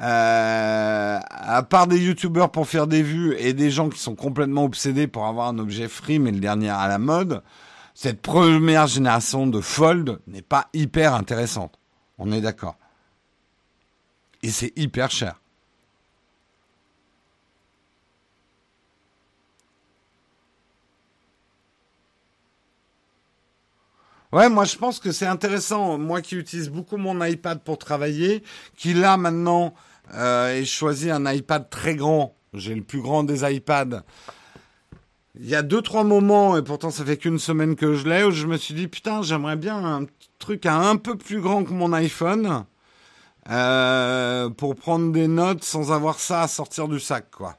Euh, 0.00 1.20
à 1.30 1.62
part 1.62 1.86
des 1.86 1.98
youtubeurs 1.98 2.50
pour 2.50 2.66
faire 2.66 2.88
des 2.88 3.02
vues 3.02 3.36
et 3.38 3.52
des 3.52 3.70
gens 3.70 3.88
qui 3.88 4.00
sont 4.00 4.16
complètement 4.16 4.64
obsédés 4.64 5.06
pour 5.06 5.26
avoir 5.26 5.46
un 5.48 5.58
objet 5.60 5.86
free 5.86 6.18
mais 6.18 6.32
le 6.32 6.40
dernier 6.40 6.70
à 6.70 6.88
la 6.88 6.98
mode, 6.98 7.42
cette 7.94 8.20
première 8.20 8.88
génération 8.88 9.46
de 9.46 9.60
Fold 9.60 10.18
n'est 10.26 10.42
pas 10.42 10.68
hyper 10.72 11.14
intéressante. 11.14 11.78
On 12.18 12.32
est 12.32 12.40
d'accord. 12.40 12.76
Et 14.42 14.50
c'est 14.50 14.72
hyper 14.76 15.12
cher. 15.12 15.40
Ouais, 24.34 24.48
moi 24.48 24.64
je 24.64 24.76
pense 24.76 24.98
que 24.98 25.12
c'est 25.12 25.26
intéressant. 25.26 25.96
Moi 25.96 26.20
qui 26.20 26.34
utilise 26.34 26.68
beaucoup 26.68 26.96
mon 26.96 27.24
iPad 27.24 27.62
pour 27.62 27.78
travailler, 27.78 28.42
qui 28.76 28.92
là 28.92 29.16
maintenant 29.16 29.74
euh, 30.12 30.64
choisi 30.64 31.08
un 31.08 31.24
iPad 31.32 31.70
très 31.70 31.94
grand. 31.94 32.34
J'ai 32.52 32.74
le 32.74 32.82
plus 32.82 33.00
grand 33.00 33.22
des 33.22 33.48
iPads. 33.48 34.02
Il 35.38 35.48
y 35.48 35.54
a 35.54 35.62
deux 35.62 35.82
trois 35.82 36.02
moments 36.02 36.56
et 36.56 36.62
pourtant 36.62 36.90
ça 36.90 37.04
fait 37.04 37.16
qu'une 37.16 37.38
semaine 37.38 37.76
que 37.76 37.94
je 37.94 38.08
l'ai 38.08 38.24
où 38.24 38.32
je 38.32 38.48
me 38.48 38.56
suis 38.56 38.74
dit 38.74 38.88
putain 38.88 39.22
j'aimerais 39.22 39.54
bien 39.54 39.76
un 39.76 40.06
truc 40.40 40.66
un 40.66 40.96
peu 40.96 41.16
plus 41.16 41.40
grand 41.40 41.62
que 41.62 41.72
mon 41.72 41.92
iPhone 41.92 42.64
euh, 43.50 44.50
pour 44.50 44.74
prendre 44.74 45.12
des 45.12 45.28
notes 45.28 45.62
sans 45.62 45.92
avoir 45.92 46.18
ça 46.18 46.42
à 46.42 46.48
sortir 46.48 46.88
du 46.88 46.98
sac 46.98 47.30
quoi. 47.30 47.56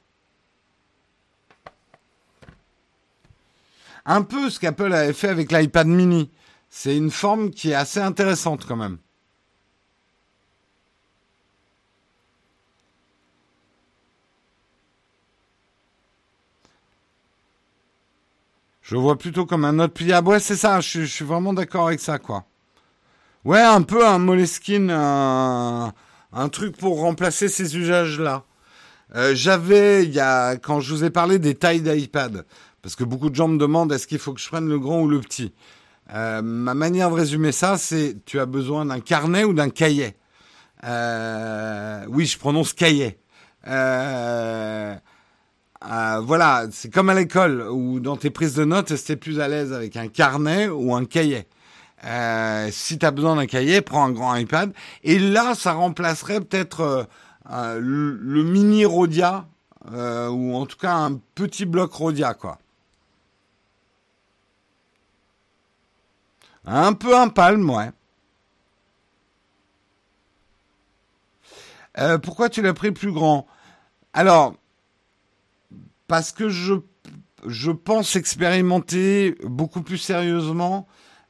Un 4.05 4.23
peu 4.23 4.49
ce 4.49 4.59
qu'Apple 4.59 4.91
avait 4.91 5.13
fait 5.13 5.29
avec 5.29 5.53
l'iPad 5.53 5.87
mini. 5.87 6.29
C'est 6.77 6.97
une 6.97 7.09
forme 7.09 7.51
qui 7.51 7.71
est 7.71 7.73
assez 7.73 8.01
intéressante 8.01 8.65
quand 8.67 8.75
même. 8.75 8.97
Je 18.81 18.97
vois 18.97 19.17
plutôt 19.17 19.45
comme 19.45 19.63
un 19.63 19.71
note 19.71 19.93
pliable. 19.93 20.27
Ouais, 20.27 20.41
c'est 20.41 20.57
ça, 20.57 20.81
je, 20.81 21.05
suis 21.05 21.23
vraiment 21.23 21.53
d'accord 21.53 21.87
avec 21.87 22.01
ça, 22.01 22.19
quoi. 22.19 22.43
Ouais, 23.45 23.61
un 23.61 23.81
peu 23.81 24.05
un 24.05 24.19
Moleskine, 24.19 24.91
un, 24.91 25.93
un 26.33 26.49
truc 26.49 26.75
pour 26.75 26.99
remplacer 26.99 27.47
ces 27.47 27.77
usages-là. 27.77 28.43
Euh, 29.15 29.33
j'avais, 29.33 30.11
quand 30.61 30.81
je 30.81 30.93
vous 30.93 31.05
ai 31.05 31.09
parlé 31.09 31.39
des 31.39 31.55
tailles 31.55 31.81
d'iPad, 31.81 32.45
parce 32.81 32.97
que 32.97 33.05
beaucoup 33.05 33.29
de 33.29 33.35
gens 33.35 33.47
me 33.47 33.57
demandent 33.57 33.93
est-ce 33.93 34.07
qu'il 34.07 34.19
faut 34.19 34.33
que 34.33 34.41
je 34.41 34.49
prenne 34.49 34.67
le 34.67 34.77
grand 34.77 34.99
ou 34.99 35.07
le 35.07 35.21
petit? 35.21 35.53
Euh, 36.13 36.41
ma 36.41 36.73
manière 36.73 37.09
de 37.09 37.15
résumer 37.15 37.51
ça, 37.51 37.77
c'est 37.77 38.17
tu 38.25 38.39
as 38.39 38.45
besoin 38.45 38.85
d'un 38.85 38.99
carnet 38.99 39.43
ou 39.43 39.53
d'un 39.53 39.69
cahier. 39.69 40.15
Euh, 40.83 42.05
oui, 42.09 42.25
je 42.25 42.37
prononce 42.37 42.73
cahier. 42.73 43.17
Euh, 43.67 44.95
voilà, 46.21 46.65
c'est 46.71 46.93
comme 46.93 47.09
à 47.09 47.13
l'école 47.13 47.67
ou 47.69 47.99
dans 47.99 48.17
tes 48.17 48.29
prises 48.29 48.55
de 48.55 48.65
notes, 48.65 48.91
est 48.91 49.15
plus 49.15 49.39
à 49.39 49.47
l'aise 49.47 49.73
avec 49.73 49.97
un 49.97 50.07
carnet 50.07 50.67
ou 50.67 50.95
un 50.95 51.05
cahier. 51.05 51.47
si 52.71 52.97
tu 52.99 53.05
as 53.05 53.11
besoin 53.11 53.35
d'un 53.35 53.47
cahier, 53.47 53.81
prends 53.81 54.05
un 54.05 54.11
grand 54.11 54.35
iPad. 54.35 54.73
Et 55.03 55.17
là, 55.19 55.55
ça 55.55 55.73
remplacerait 55.73 56.41
peut-être 56.41 57.07
le, 57.51 58.17
le, 58.21 58.43
mini 58.43 58.85
Rodia, 58.85 59.47
ou 59.91 60.55
en 60.55 60.65
tout 60.65 60.77
cas 60.77 60.93
un 60.93 61.19
petit 61.35 61.65
bloc 61.65 61.93
Rodia, 61.93 62.33
quoi. 62.35 62.59
Un 66.65 66.93
peu 66.93 67.15
un 67.15 67.29
palme, 67.29 67.69
ouais. 67.69 67.91
Euh, 71.97 72.17
pourquoi 72.17 72.49
tu 72.49 72.61
l'as 72.61 72.73
pris 72.73 72.91
plus 72.91 73.11
grand? 73.11 73.47
Alors, 74.13 74.55
parce 76.07 76.31
que 76.31 76.49
je, 76.49 77.71
pense 77.71 78.15
expérimenter 78.15 79.37
beaucoup 79.43 79.81
plus 79.81 79.97
sérieusement 79.97 80.87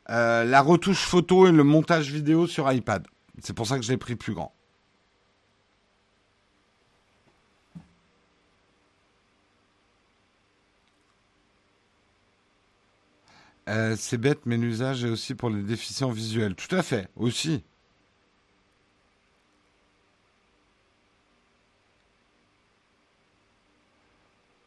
euh, 0.09 0.43
la 0.43 0.61
retouche 0.61 1.05
photo 1.05 1.47
et 1.47 1.51
le 1.51 1.63
montage 1.63 2.11
vidéo 2.11 2.47
sur 2.47 2.71
iPad. 2.71 3.05
C'est 3.43 3.53
pour 3.53 3.67
ça 3.67 3.77
que 3.77 3.83
je 3.83 3.91
l'ai 3.91 3.97
pris 3.97 4.15
plus 4.15 4.33
grand. 4.33 4.54
Euh, 13.67 13.95
c'est 13.97 14.17
bête, 14.17 14.45
mais 14.45 14.57
l'usage 14.57 15.03
est 15.03 15.09
aussi 15.09 15.33
pour 15.35 15.49
les 15.49 15.63
déficients 15.63 16.11
visuels. 16.11 16.55
Tout 16.55 16.73
à 16.75 16.83
fait, 16.83 17.09
aussi. 17.15 17.63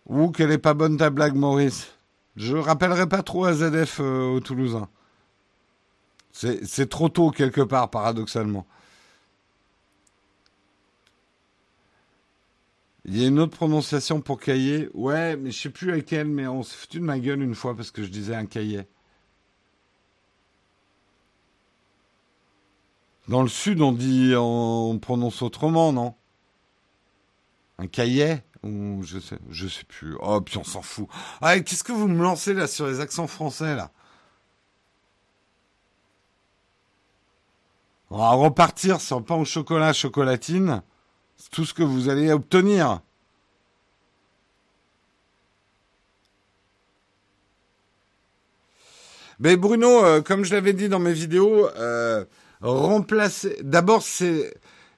Ou 0.06 0.30
qu'elle 0.30 0.50
est 0.50 0.58
pas 0.58 0.74
bonne 0.74 0.96
ta 0.96 1.10
blague, 1.10 1.34
Maurice? 1.34 1.92
Je 2.36 2.56
rappellerai 2.56 3.08
pas 3.08 3.22
trop 3.22 3.44
AZF 3.44 4.00
euh, 4.00 4.28
au 4.30 4.40
Toulousain. 4.40 4.88
C'est 6.32 6.88
trop 6.88 7.08
tôt 7.08 7.30
quelque 7.30 7.60
part, 7.62 7.90
paradoxalement. 7.90 8.64
Il 13.10 13.16
y 13.16 13.24
a 13.24 13.28
une 13.28 13.40
autre 13.40 13.56
prononciation 13.56 14.20
pour 14.20 14.38
cahier. 14.38 14.90
Ouais, 14.92 15.34
mais 15.36 15.50
je 15.50 15.58
sais 15.58 15.70
plus 15.70 15.90
laquelle, 15.90 16.28
mais 16.28 16.46
on 16.46 16.62
s'est 16.62 16.76
foutu 16.76 17.00
de 17.00 17.04
ma 17.04 17.18
gueule 17.18 17.42
une 17.42 17.54
fois 17.54 17.74
parce 17.74 17.90
que 17.90 18.02
je 18.02 18.10
disais 18.10 18.34
un 18.34 18.44
cahier. 18.44 18.86
Dans 23.26 23.40
le 23.40 23.48
sud, 23.48 23.80
on 23.80 23.92
dit, 23.92 24.34
on 24.36 24.98
prononce 24.98 25.40
autrement, 25.40 25.90
non? 25.90 26.14
Un 27.78 27.86
cahier? 27.86 28.42
Ou 28.62 29.02
je 29.02 29.18
sais, 29.18 29.38
je 29.48 29.68
sais 29.68 29.84
plus. 29.84 30.14
Oh, 30.20 30.42
puis 30.42 30.58
on 30.58 30.64
s'en 30.64 30.82
fout. 30.82 31.08
Ah, 31.40 31.58
qu'est-ce 31.60 31.84
que 31.84 31.92
vous 31.92 32.08
me 32.08 32.22
lancez 32.22 32.52
là 32.52 32.66
sur 32.66 32.88
les 32.88 33.00
accents 33.00 33.26
français 33.26 33.74
là? 33.74 33.90
On 38.10 38.18
va 38.18 38.30
repartir 38.32 39.00
sur 39.00 39.24
pain 39.24 39.36
au 39.36 39.46
chocolat, 39.46 39.94
chocolatine. 39.94 40.82
Tout 41.50 41.64
ce 41.64 41.72
que 41.74 41.82
vous 41.82 42.08
allez 42.08 42.30
obtenir. 42.32 43.00
Mais 49.40 49.56
Bruno, 49.56 50.04
euh, 50.04 50.20
comme 50.20 50.44
je 50.44 50.52
l'avais 50.52 50.72
dit 50.72 50.88
dans 50.88 50.98
mes 50.98 51.12
vidéos, 51.12 51.68
euh, 51.76 52.24
remplacer. 52.60 53.56
D'abord, 53.62 54.02
c'est 54.02 54.52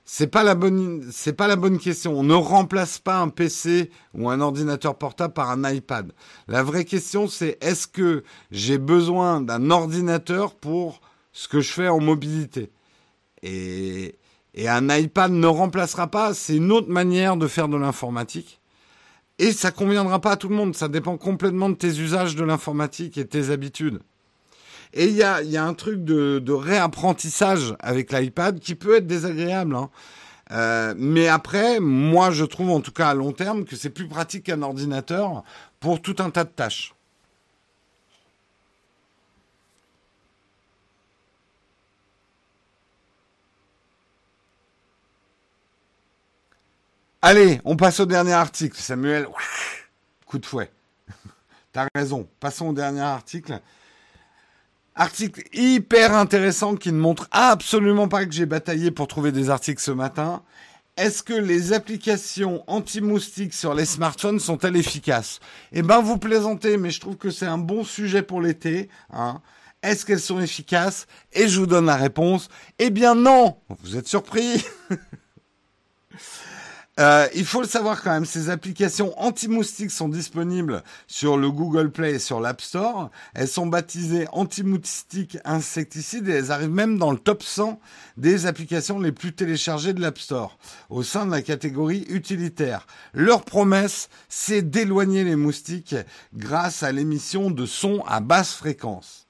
c'est 0.04 0.26
pas 0.26 0.42
la 0.42 0.54
bonne 0.54 1.04
pas 1.36 1.46
la 1.46 1.56
bonne 1.56 1.78
question. 1.78 2.18
On 2.18 2.22
ne 2.22 2.34
remplace 2.34 2.98
pas 2.98 3.18
un 3.18 3.28
PC 3.28 3.90
ou 4.14 4.30
un 4.30 4.40
ordinateur 4.40 4.96
portable 4.96 5.34
par 5.34 5.50
un 5.50 5.70
iPad. 5.70 6.12
La 6.48 6.62
vraie 6.62 6.84
question, 6.84 7.28
c'est 7.28 7.58
est-ce 7.60 7.86
que 7.86 8.24
j'ai 8.50 8.78
besoin 8.78 9.40
d'un 9.40 9.70
ordinateur 9.70 10.54
pour 10.54 11.00
ce 11.32 11.46
que 11.46 11.60
je 11.60 11.72
fais 11.72 11.88
en 11.88 12.00
mobilité? 12.00 12.70
Et 13.42 14.16
Et 14.60 14.68
un 14.68 14.94
iPad 14.94 15.32
ne 15.32 15.46
remplacera 15.46 16.08
pas, 16.08 16.34
c'est 16.34 16.56
une 16.56 16.70
autre 16.70 16.90
manière 16.90 17.38
de 17.38 17.46
faire 17.46 17.66
de 17.66 17.78
l'informatique. 17.78 18.60
Et 19.38 19.52
ça 19.52 19.70
conviendra 19.70 20.20
pas 20.20 20.32
à 20.32 20.36
tout 20.36 20.50
le 20.50 20.54
monde, 20.54 20.76
ça 20.76 20.88
dépend 20.88 21.16
complètement 21.16 21.70
de 21.70 21.76
tes 21.76 21.98
usages 21.98 22.36
de 22.36 22.44
l'informatique 22.44 23.16
et 23.16 23.26
tes 23.26 23.48
habitudes. 23.48 24.00
Et 24.92 25.06
il 25.06 25.14
y 25.14 25.22
a, 25.22 25.64
un 25.64 25.72
truc 25.72 26.04
de, 26.04 26.40
de 26.40 26.52
réapprentissage 26.52 27.74
avec 27.80 28.12
l'iPad 28.12 28.60
qui 28.60 28.74
peut 28.74 28.96
être 28.96 29.06
désagréable. 29.06 29.74
Hein. 29.76 29.88
Euh, 30.50 30.92
mais 30.94 31.26
après, 31.26 31.80
moi, 31.80 32.30
je 32.30 32.44
trouve 32.44 32.68
en 32.68 32.82
tout 32.82 32.92
cas 32.92 33.08
à 33.08 33.14
long 33.14 33.32
terme 33.32 33.64
que 33.64 33.76
c'est 33.76 33.88
plus 33.88 34.08
pratique 34.08 34.44
qu'un 34.44 34.60
ordinateur 34.60 35.42
pour 35.78 36.02
tout 36.02 36.16
un 36.18 36.28
tas 36.28 36.44
de 36.44 36.50
tâches. 36.50 36.92
Allez, 47.22 47.60
on 47.64 47.76
passe 47.76 48.00
au 48.00 48.06
dernier 48.06 48.32
article. 48.32 48.80
Samuel, 48.80 49.28
coup 50.24 50.38
de 50.38 50.46
fouet. 50.46 50.70
T'as 51.72 51.86
raison. 51.94 52.26
Passons 52.40 52.68
au 52.68 52.72
dernier 52.72 53.02
article. 53.02 53.60
Article 54.94 55.42
hyper 55.52 56.14
intéressant 56.14 56.76
qui 56.76 56.92
ne 56.92 56.98
montre 56.98 57.28
absolument 57.30 58.08
pas 58.08 58.24
que 58.24 58.32
j'ai 58.32 58.46
bataillé 58.46 58.90
pour 58.90 59.06
trouver 59.06 59.32
des 59.32 59.50
articles 59.50 59.82
ce 59.82 59.90
matin. 59.90 60.42
Est-ce 60.96 61.22
que 61.22 61.34
les 61.34 61.74
applications 61.74 62.64
anti-moustiques 62.66 63.54
sur 63.54 63.74
les 63.74 63.84
smartphones 63.84 64.40
sont-elles 64.40 64.76
efficaces? 64.76 65.40
Eh 65.72 65.82
ben, 65.82 66.00
vous 66.00 66.18
plaisantez, 66.18 66.78
mais 66.78 66.90
je 66.90 67.00
trouve 67.00 67.16
que 67.16 67.30
c'est 67.30 67.46
un 67.46 67.58
bon 67.58 67.84
sujet 67.84 68.22
pour 68.22 68.40
l'été. 68.40 68.88
Hein. 69.12 69.42
Est-ce 69.82 70.06
qu'elles 70.06 70.20
sont 70.20 70.40
efficaces? 70.40 71.06
Et 71.32 71.48
je 71.48 71.60
vous 71.60 71.66
donne 71.66 71.86
la 71.86 71.96
réponse. 71.96 72.48
Eh 72.78 72.90
bien 72.90 73.14
non 73.14 73.58
Vous 73.82 73.96
êtes 73.96 74.08
surpris 74.08 74.64
Euh, 77.00 77.26
il 77.34 77.46
faut 77.46 77.62
le 77.62 77.66
savoir 77.66 78.02
quand 78.02 78.10
même, 78.10 78.26
ces 78.26 78.50
applications 78.50 79.18
anti-moustiques 79.18 79.90
sont 79.90 80.10
disponibles 80.10 80.82
sur 81.06 81.38
le 81.38 81.50
Google 81.50 81.90
Play 81.90 82.16
et 82.16 82.18
sur 82.18 82.40
l'App 82.40 82.60
Store. 82.60 83.10
Elles 83.32 83.48
sont 83.48 83.66
baptisées 83.66 84.26
anti-moustiques 84.32 85.38
insecticides 85.46 86.28
et 86.28 86.32
elles 86.32 86.52
arrivent 86.52 86.68
même 86.68 86.98
dans 86.98 87.10
le 87.10 87.16
top 87.16 87.42
100 87.42 87.80
des 88.18 88.44
applications 88.44 88.98
les 88.98 89.12
plus 89.12 89.32
téléchargées 89.32 89.94
de 89.94 90.00
l'App 90.02 90.18
Store, 90.18 90.58
au 90.90 91.02
sein 91.02 91.24
de 91.24 91.30
la 91.30 91.40
catégorie 91.40 92.04
utilitaire. 92.10 92.86
Leur 93.14 93.46
promesse, 93.46 94.10
c'est 94.28 94.68
d'éloigner 94.68 95.24
les 95.24 95.36
moustiques 95.36 95.96
grâce 96.34 96.82
à 96.82 96.92
l'émission 96.92 97.50
de 97.50 97.64
sons 97.64 98.04
à 98.06 98.20
basse 98.20 98.52
fréquence. 98.52 99.26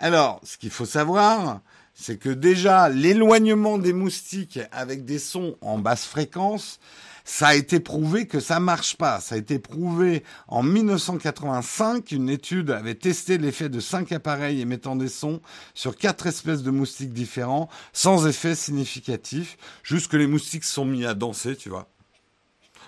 Alors, 0.00 0.40
ce 0.42 0.58
qu'il 0.58 0.70
faut 0.70 0.84
savoir, 0.84 1.60
c'est 2.00 2.16
que 2.16 2.30
déjà 2.30 2.88
l'éloignement 2.88 3.76
des 3.76 3.92
moustiques 3.92 4.58
avec 4.72 5.04
des 5.04 5.18
sons 5.18 5.56
en 5.60 5.78
basse 5.78 6.06
fréquence, 6.06 6.80
ça 7.24 7.48
a 7.48 7.54
été 7.54 7.78
prouvé 7.78 8.26
que 8.26 8.40
ça 8.40 8.58
marche 8.58 8.96
pas. 8.96 9.20
Ça 9.20 9.34
a 9.34 9.38
été 9.38 9.58
prouvé 9.58 10.24
en 10.48 10.62
1985. 10.62 12.10
Une 12.12 12.30
étude 12.30 12.70
avait 12.70 12.94
testé 12.94 13.36
l'effet 13.36 13.68
de 13.68 13.80
cinq 13.80 14.12
appareils 14.12 14.62
émettant 14.62 14.96
des 14.96 15.10
sons 15.10 15.42
sur 15.74 15.96
quatre 15.96 16.26
espèces 16.26 16.62
de 16.62 16.70
moustiques 16.70 17.12
différents, 17.12 17.68
sans 17.92 18.26
effet 18.26 18.54
significatif. 18.54 19.58
Juste 19.82 20.10
que 20.10 20.16
les 20.16 20.26
moustiques 20.26 20.64
sont 20.64 20.86
mis 20.86 21.04
à 21.04 21.12
danser, 21.12 21.54
tu 21.54 21.68
vois. 21.68 21.88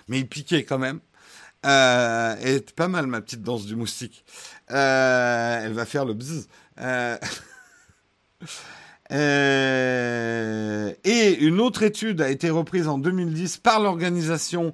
Mais 0.07 0.19
ils 0.19 0.27
piquaient 0.27 0.65
quand 0.65 0.79
même. 0.79 0.99
Euh, 1.65 2.35
et 2.43 2.59
pas 2.61 2.87
mal 2.87 3.05
ma 3.05 3.21
petite 3.21 3.43
danse 3.43 3.65
du 3.65 3.75
moustique. 3.75 4.25
Euh, 4.71 5.61
elle 5.63 5.73
va 5.73 5.85
faire 5.85 6.03
le 6.03 6.15
bzzz. 6.15 6.47
Euh... 6.79 7.17
Euh, 9.13 10.91
et 11.03 11.37
une 11.39 11.59
autre 11.59 11.83
étude 11.83 12.21
a 12.21 12.29
été 12.29 12.49
reprise 12.49 12.87
en 12.87 12.97
2010 12.97 13.57
par 13.57 13.79
l'organisation 13.79 14.73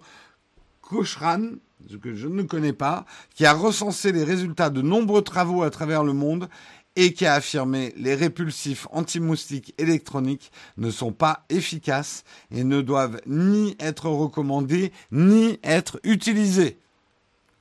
Cochrane, 0.81 1.57
que 2.01 2.15
je 2.15 2.27
ne 2.27 2.43
connais 2.43 2.73
pas, 2.73 3.05
qui 3.35 3.45
a 3.45 3.53
recensé 3.53 4.11
les 4.11 4.23
résultats 4.23 4.69
de 4.69 4.81
nombreux 4.81 5.21
travaux 5.21 5.63
à 5.63 5.69
travers 5.69 6.03
le 6.03 6.13
monde 6.13 6.47
et 6.95 7.13
qui 7.13 7.25
a 7.25 7.35
affirmé 7.35 7.93
les 7.97 8.15
répulsifs 8.15 8.87
anti-moustiques 8.91 9.73
électroniques 9.77 10.51
ne 10.77 10.91
sont 10.91 11.11
pas 11.11 11.45
efficaces 11.49 12.23
et 12.51 12.63
ne 12.63 12.81
doivent 12.81 13.21
ni 13.25 13.75
être 13.79 14.09
recommandés 14.09 14.91
ni 15.11 15.59
être 15.63 15.99
utilisés. 16.03 16.77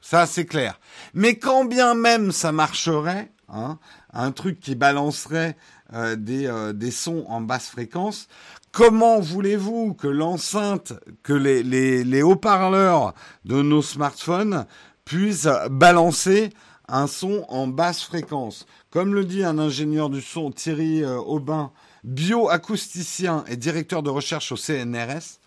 Ça, 0.01 0.27
c'est 0.27 0.47
clair. 0.47 0.81
Mais 1.15 1.37
quand 1.37 1.65
bien 1.65 1.95
même 1.95 2.33
ça 2.33 2.53
marcherait, 2.53 3.31
hein, 3.49 3.79
un 4.13 4.33
truc 4.33 4.61
qui 4.61 4.75
balancerait 4.75 5.57
euh, 5.95 6.17
des, 6.17 6.47
euh, 6.47 6.73
des 6.73 6.91
sons 6.91 7.25
en 7.29 7.41
basse 7.41 7.69
fréquence. 7.69 8.29
Comment 8.73 9.21
voulez-vous 9.21 9.95
que 9.95 10.07
l'enceinte, 10.07 10.93
que 11.23 11.33
les, 11.33 11.63
les, 11.63 12.05
les 12.05 12.23
haut-parleurs 12.23 13.15
de 13.45 13.63
nos 13.63 13.83
smartphones 13.83 14.67
puissent 15.05 15.49
balancer 15.71 16.51
un 16.89 17.07
son 17.07 17.45
en 17.49 17.67
basse 17.67 18.03
fréquence? 18.03 18.67
Comme 18.91 19.15
le 19.15 19.25
dit 19.25 19.45
un 19.45 19.59
ingénieur 19.59 20.11
du 20.11 20.21
son, 20.21 20.51
Thierry 20.51 21.03
euh, 21.03 21.19
Aubin, 21.19 21.73
bioacousticien 22.05 23.45
et 23.49 23.57
directeur 23.57 24.03
de 24.03 24.11
recherche 24.11 24.53
au 24.53 24.57
CNRS, 24.57 25.41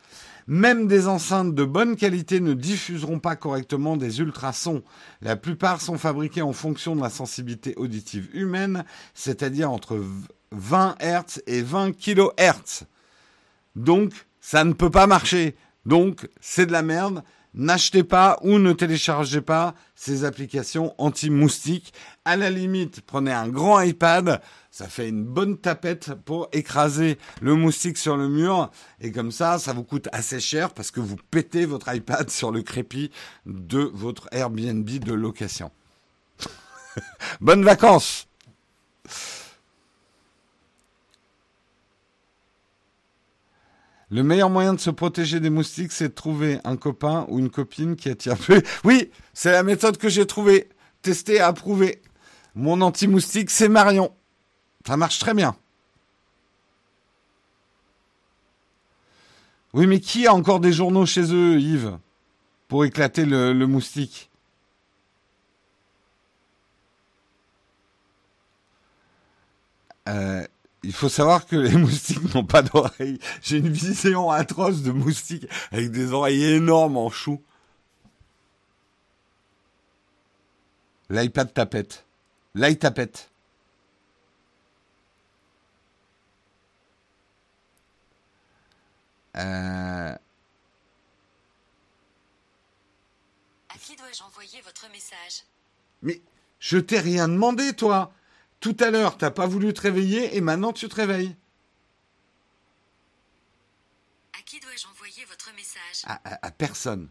même 0.48 0.88
des 0.88 1.08
enceintes 1.08 1.56
de 1.56 1.64
bonne 1.64 1.96
qualité 1.96 2.40
ne 2.40 2.54
diffuseront 2.54 3.20
pas 3.20 3.36
correctement 3.36 3.98
des 3.98 4.20
ultrasons. 4.20 4.84
La 5.22 5.36
plupart 5.36 5.82
sont 5.82 5.98
fabriqués 5.98 6.42
en 6.42 6.54
fonction 6.54 6.96
de 6.96 7.02
la 7.02 7.10
sensibilité 7.10 7.74
auditive 7.76 8.30
humaine, 8.34 8.86
c'est-à-dire 9.14 9.72
entre 9.72 10.02
20 10.52 10.96
Hz 11.00 11.42
et 11.48 11.62
20 11.62 11.92
kHz. 11.94 12.86
Donc, 13.76 14.14
ça 14.40 14.64
ne 14.64 14.74
peut 14.74 14.90
pas 14.90 15.08
marcher. 15.08 15.56
Donc, 15.86 16.28
c'est 16.42 16.66
de 16.66 16.72
la 16.72 16.82
merde. 16.82 17.24
N'achetez 17.54 18.04
pas 18.04 18.40
ou 18.44 18.60
ne 18.60 18.72
téléchargez 18.72 19.42
pas 19.42 19.76
ces 19.96 20.24
applications 20.24 20.96
anti-moustiques. 20.98 21.94
À 22.24 22.38
la 22.38 22.50
limite, 22.50 23.02
prenez 23.02 23.34
un 23.34 23.50
grand 23.50 23.82
iPad, 23.82 24.42
ça 24.72 24.88
fait 24.88 25.10
une 25.10 25.26
bonne 25.26 25.58
tapette 25.58 26.14
pour 26.24 26.48
écraser 26.54 27.18
le 27.42 27.56
moustique 27.56 27.98
sur 27.98 28.16
le 28.16 28.30
mur. 28.30 28.72
Et 29.02 29.12
comme 29.12 29.32
ça, 29.32 29.60
ça 29.60 29.74
vous 29.74 29.84
coûte 29.84 30.08
assez 30.14 30.40
cher 30.40 30.74
parce 30.74 30.92
que 30.92 31.02
vous 31.02 31.18
pétez 31.30 31.66
votre 31.66 31.94
iPad 31.94 32.30
sur 32.30 32.52
le 32.52 32.62
crépi 32.62 33.12
de 33.46 33.92
votre 33.94 34.30
Airbnb 34.32 34.90
de 34.90 35.14
location. 35.14 35.72
Bonnes 37.42 37.66
vacances 37.66 38.28
Le 44.10 44.24
meilleur 44.24 44.50
moyen 44.50 44.74
de 44.74 44.80
se 44.80 44.90
protéger 44.90 45.40
des 45.40 45.50
moustiques, 45.50 45.94
c'est 45.94 46.10
de 46.10 46.14
trouver 46.14 46.60
un 46.66 46.76
copain 46.76 47.26
ou 47.30 47.40
une 47.40 47.50
copine 47.50 47.96
qui 47.96 48.10
attire 48.10 48.38
plus. 48.38 48.62
Oui, 48.84 49.10
c'est 49.34 49.54
la 49.54 49.64
méthode 49.64 49.98
que 49.98 50.10
j'ai 50.10 50.26
trouvée, 50.26 50.68
testée, 51.02 51.40
approuvée. 51.40 52.02
Mon 52.54 52.82
anti-moustique, 52.82 53.50
c'est 53.50 53.70
Marion. 53.70 54.14
Ça 54.86 54.98
marche 54.98 55.20
très 55.20 55.34
bien. 55.34 55.56
Oui, 59.74 59.88
mais 59.88 60.00
qui 60.00 60.28
a 60.28 60.34
encore 60.34 60.60
des 60.60 60.74
journaux 60.74 61.06
chez 61.06 61.34
eux, 61.34 61.60
Yves, 61.60 61.98
pour 62.68 62.84
éclater 62.84 63.26
le, 63.26 63.54
moustique? 63.66 64.30
Euh, 70.10 70.46
il 70.84 70.94
faut 70.94 71.10
savoir 71.10 71.46
que 71.46 71.56
les 71.56 71.72
moustiques 71.78 72.34
n'ont 72.34 72.44
pas 72.44 72.64
d'oreilles. 72.64 73.20
J'ai 73.42 73.58
une 73.58 73.70
vision 73.70 74.30
atroce 74.30 74.82
de 74.82 74.92
moustiques 74.92 75.48
avec 75.72 75.92
des 75.92 76.12
oreilles 76.12 76.44
énormes 76.44 76.98
en 76.98 77.10
chou. 77.10 77.42
L'iPad 81.10 81.54
tapette. 81.54 82.06
L'iTapette. 82.56 83.31
Euh... 89.38 90.16
À 93.70 93.78
qui 93.80 93.96
dois-je 93.96 94.24
envoyer 94.24 94.62
votre 94.62 94.90
message? 94.92 95.46
Mais 96.02 96.22
je 96.60 96.78
t'ai 96.78 97.00
rien 97.00 97.28
demandé, 97.28 97.74
toi. 97.74 98.14
Tout 98.60 98.78
à 98.80 98.92
l'heure, 98.92 99.18
t'as 99.18 99.32
pas 99.32 99.48
voulu 99.48 99.74
te 99.74 99.82
réveiller 99.82 100.36
et 100.36 100.42
maintenant 100.42 100.74
tu 100.74 100.88
te 100.88 100.96
réveilles. 100.96 101.36
À 104.38 104.42
qui 104.44 104.60
dois-je 104.60 104.88
envoyer 104.88 105.26
votre 105.26 105.54
message? 105.56 106.04
À, 106.06 106.22
à, 106.24 106.48
à, 106.48 106.52
personne. 106.52 107.10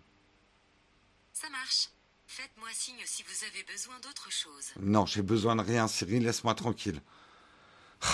Ça 1.33 1.49
marche. 1.51 1.89
Faites-moi 2.27 2.68
signe 2.73 3.03
si 3.05 3.25
vous 3.25 3.45
avez 3.45 3.64
besoin 3.64 3.99
d'autre 4.01 4.31
chose. 4.31 4.73
Non, 4.79 5.07
j'ai 5.07 5.23
besoin 5.23 5.57
de 5.57 5.62
rien, 5.62 5.89
Cyril, 5.89 6.23
laisse-moi 6.23 6.55
tranquille. 6.55 7.03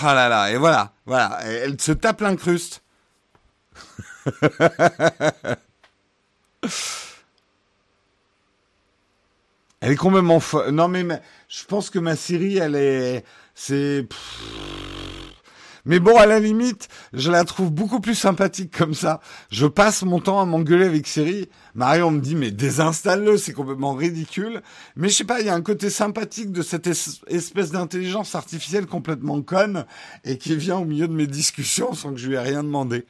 Ah 0.01 0.13
là 0.13 0.27
là, 0.27 0.51
et 0.51 0.57
voilà, 0.57 0.93
voilà, 1.05 1.39
elle 1.43 1.79
se 1.79 1.91
tape 1.91 2.21
l'incruste. 2.21 2.83
Elle 9.79 9.91
est 9.91 9.95
complètement 9.95 10.39
folle. 10.39 10.71
Non, 10.71 10.87
mais, 10.87 11.05
je 11.47 11.65
pense 11.65 11.89
que 11.89 11.99
ma 11.99 12.15
Siri, 12.15 12.57
elle 12.57 12.75
est. 12.75 13.23
C'est. 13.53 14.07
Mais 15.85 16.01
bon, 16.01 16.17
à 16.17 16.25
la 16.25 16.41
limite, 16.41 16.89
je 17.13 17.31
la 17.31 17.45
trouve 17.45 17.71
beaucoup 17.71 18.01
plus 18.01 18.15
sympathique 18.15 18.75
comme 18.77 18.93
ça. 18.93 19.21
Je 19.49 19.65
passe 19.65 20.03
mon 20.03 20.19
temps 20.19 20.41
à 20.41 20.45
m'engueuler 20.45 20.85
avec 20.85 21.07
Siri. 21.07 21.47
Marion 21.75 22.11
me 22.11 22.19
dit, 22.19 22.35
mais 22.35 22.51
désinstalle-le, 22.51 23.37
c'est 23.37 23.53
complètement 23.53 23.93
ridicule. 23.93 24.61
Mais 24.97 25.07
je 25.07 25.13
sais 25.13 25.23
pas, 25.23 25.39
il 25.39 25.45
y 25.45 25.49
a 25.49 25.53
un 25.53 25.61
côté 25.61 25.89
sympathique 25.89 26.51
de 26.51 26.61
cette 26.61 26.87
espèce 26.87 27.71
d'intelligence 27.71 28.35
artificielle 28.35 28.85
complètement 28.85 29.41
conne 29.41 29.85
et 30.25 30.37
qui 30.37 30.57
vient 30.57 30.79
au 30.79 30.85
milieu 30.85 31.07
de 31.07 31.13
mes 31.13 31.27
discussions 31.27 31.93
sans 31.93 32.11
que 32.11 32.17
je 32.17 32.27
lui 32.27 32.35
ai 32.35 32.39
rien 32.39 32.63
demandé. 32.63 33.05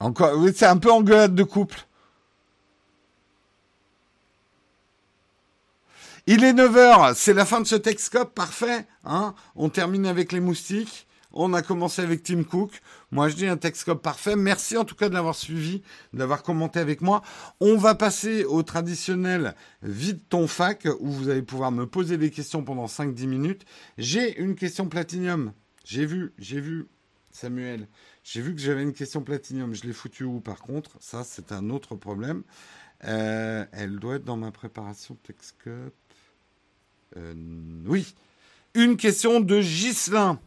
Encore, 0.00 0.32
c'est 0.54 0.66
un 0.66 0.76
peu 0.76 0.92
engueulade 0.92 1.34
de 1.34 1.42
couple. 1.42 1.84
Il 6.26 6.44
est 6.44 6.52
9h, 6.52 7.14
c'est 7.14 7.32
la 7.32 7.46
fin 7.46 7.60
de 7.60 7.66
ce 7.66 7.74
Texcope, 7.74 8.34
parfait. 8.34 8.86
Hein 9.04 9.34
on 9.56 9.70
termine 9.70 10.06
avec 10.06 10.30
les 10.30 10.40
moustiques. 10.40 11.06
On 11.32 11.52
a 11.52 11.62
commencé 11.62 12.02
avec 12.02 12.22
Tim 12.22 12.42
Cook. 12.42 12.80
Moi, 13.12 13.28
je 13.28 13.36
dis 13.36 13.46
un 13.46 13.56
Texcope 13.56 14.02
parfait. 14.02 14.36
Merci 14.36 14.76
en 14.76 14.84
tout 14.84 14.94
cas 14.94 15.08
de 15.08 15.14
l'avoir 15.14 15.34
suivi, 15.34 15.82
d'avoir 16.12 16.42
commenté 16.42 16.80
avec 16.80 17.00
moi. 17.00 17.22
On 17.60 17.76
va 17.76 17.94
passer 17.94 18.44
au 18.44 18.62
traditionnel 18.62 19.54
vide 19.82 20.20
ton 20.28 20.46
fac 20.46 20.86
où 21.00 21.10
vous 21.10 21.28
allez 21.28 21.42
pouvoir 21.42 21.70
me 21.70 21.86
poser 21.86 22.16
des 22.18 22.30
questions 22.30 22.62
pendant 22.62 22.86
5-10 22.86 23.26
minutes. 23.26 23.64
J'ai 23.98 24.38
une 24.38 24.54
question 24.54 24.86
platinium. 24.88 25.52
J'ai 25.84 26.06
vu, 26.06 26.32
j'ai 26.38 26.60
vu, 26.60 26.88
Samuel. 27.30 27.88
J'ai 28.24 28.40
vu 28.40 28.54
que 28.54 28.60
j'avais 28.60 28.82
une 28.82 28.92
question 28.92 29.22
platinium. 29.22 29.74
Je 29.74 29.84
l'ai 29.84 29.92
foutu 29.92 30.24
où 30.24 30.40
par 30.40 30.60
contre? 30.60 30.96
Ça, 31.00 31.24
c'est 31.24 31.52
un 31.52 31.70
autre 31.70 31.94
problème. 31.94 32.42
Euh, 33.04 33.64
elle 33.72 33.98
doit 33.98 34.16
être 34.16 34.24
dans 34.24 34.36
ma 34.36 34.50
préparation 34.50 35.16
Texcope. 35.22 35.94
Euh, 37.16 37.34
oui. 37.86 38.14
Une 38.74 38.96
question 38.96 39.40
de 39.40 39.60
Ghislain. 39.60 40.38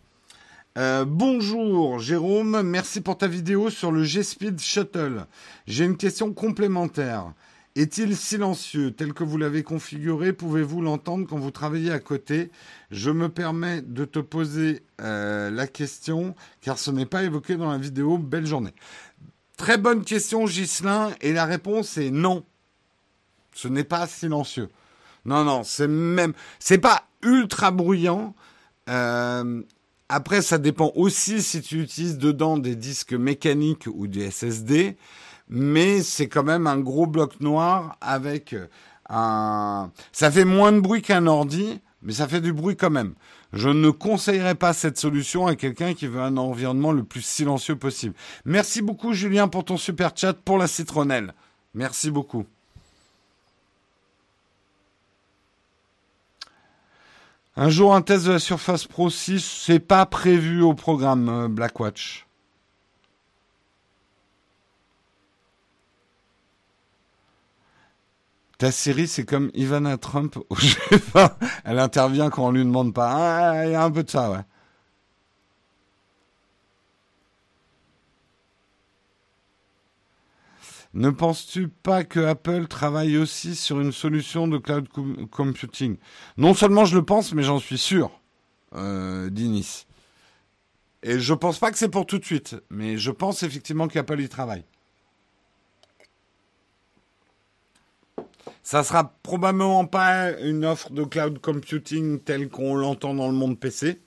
Euh, 0.77 1.03
bonjour 1.03 1.99
Jérôme, 1.99 2.61
merci 2.61 3.01
pour 3.01 3.17
ta 3.17 3.27
vidéo 3.27 3.69
sur 3.69 3.91
le 3.91 4.05
G-Speed 4.05 4.57
Shuttle. 4.61 5.25
J'ai 5.67 5.83
une 5.83 5.97
question 5.97 6.33
complémentaire. 6.33 7.33
Est-il 7.75 8.17
silencieux 8.17 8.91
tel 8.91 9.13
que 9.13 9.23
vous 9.23 9.37
l'avez 9.37 9.63
configuré? 9.63 10.33
Pouvez-vous 10.33 10.81
l'entendre 10.81 11.25
quand 11.25 11.37
vous 11.37 11.51
travaillez 11.51 11.91
à 11.91 11.99
côté? 11.99 12.51
Je 12.91 13.11
me 13.11 13.29
permets 13.29 13.81
de 13.81 14.03
te 14.03 14.19
poser 14.19 14.83
euh, 14.99 15.49
la 15.49 15.67
question 15.67 16.35
car 16.59 16.77
ce 16.77 16.91
n'est 16.91 17.05
pas 17.05 17.23
évoqué 17.23 17.55
dans 17.55 17.71
la 17.71 17.77
vidéo. 17.77 18.17
Belle 18.17 18.45
journée. 18.45 18.73
Très 19.55 19.77
bonne 19.77 20.03
question 20.03 20.45
Ghislain 20.45 21.11
et 21.21 21.31
la 21.31 21.45
réponse 21.45 21.97
est 21.97 22.11
non. 22.11 22.43
Ce 23.53 23.69
n'est 23.69 23.85
pas 23.85 24.05
silencieux. 24.05 24.69
Non, 25.23 25.43
non, 25.43 25.63
c'est 25.63 25.87
même, 25.87 26.33
c'est 26.59 26.79
pas 26.79 27.07
ultra 27.21 27.71
bruyant. 27.71 28.33
Euh, 28.89 29.61
après, 30.09 30.41
ça 30.41 30.57
dépend 30.57 30.91
aussi 30.95 31.41
si 31.41 31.61
tu 31.61 31.81
utilises 31.81 32.17
dedans 32.17 32.57
des 32.57 32.75
disques 32.75 33.13
mécaniques 33.13 33.87
ou 33.93 34.07
des 34.07 34.29
SSD, 34.29 34.97
mais 35.51 36.01
c'est 36.01 36.29
quand 36.29 36.43
même 36.43 36.65
un 36.65 36.79
gros 36.79 37.05
bloc 37.05 37.39
noir 37.41 37.97
avec 38.01 38.55
un. 39.09 39.91
Ça 40.13 40.31
fait 40.31 40.45
moins 40.45 40.71
de 40.71 40.79
bruit 40.79 41.01
qu'un 41.01 41.27
ordi, 41.27 41.79
mais 42.01 42.13
ça 42.13 42.27
fait 42.27 42.41
du 42.41 42.53
bruit 42.53 42.77
quand 42.77 42.89
même. 42.89 43.13
Je 43.53 43.67
ne 43.67 43.89
conseillerais 43.89 44.55
pas 44.55 44.71
cette 44.71 44.97
solution 44.97 45.45
à 45.45 45.55
quelqu'un 45.57 45.93
qui 45.93 46.07
veut 46.07 46.21
un 46.21 46.37
environnement 46.37 46.93
le 46.93 47.03
plus 47.03 47.21
silencieux 47.21 47.75
possible. 47.75 48.15
Merci 48.45 48.81
beaucoup 48.81 49.11
Julien 49.11 49.49
pour 49.49 49.65
ton 49.65 49.77
super 49.77 50.11
chat 50.15 50.33
pour 50.33 50.57
la 50.57 50.67
citronnelle. 50.67 51.33
Merci 51.73 52.11
beaucoup. 52.11 52.45
Un 57.57 57.69
jour, 57.69 57.93
un 57.93 58.01
test 58.01 58.25
de 58.25 58.31
la 58.31 58.39
Surface 58.39 58.87
Pro 58.87 59.09
6, 59.09 59.43
c'est 59.65 59.79
pas 59.79 60.05
prévu 60.05 60.61
au 60.61 60.73
programme 60.73 61.27
euh, 61.27 61.47
Blackwatch. 61.49 62.25
Ta 68.61 68.71
série, 68.71 69.07
c'est 69.07 69.25
comme 69.25 69.49
Ivana 69.55 69.97
Trump 69.97 70.37
au 70.51 70.55
G20. 70.55 71.31
Elle 71.65 71.79
intervient 71.79 72.29
quand 72.29 72.45
on 72.45 72.51
lui 72.51 72.63
demande 72.63 72.93
pas. 72.93 73.09
Ah, 73.11 73.65
il 73.65 73.71
y 73.71 73.73
a 73.73 73.83
un 73.83 73.89
peu 73.89 74.03
de 74.03 74.09
ça, 74.11 74.29
ouais. 74.29 74.41
Ne 80.93 81.09
penses-tu 81.09 81.69
pas 81.69 82.03
que 82.03 82.19
Apple 82.19 82.67
travaille 82.67 83.17
aussi 83.17 83.55
sur 83.55 83.81
une 83.81 83.91
solution 83.91 84.47
de 84.47 84.59
cloud 84.59 84.87
computing? 85.31 85.97
Non 86.37 86.53
seulement 86.53 86.85
je 86.85 86.95
le 86.95 87.03
pense, 87.03 87.33
mais 87.33 87.41
j'en 87.41 87.57
suis 87.57 87.79
sûr, 87.79 88.11
euh, 88.75 89.31
Dinis. 89.31 89.87
Et 91.01 91.19
je 91.19 91.33
pense 91.33 91.57
pas 91.57 91.71
que 91.71 91.79
c'est 91.79 91.89
pour 91.89 92.05
tout 92.05 92.19
de 92.19 92.25
suite, 92.25 92.57
mais 92.69 92.99
je 92.99 93.09
pense 93.09 93.41
effectivement 93.41 93.87
qu'Apple 93.87 94.21
y 94.21 94.29
travaille. 94.29 94.65
Ça 98.63 98.83
sera 98.83 99.13
probablement 99.23 99.85
pas 99.85 100.31
une 100.39 100.65
offre 100.65 100.91
de 100.91 101.03
cloud 101.03 101.39
computing 101.39 102.19
telle 102.19 102.49
qu'on 102.49 102.75
l'entend 102.75 103.13
dans 103.13 103.27
le 103.27 103.33
monde 103.33 103.59
PC. 103.59 104.01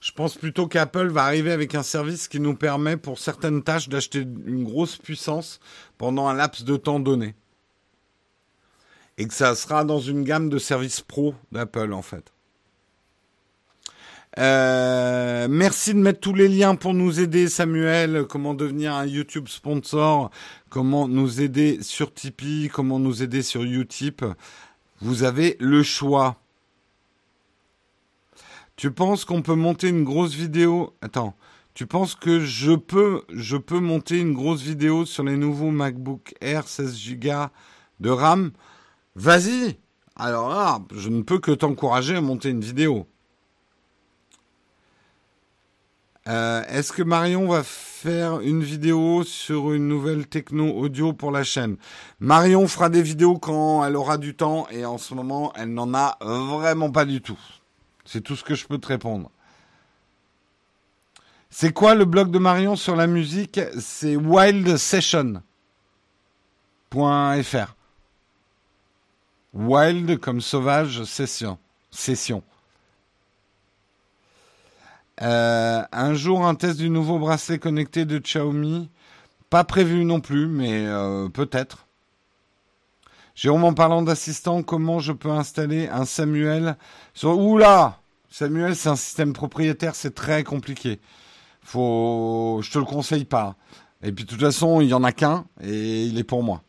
Je 0.00 0.10
pense 0.10 0.36
plutôt 0.36 0.66
qu'Apple 0.66 1.08
va 1.08 1.22
arriver 1.24 1.52
avec 1.52 1.76
un 1.76 1.84
service 1.84 2.26
qui 2.26 2.40
nous 2.40 2.56
permet 2.56 2.96
pour 2.96 3.20
certaines 3.20 3.62
tâches 3.62 3.88
d'acheter 3.88 4.20
une 4.20 4.64
grosse 4.64 4.96
puissance 4.96 5.60
pendant 5.96 6.26
un 6.26 6.34
laps 6.34 6.64
de 6.64 6.76
temps 6.76 6.98
donné. 6.98 7.36
Et 9.16 9.28
que 9.28 9.34
ça 9.34 9.54
sera 9.54 9.84
dans 9.84 10.00
une 10.00 10.24
gamme 10.24 10.48
de 10.48 10.58
services 10.58 11.00
pro 11.00 11.34
d'Apple 11.52 11.92
en 11.92 12.02
fait. 12.02 12.32
Euh, 14.38 15.46
merci 15.50 15.92
de 15.92 15.98
mettre 15.98 16.20
tous 16.20 16.32
les 16.32 16.48
liens 16.48 16.74
pour 16.74 16.94
nous 16.94 17.20
aider, 17.20 17.48
Samuel. 17.48 18.24
Comment 18.28 18.54
devenir 18.54 18.94
un 18.94 19.06
YouTube 19.06 19.48
sponsor, 19.48 20.30
comment 20.70 21.06
nous 21.06 21.40
aider 21.42 21.82
sur 21.82 22.14
Tipeee, 22.14 22.70
comment 22.72 22.98
nous 22.98 23.22
aider 23.22 23.42
sur 23.42 23.62
Utip? 23.62 24.24
Vous 25.00 25.24
avez 25.24 25.56
le 25.60 25.82
choix. 25.82 26.36
Tu 28.76 28.90
penses 28.90 29.24
qu'on 29.24 29.42
peut 29.42 29.54
monter 29.54 29.88
une 29.88 30.04
grosse 30.04 30.34
vidéo? 30.34 30.94
Attends. 31.02 31.34
Tu 31.74 31.86
penses 31.86 32.14
que 32.14 32.40
je 32.40 32.72
peux, 32.72 33.22
je 33.32 33.56
peux 33.56 33.80
monter 33.80 34.18
une 34.18 34.34
grosse 34.34 34.62
vidéo 34.62 35.06
sur 35.06 35.24
les 35.24 35.36
nouveaux 35.36 35.70
MacBook 35.70 36.34
Air 36.40 36.68
16 36.68 37.16
Go 37.18 37.46
de 38.00 38.10
RAM? 38.10 38.52
Vas-y 39.14 39.78
Alors 40.16 40.48
là, 40.48 40.80
je 40.94 41.08
ne 41.08 41.22
peux 41.22 41.38
que 41.38 41.52
t'encourager 41.52 42.16
à 42.16 42.20
monter 42.20 42.50
une 42.50 42.60
vidéo. 42.60 43.06
Euh, 46.28 46.62
est-ce 46.68 46.92
que 46.92 47.02
Marion 47.02 47.48
va 47.48 47.64
faire 47.64 48.40
une 48.40 48.62
vidéo 48.62 49.24
sur 49.24 49.72
une 49.72 49.88
nouvelle 49.88 50.28
techno 50.28 50.70
audio 50.72 51.12
pour 51.12 51.32
la 51.32 51.42
chaîne? 51.42 51.76
Marion 52.20 52.68
fera 52.68 52.88
des 52.88 53.02
vidéos 53.02 53.38
quand 53.38 53.84
elle 53.84 53.96
aura 53.96 54.18
du 54.18 54.36
temps 54.36 54.68
et 54.70 54.84
en 54.84 54.98
ce 54.98 55.14
moment, 55.14 55.52
elle 55.56 55.74
n'en 55.74 55.92
a 55.94 56.18
vraiment 56.20 56.92
pas 56.92 57.04
du 57.04 57.20
tout. 57.20 57.38
C'est 58.04 58.20
tout 58.20 58.36
ce 58.36 58.44
que 58.44 58.54
je 58.54 58.66
peux 58.66 58.78
te 58.78 58.86
répondre. 58.86 59.30
C'est 61.50 61.72
quoi 61.72 61.94
le 61.94 62.04
blog 62.04 62.30
de 62.30 62.38
Marion 62.38 62.76
sur 62.76 62.94
la 62.96 63.06
musique? 63.06 63.60
C'est 63.78 64.16
wildsession.fr. 64.16 65.42
Wild 69.54 70.18
comme 70.18 70.40
sauvage, 70.40 71.04
session. 71.04 71.58
Session. 71.90 72.42
Euh, 75.20 75.82
un 75.92 76.14
jour, 76.14 76.46
un 76.46 76.54
test 76.54 76.78
du 76.78 76.88
nouveau 76.88 77.18
bracelet 77.18 77.58
connecté 77.58 78.04
de 78.04 78.18
Xiaomi. 78.18 78.90
Pas 79.50 79.64
prévu 79.64 80.04
non 80.04 80.20
plus, 80.20 80.46
mais 80.46 80.86
euh, 80.86 81.28
peut-être. 81.28 81.86
Jérôme, 83.34 83.64
en 83.64 83.74
parlant 83.74 84.02
d'assistant, 84.02 84.62
comment 84.62 84.98
je 84.98 85.12
peux 85.12 85.30
installer 85.30 85.88
un 85.88 86.04
Samuel. 86.04 86.76
Oula 87.22 87.98
Samuel, 88.30 88.74
c'est 88.74 88.88
un 88.88 88.96
système 88.96 89.32
propriétaire, 89.32 89.94
c'est 89.94 90.14
très 90.14 90.42
compliqué. 90.42 91.00
Faut... 91.62 92.60
Je 92.62 92.70
te 92.70 92.78
le 92.78 92.84
conseille 92.84 93.24
pas. 93.26 93.56
Et 94.02 94.10
puis 94.10 94.24
de 94.24 94.30
toute 94.30 94.40
façon, 94.40 94.80
il 94.80 94.88
y 94.88 94.94
en 94.94 95.04
a 95.04 95.12
qu'un 95.12 95.44
et 95.62 96.04
il 96.06 96.18
est 96.18 96.24
pour 96.24 96.42
moi. 96.42 96.62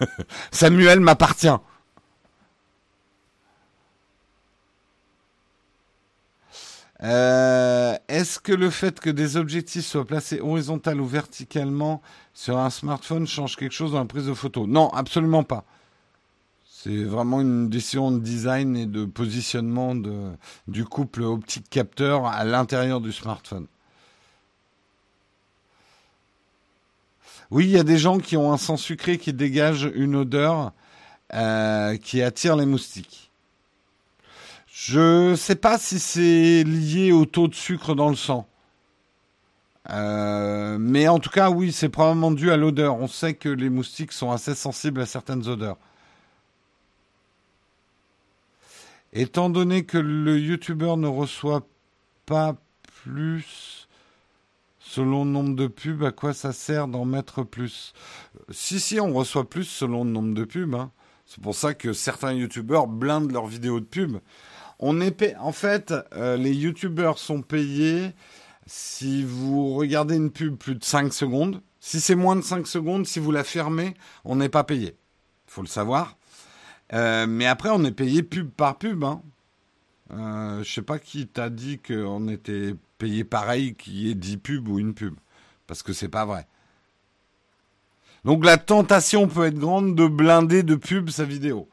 Samuel 0.50 1.00
m'appartient. 1.00 1.48
Euh, 7.02 7.96
est-ce 8.08 8.38
que 8.38 8.52
le 8.52 8.70
fait 8.70 9.00
que 9.00 9.10
des 9.10 9.36
objectifs 9.36 9.84
soient 9.86 10.04
placés 10.04 10.40
horizontal 10.40 11.00
ou 11.00 11.06
verticalement 11.06 12.00
sur 12.32 12.58
un 12.58 12.70
smartphone 12.70 13.26
change 13.26 13.56
quelque 13.56 13.72
chose 13.72 13.92
dans 13.92 13.98
la 13.98 14.04
prise 14.04 14.26
de 14.26 14.34
photo? 14.34 14.66
Non, 14.66 14.88
absolument 14.90 15.42
pas. 15.42 15.64
C'est 16.64 17.04
vraiment 17.04 17.40
une 17.40 17.68
décision 17.68 18.10
de 18.12 18.18
design 18.18 18.76
et 18.76 18.86
de 18.86 19.04
positionnement 19.04 19.94
du 20.68 20.84
couple 20.84 21.22
optique-capteur 21.22 22.26
à 22.26 22.44
l'intérieur 22.44 23.00
du 23.00 23.12
smartphone. 23.12 23.66
Oui, 27.50 27.64
il 27.66 27.70
y 27.70 27.78
a 27.78 27.84
des 27.84 27.98
gens 27.98 28.18
qui 28.18 28.36
ont 28.36 28.52
un 28.52 28.56
sang 28.56 28.76
sucré 28.76 29.18
qui 29.18 29.32
dégage 29.32 29.90
une 29.94 30.16
odeur. 30.16 30.72
euh, 31.34 31.96
qui 31.96 32.22
attire 32.22 32.56
les 32.56 32.66
moustiques. 32.66 33.21
Je 34.84 35.36
sais 35.36 35.54
pas 35.54 35.78
si 35.78 36.00
c'est 36.00 36.64
lié 36.64 37.12
au 37.12 37.24
taux 37.24 37.46
de 37.46 37.54
sucre 37.54 37.94
dans 37.94 38.10
le 38.10 38.16
sang. 38.16 38.48
Euh, 39.90 40.76
mais 40.76 41.06
en 41.06 41.20
tout 41.20 41.30
cas, 41.30 41.50
oui, 41.50 41.70
c'est 41.70 41.88
probablement 41.88 42.32
dû 42.32 42.50
à 42.50 42.56
l'odeur. 42.56 42.96
On 42.96 43.06
sait 43.06 43.34
que 43.34 43.48
les 43.48 43.70
moustiques 43.70 44.10
sont 44.10 44.32
assez 44.32 44.56
sensibles 44.56 45.00
à 45.00 45.06
certaines 45.06 45.46
odeurs. 45.46 45.76
Étant 49.12 49.50
donné 49.50 49.84
que 49.84 49.98
le 49.98 50.40
youtubeur 50.40 50.96
ne 50.96 51.06
reçoit 51.06 51.64
pas 52.26 52.56
plus 53.04 53.86
selon 54.80 55.24
le 55.24 55.30
nombre 55.30 55.54
de 55.54 55.68
pubs, 55.68 56.02
à 56.02 56.10
quoi 56.10 56.34
ça 56.34 56.52
sert 56.52 56.88
d'en 56.88 57.04
mettre 57.04 57.44
plus? 57.44 57.92
Si, 58.50 58.80
si, 58.80 58.98
on 58.98 59.12
reçoit 59.12 59.48
plus 59.48 59.64
selon 59.64 60.02
le 60.02 60.10
nombre 60.10 60.34
de 60.34 60.44
pubs. 60.44 60.74
Hein. 60.74 60.90
C'est 61.24 61.40
pour 61.40 61.54
ça 61.54 61.72
que 61.72 61.92
certains 61.92 62.32
youtubeurs 62.32 62.88
blindent 62.88 63.30
leurs 63.30 63.46
vidéos 63.46 63.78
de 63.78 63.84
pubs. 63.84 64.18
On 64.84 65.00
est 65.00 65.36
En 65.36 65.52
fait, 65.52 65.94
euh, 66.12 66.36
les 66.36 66.52
youtubeurs 66.52 67.18
sont 67.18 67.40
payés 67.40 68.12
si 68.66 69.22
vous 69.22 69.74
regardez 69.74 70.16
une 70.16 70.32
pub 70.32 70.56
plus 70.56 70.74
de 70.74 70.82
5 70.82 71.12
secondes. 71.14 71.62
Si 71.78 72.00
c'est 72.00 72.16
moins 72.16 72.34
de 72.34 72.40
5 72.40 72.66
secondes, 72.66 73.06
si 73.06 73.20
vous 73.20 73.30
la 73.30 73.44
fermez, 73.44 73.94
on 74.24 74.34
n'est 74.34 74.48
pas 74.48 74.64
payé. 74.64 74.96
Faut 75.46 75.62
le 75.62 75.68
savoir. 75.68 76.16
Euh, 76.92 77.28
mais 77.28 77.46
après, 77.46 77.68
on 77.72 77.84
est 77.84 77.92
payé 77.92 78.24
pub 78.24 78.50
par 78.50 78.76
pub. 78.76 79.04
Hein. 79.04 79.22
Euh, 80.12 80.64
je 80.64 80.72
sais 80.72 80.82
pas 80.82 80.98
qui 80.98 81.28
t'a 81.28 81.48
dit 81.48 81.78
qu'on 81.78 82.26
était 82.26 82.74
payé 82.98 83.22
pareil 83.22 83.76
qu'il 83.76 83.94
y 83.94 84.10
ait 84.10 84.16
10 84.16 84.36
pubs 84.38 84.68
ou 84.68 84.80
une 84.80 84.94
pub. 84.94 85.14
Parce 85.68 85.84
que 85.84 85.92
c'est 85.92 86.08
pas 86.08 86.24
vrai. 86.24 86.48
Donc 88.24 88.44
la 88.44 88.56
tentation 88.56 89.28
peut 89.28 89.46
être 89.46 89.58
grande 89.58 89.94
de 89.94 90.08
blinder 90.08 90.64
de 90.64 90.74
pub 90.74 91.10
sa 91.10 91.24
vidéo. 91.24 91.68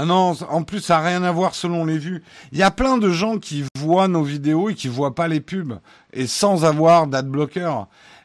Ah 0.00 0.04
non, 0.04 0.36
en 0.48 0.62
plus, 0.62 0.80
ça 0.80 0.98
n'a 0.98 1.08
rien 1.08 1.24
à 1.24 1.32
voir 1.32 1.56
selon 1.56 1.84
les 1.84 1.98
vues. 1.98 2.22
Il 2.52 2.58
y 2.58 2.62
a 2.62 2.70
plein 2.70 2.98
de 2.98 3.10
gens 3.10 3.38
qui 3.38 3.64
voient 3.76 4.06
nos 4.06 4.22
vidéos 4.22 4.68
et 4.68 4.76
qui 4.76 4.86
voient 4.86 5.16
pas 5.16 5.26
les 5.26 5.40
pubs. 5.40 5.80
Et 6.12 6.28
sans 6.28 6.64
avoir 6.64 7.08
d'adblocker. 7.08 7.68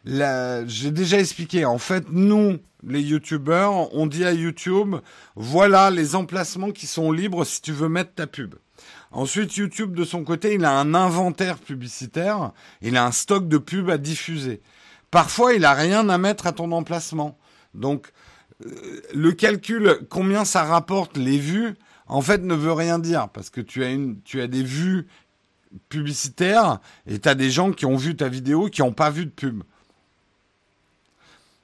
J'ai 0.06 0.92
déjà 0.92 1.20
expliqué. 1.20 1.66
En 1.66 1.80
fait, 1.80 2.06
nous, 2.12 2.60
les 2.86 3.02
youtubeurs, 3.02 3.92
on 3.96 4.06
dit 4.06 4.24
à 4.24 4.34
YouTube, 4.34 4.98
voilà 5.36 5.90
les 5.90 6.14
emplacements 6.14 6.70
qui 6.70 6.86
sont 6.86 7.12
libres 7.12 7.44
si 7.44 7.60
tu 7.60 7.72
veux 7.72 7.90
mettre 7.90 8.14
ta 8.14 8.28
pub. 8.28 8.54
Ensuite, 9.12 9.56
YouTube, 9.56 9.96
de 9.96 10.04
son 10.04 10.24
côté, 10.24 10.54
il 10.54 10.66
a 10.66 10.78
un 10.78 10.94
inventaire 10.94 11.58
publicitaire, 11.58 12.52
il 12.84 12.98
a 12.98 13.06
un 13.08 13.12
stock 13.12 13.48
de 13.48 13.58
pubs 13.58 13.90
à 13.90 13.98
diffuser. 13.98 14.62
Parfois, 15.10 15.56
il 15.56 15.66
a 15.66 15.74
rien 15.74 16.08
à 16.10 16.20
mettre 16.20 16.46
à 16.46 16.52
ton 16.52 16.72
emplacement. 16.72 17.36
Donc, 17.74 18.12
le 19.14 19.32
calcul, 19.32 20.00
combien 20.10 20.46
ça 20.46 20.64
rapporte 20.64 21.18
les 21.18 21.38
vues, 21.38 21.76
en 22.08 22.22
fait, 22.22 22.42
ne 22.42 22.54
veut 22.54 22.74
rien 22.74 23.00
dire 23.00 23.30
parce 23.30 23.50
que 23.50 23.62
tu 23.62 23.84
as 23.84 23.90
une, 23.90 24.22
tu 24.22 24.42
as 24.42 24.48
des 24.48 24.64
vues 24.64 25.08
publicitaires 25.90 26.80
et 27.08 27.20
tu 27.20 27.30
as 27.30 27.36
des 27.36 27.50
gens 27.50 27.72
qui 27.72 27.86
ont 27.86 27.96
vu 27.96 28.16
ta 28.16 28.30
vidéo 28.30 28.68
qui 28.68 28.82
n'ont 28.82 28.94
pas 28.94 29.10
vu 29.10 29.26
de 29.26 29.32
pub. 29.32 29.64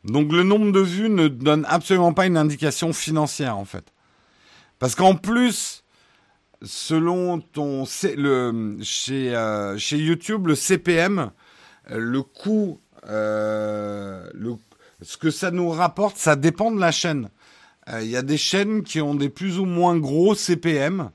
Donc 0.06 0.32
le 0.32 0.44
nombre 0.44 0.72
de 0.72 0.80
vues 0.80 1.10
ne 1.10 1.28
donne 1.28 1.66
absolument 1.68 2.14
pas 2.14 2.26
une 2.26 2.38
indication 2.38 2.94
financière 2.94 3.58
en 3.58 3.66
fait. 3.66 3.94
Parce 4.80 4.96
qu'en 4.96 5.16
plus, 5.16 5.84
selon 6.62 7.42
ton 7.42 7.84
le 8.16 8.78
chez 8.82 9.36
euh, 9.36 9.78
chez 9.78 9.98
YouTube 9.98 10.48
le 10.48 10.56
CPM, 10.56 11.32
euh, 11.92 11.98
le 11.98 12.24
coût 12.24 12.80
le 13.04 14.56
ce 15.02 15.18
que 15.18 15.32
ça 15.32 15.52
nous 15.52 15.70
rapporte, 15.70 16.18
ça 16.18 16.36
dépend 16.36 16.72
de 16.72 16.80
la 16.80 16.92
chaîne. 16.92 17.30
Euh, 17.90 18.02
il 18.02 18.10
y 18.10 18.18
a 18.18 18.22
des 18.22 18.38
chaînes 18.38 18.84
qui 18.84 19.02
ont 19.02 19.16
des 19.16 19.30
plus 19.30 19.60
ou 19.60 19.66
moins 19.66 19.98
gros 19.98 20.36
CPM. 20.36 21.12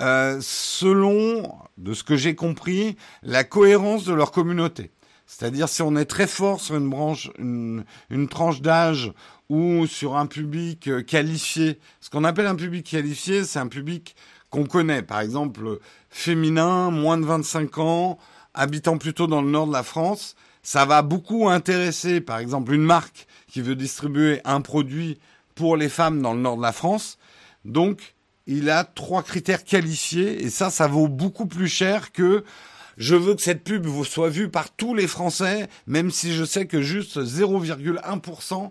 Euh, 0.00 0.38
selon, 0.40 1.54
de 1.76 1.92
ce 1.92 2.02
que 2.02 2.16
j'ai 2.16 2.34
compris, 2.34 2.96
la 3.22 3.44
cohérence 3.44 4.04
de 4.04 4.14
leur 4.14 4.32
communauté. 4.32 4.92
C'est-à-dire 5.26 5.68
si 5.68 5.82
on 5.82 5.94
est 5.94 6.06
très 6.06 6.26
fort 6.26 6.58
sur 6.60 6.76
une 6.76 6.88
branche, 6.88 7.30
une, 7.38 7.84
tranche 8.30 8.62
d'âge 8.62 9.12
ou 9.50 9.86
sur 9.86 10.16
un 10.16 10.26
public 10.26 10.88
euh, 10.88 11.02
qualifié. 11.02 11.78
Ce 12.00 12.08
qu'on 12.08 12.24
appelle 12.24 12.46
un 12.46 12.56
public 12.56 12.86
qualifié, 12.86 13.44
c'est 13.44 13.58
un 13.58 13.68
public 13.68 14.16
qu'on 14.48 14.64
connaît. 14.64 15.02
Par 15.02 15.20
exemple, 15.20 15.80
féminin, 16.08 16.90
moins 16.90 17.18
de 17.18 17.26
25 17.26 17.78
ans, 17.78 18.18
habitant 18.54 18.96
plutôt 18.96 19.26
dans 19.26 19.42
le 19.42 19.50
nord 19.50 19.66
de 19.66 19.72
la 19.72 19.82
France 19.82 20.34
ça 20.62 20.84
va 20.84 21.02
beaucoup 21.02 21.48
intéresser, 21.48 22.20
par 22.20 22.38
exemple, 22.38 22.72
une 22.72 22.82
marque 22.82 23.26
qui 23.46 23.60
veut 23.60 23.76
distribuer 23.76 24.40
un 24.44 24.60
produit 24.60 25.18
pour 25.54 25.76
les 25.76 25.88
femmes 25.88 26.22
dans 26.22 26.34
le 26.34 26.40
nord 26.40 26.56
de 26.56 26.62
la 26.62 26.72
France. 26.72 27.18
Donc, 27.64 28.14
il 28.46 28.70
a 28.70 28.84
trois 28.84 29.22
critères 29.22 29.64
qualifiés 29.64 30.44
et 30.44 30.50
ça, 30.50 30.70
ça 30.70 30.86
vaut 30.86 31.08
beaucoup 31.08 31.46
plus 31.46 31.68
cher 31.68 32.12
que 32.12 32.44
je 32.96 33.14
veux 33.14 33.34
que 33.34 33.42
cette 33.42 33.64
pub 33.64 33.86
soit 34.04 34.28
vue 34.28 34.50
par 34.50 34.70
tous 34.70 34.94
les 34.94 35.06
Français, 35.06 35.68
même 35.86 36.10
si 36.10 36.34
je 36.34 36.44
sais 36.44 36.66
que 36.66 36.82
juste 36.82 37.18
0,1% 37.18 38.70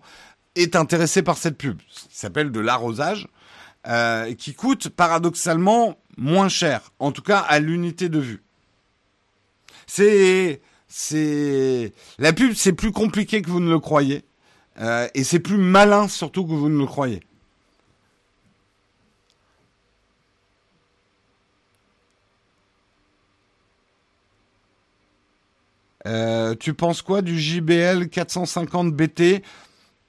est 0.56 0.76
intéressé 0.76 1.24
par 1.24 1.38
cette 1.38 1.58
pub. 1.58 1.80
Ça 1.92 2.08
s'appelle 2.12 2.52
de 2.52 2.60
l'arrosage, 2.60 3.28
euh, 3.88 4.34
qui 4.36 4.54
coûte 4.54 4.90
paradoxalement 4.90 5.98
moins 6.18 6.50
cher, 6.50 6.92
en 7.00 7.12
tout 7.12 7.22
cas 7.22 7.40
à 7.40 7.60
l'unité 7.60 8.10
de 8.10 8.20
vue. 8.20 8.44
C'est 9.88 10.62
c'est 10.90 11.94
la 12.18 12.34
pub, 12.34 12.54
c'est 12.54 12.74
plus 12.74 12.92
compliqué 12.92 13.42
que 13.42 13.50
vous 13.50 13.62
ne 13.62 13.70
le 13.70 13.80
croyez, 13.80 14.26
euh, 14.82 15.08
et 15.14 15.24
c'est 15.24 15.40
plus 15.40 15.58
malin 15.58 16.08
surtout 16.08 16.46
que 16.46 16.52
vous 16.52 16.68
ne 16.70 16.78
le 16.78 16.86
croyez. 16.86 17.22
Euh, 26.08 26.56
tu 26.56 26.74
penses 26.74 27.02
quoi 27.02 27.22
du 27.22 27.40
JBL 27.40 28.10
450 28.10 28.94
BT 28.94 29.44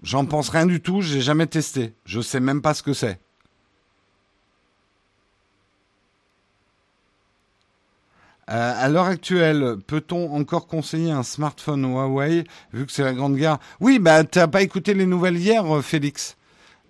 J'en 0.03 0.25
pense 0.25 0.49
rien 0.49 0.65
du 0.65 0.81
tout, 0.81 1.03
j'ai 1.03 1.21
jamais 1.21 1.47
testé. 1.47 1.93
Je 2.07 2.21
sais 2.21 2.41
même 2.41 2.63
pas 2.63 2.73
ce 2.75 2.83
que 2.83 2.95
c'est. 2.95 3.21
Euh, 8.51 8.73
à 8.77 8.89
l'heure 8.89 9.07
actuelle, 9.07 9.77
peut-on 9.87 10.35
encore 10.35 10.67
conseiller 10.67 11.13
un 11.13 11.23
smartphone 11.23 11.85
Huawei 11.85 12.45
vu 12.73 12.85
que 12.85 12.91
c'est 12.91 13.05
la 13.05 13.13
grande 13.13 13.37
guerre? 13.37 13.59
Oui, 13.79 14.01
bah 14.01 14.25
t'as 14.25 14.49
pas 14.49 14.63
écouté 14.63 14.93
les 14.93 15.07
nouvelles 15.07 15.37
hier, 15.37 15.65
euh, 15.73 15.83
Félix. 15.83 16.37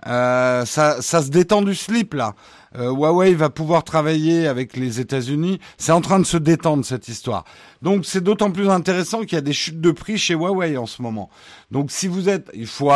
Euh, 0.07 0.65
ça, 0.65 1.03
ça 1.03 1.23
se 1.23 1.29
détend 1.29 1.61
du 1.61 1.75
slip 1.75 2.15
là. 2.15 2.35
Huawei 2.73 3.35
va 3.35 3.51
pouvoir 3.51 3.83
travailler 3.83 4.47
avec 4.47 4.77
les 4.77 5.01
États-Unis. 5.01 5.59
C'est 5.77 5.93
en 5.93 6.01
train 6.01 6.21
de 6.21 6.25
se 6.25 6.37
détendre 6.37 6.85
cette 6.85 7.09
histoire. 7.09 7.45
Donc 7.83 8.07
c'est 8.07 8.23
d'autant 8.23 8.53
plus 8.53 8.71
intéressant 8.71 9.23
qu'il 9.23 9.33
y 9.33 9.37
a 9.37 9.43
des 9.43 9.53
chutes 9.53 9.81
de 9.81 9.91
prix 9.91 10.17
chez 10.17 10.35
Huawei 10.35 10.77
en 10.77 10.87
ce 10.87 11.03
moment. 11.03 11.31
Donc 11.73 11.91
si 11.91 12.07
vous 12.07 12.29
êtes, 12.29 12.49
il 12.55 12.69
faut, 12.69 12.93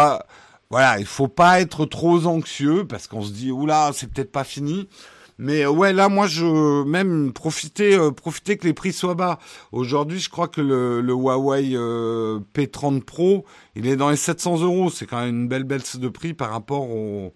voilà, 0.71 0.99
il 1.01 1.07
faut 1.07 1.29
pas 1.29 1.61
être 1.61 1.87
trop 1.87 2.25
anxieux 2.27 2.87
parce 2.87 3.09
qu'on 3.09 3.23
se 3.23 3.33
dit 3.33 3.51
oula, 3.51 3.91
c'est 3.93 4.07
peut-être 4.07 4.33
pas 4.33 4.45
fini. 4.45 4.89
Mais 5.39 5.65
euh, 5.65 5.71
ouais, 5.71 5.93
là, 5.93 6.09
moi, 6.09 6.27
je 6.27 6.85
même 6.85 7.33
profiter, 7.33 7.97
euh, 7.97 8.11
profiter 8.11 8.57
que 8.57 8.67
les 8.67 8.75
prix 8.75 8.93
soient 8.93 9.15
bas. 9.15 9.39
Aujourd'hui, 9.73 10.21
je 10.21 10.31
crois 10.31 10.49
que 10.49 10.61
le, 10.61 11.01
Huawei 11.13 11.73
euh, 11.75 12.41
P30 12.55 13.03
Pro, 13.03 13.45
il 13.75 13.87
est 13.87 13.97
dans 13.97 14.11
les 14.11 14.17
700 14.17 14.61
euros. 14.61 14.91
C'est 14.91 15.07
quand 15.07 15.21
même 15.21 15.43
une 15.43 15.49
belle 15.49 15.65
baisse 15.65 15.97
de 15.97 16.09
prix 16.09 16.35
par 16.35 16.51
rapport 16.51 16.89
aux, 16.91 17.35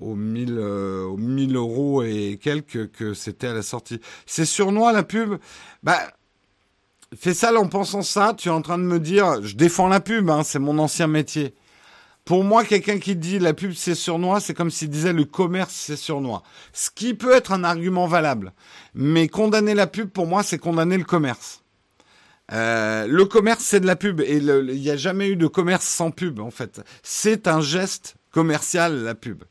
aux 0.00 0.14
1000, 0.14 0.58
aux 0.58 1.16
1000 1.16 1.56
euros 1.56 2.02
et 2.02 2.38
quelques 2.42 2.90
que 2.90 3.14
c'était 3.14 3.48
à 3.48 3.54
la 3.54 3.62
sortie. 3.62 4.00
C'est 4.26 4.44
surnois 4.44 4.92
la 4.92 5.04
pub? 5.04 5.36
Bah, 5.82 5.98
fais 7.16 7.34
ça 7.34 7.52
en 7.54 7.68
pensant 7.68 8.02
ça. 8.02 8.34
Tu 8.36 8.48
es 8.48 8.52
en 8.52 8.62
train 8.62 8.78
de 8.78 8.84
me 8.84 8.98
dire, 8.98 9.42
je 9.42 9.56
défends 9.56 9.88
la 9.88 10.00
pub. 10.00 10.30
Hein, 10.30 10.42
c'est 10.42 10.58
mon 10.58 10.78
ancien 10.78 11.06
métier. 11.06 11.54
Pour 12.24 12.44
moi, 12.44 12.64
quelqu'un 12.64 12.98
qui 12.98 13.16
dit 13.16 13.38
la 13.38 13.54
pub 13.54 13.72
c'est 13.72 13.94
surnois, 13.94 14.40
c'est 14.40 14.54
comme 14.54 14.70
s'il 14.70 14.90
disait 14.90 15.12
le 15.12 15.24
commerce 15.24 15.74
c'est 15.74 15.96
surnois. 15.96 16.42
Ce 16.72 16.90
qui 16.90 17.14
peut 17.14 17.34
être 17.34 17.52
un 17.52 17.64
argument 17.64 18.06
valable. 18.06 18.52
Mais 18.94 19.28
condamner 19.28 19.74
la 19.74 19.86
pub, 19.86 20.10
pour 20.10 20.26
moi, 20.26 20.42
c'est 20.42 20.58
condamner 20.58 20.98
le 20.98 21.04
commerce. 21.04 21.62
Euh, 22.52 23.06
le 23.06 23.24
commerce, 23.26 23.62
c'est 23.64 23.80
de 23.80 23.86
la 23.86 23.96
pub. 23.96 24.20
Et 24.20 24.36
il 24.36 24.80
n'y 24.80 24.90
a 24.90 24.96
jamais 24.96 25.28
eu 25.28 25.36
de 25.36 25.46
commerce 25.46 25.86
sans 25.86 26.10
pub, 26.10 26.40
en 26.40 26.50
fait. 26.50 26.80
C'est 27.02 27.48
un 27.48 27.60
geste 27.60 28.16
commercial, 28.32 29.02
la 29.02 29.14
pub. 29.14 29.44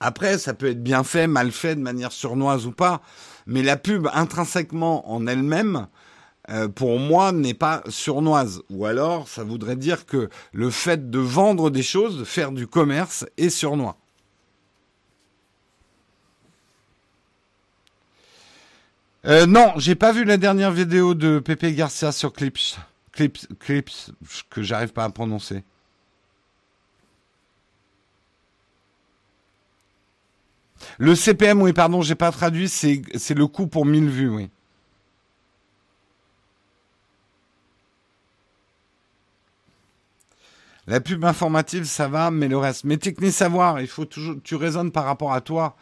Après, 0.00 0.38
ça 0.38 0.54
peut 0.54 0.66
être 0.66 0.82
bien 0.82 1.04
fait, 1.04 1.26
mal 1.26 1.50
fait, 1.50 1.76
de 1.76 1.80
manière 1.80 2.12
surnoise 2.12 2.66
ou 2.66 2.72
pas. 2.72 3.00
Mais 3.46 3.62
la 3.62 3.76
pub, 3.76 4.08
intrinsèquement 4.12 5.10
en 5.10 5.26
elle-même, 5.26 5.86
euh, 6.50 6.68
pour 6.68 6.98
moi, 6.98 7.32
n'est 7.32 7.54
pas 7.54 7.82
surnoise. 7.88 8.62
Ou 8.70 8.84
alors, 8.84 9.28
ça 9.28 9.44
voudrait 9.44 9.76
dire 9.76 10.06
que 10.06 10.28
le 10.52 10.70
fait 10.70 11.10
de 11.10 11.18
vendre 11.18 11.70
des 11.70 11.82
choses, 11.82 12.18
de 12.18 12.24
faire 12.24 12.52
du 12.52 12.66
commerce, 12.66 13.26
est 13.36 13.48
surnois. 13.48 13.96
Euh, 19.26 19.46
non, 19.46 19.72
j'ai 19.76 19.94
pas 19.94 20.12
vu 20.12 20.24
la 20.24 20.36
dernière 20.36 20.70
vidéo 20.70 21.14
de 21.14 21.38
Pepe 21.38 21.74
Garcia 21.74 22.12
sur 22.12 22.32
Clips. 22.32 22.76
Clips, 23.12 23.46
clips 23.58 24.10
que 24.50 24.62
j'arrive 24.62 24.92
pas 24.92 25.04
à 25.04 25.10
prononcer. 25.10 25.64
Le 30.98 31.14
CPM, 31.14 31.62
oui, 31.62 31.72
pardon, 31.72 32.02
j'ai 32.02 32.14
pas 32.14 32.30
traduit, 32.30 32.68
c'est 32.68 33.00
le 33.30 33.46
coût 33.46 33.66
pour 33.66 33.86
1000 33.86 34.10
vues, 34.10 34.28
oui. 34.28 34.50
La 40.86 41.00
pub 41.00 41.24
informative, 41.24 41.84
ça 41.84 42.08
va, 42.08 42.30
mais 42.30 42.48
le 42.48 42.58
reste. 42.58 42.84
Mais 42.84 42.98
technique 42.98 43.32
savoir, 43.32 43.80
il 43.80 43.86
faut 43.86 44.04
toujours, 44.04 44.36
tu 44.42 44.54
raisonnes 44.54 44.92
par 44.92 45.04
rapport 45.04 45.32
à 45.32 45.40
toi. 45.40 45.76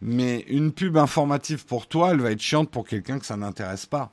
Mais 0.00 0.44
une 0.48 0.72
pub 0.72 0.96
informative 0.96 1.64
pour 1.66 1.86
toi, 1.86 2.10
elle 2.12 2.20
va 2.20 2.30
être 2.32 2.40
chiante 2.40 2.70
pour 2.70 2.86
quelqu'un 2.86 3.18
que 3.18 3.26
ça 3.26 3.36
n'intéresse 3.36 3.86
pas. 3.86 4.12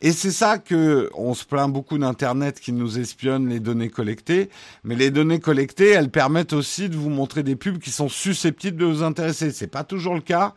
Et 0.00 0.12
c'est 0.12 0.30
ça 0.30 0.58
que 0.58 1.10
on 1.14 1.34
se 1.34 1.44
plaint 1.44 1.72
beaucoup 1.72 1.98
d'internet 1.98 2.60
qui 2.60 2.72
nous 2.72 3.00
espionne 3.00 3.48
les 3.48 3.58
données 3.58 3.88
collectées, 3.88 4.48
mais 4.84 4.94
les 4.94 5.10
données 5.10 5.40
collectées, 5.40 5.90
elles 5.90 6.10
permettent 6.10 6.52
aussi 6.52 6.88
de 6.88 6.96
vous 6.96 7.10
montrer 7.10 7.42
des 7.42 7.56
pubs 7.56 7.78
qui 7.78 7.90
sont 7.90 8.08
susceptibles 8.08 8.76
de 8.76 8.84
vous 8.84 9.02
intéresser. 9.02 9.50
C'est 9.50 9.66
pas 9.66 9.82
toujours 9.82 10.14
le 10.14 10.20
cas, 10.20 10.54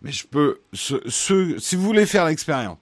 mais 0.00 0.12
je 0.12 0.26
peux 0.28 0.60
si 0.72 1.74
vous 1.74 1.82
voulez 1.82 2.06
faire 2.06 2.26
l'expérience. 2.26 2.78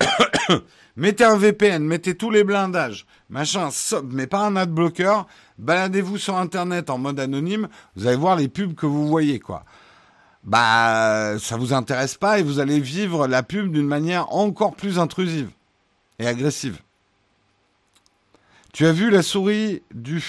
mettez 0.96 1.24
un 1.24 1.36
VPN, 1.36 1.84
mettez 1.84 2.14
tous 2.14 2.30
les 2.30 2.44
blindages, 2.44 3.06
machin, 3.32 3.70
mais 4.04 4.28
pas 4.28 4.46
un 4.46 4.54
adblocker, 4.54 5.22
baladez-vous 5.58 6.18
sur 6.18 6.36
internet 6.36 6.90
en 6.90 6.98
mode 6.98 7.18
anonyme, 7.18 7.68
vous 7.96 8.06
allez 8.06 8.16
voir 8.16 8.36
les 8.36 8.48
pubs 8.48 8.74
que 8.74 8.86
vous 8.86 9.08
voyez 9.08 9.40
quoi 9.40 9.64
bah 10.44 11.38
ça 11.38 11.56
vous 11.56 11.72
intéresse 11.72 12.16
pas 12.16 12.40
et 12.40 12.42
vous 12.42 12.58
allez 12.58 12.80
vivre 12.80 13.28
la 13.28 13.44
pub 13.44 13.72
d'une 13.72 13.86
manière 13.86 14.32
encore 14.32 14.74
plus 14.74 14.98
intrusive 14.98 15.50
et 16.18 16.26
agressive. 16.26 16.80
Tu 18.72 18.86
as 18.86 18.92
vu 18.92 19.10
la 19.10 19.22
souris 19.22 19.82
du, 19.94 20.20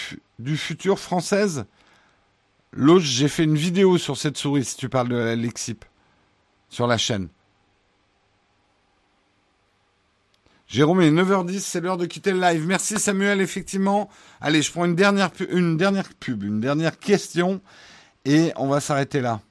futur 0.57 0.99
française? 0.99 1.65
L'autre, 2.73 3.05
j'ai 3.05 3.27
fait 3.27 3.43
une 3.43 3.55
vidéo 3.55 3.97
sur 3.97 4.17
cette 4.17 4.37
souris, 4.37 4.65
si 4.65 4.77
tu 4.77 4.89
parles 4.89 5.09
de 5.09 5.33
Lexip, 5.33 5.85
sur 6.69 6.85
la 6.85 6.97
chaîne. 6.97 7.29
Jérôme, 10.73 11.03
il 11.03 11.09
est 11.09 11.11
9h10, 11.11 11.59
c'est 11.59 11.81
l'heure 11.81 11.97
de 11.97 12.07
quitter 12.07 12.31
le 12.31 12.39
live. 12.39 12.65
Merci 12.65 12.97
Samuel, 12.97 13.41
effectivement. 13.41 14.09
Allez, 14.41 14.63
je 14.63 14.71
prends 14.71 14.85
une 14.85 14.95
dernière, 14.95 15.29
une 15.51 15.77
dernière 15.77 16.09
pub, 16.19 16.41
une 16.41 16.59
dernière 16.59 16.97
question, 16.97 17.61
et 18.25 18.51
on 18.55 18.67
va 18.69 18.79
s'arrêter 18.79 19.21
là. 19.21 19.41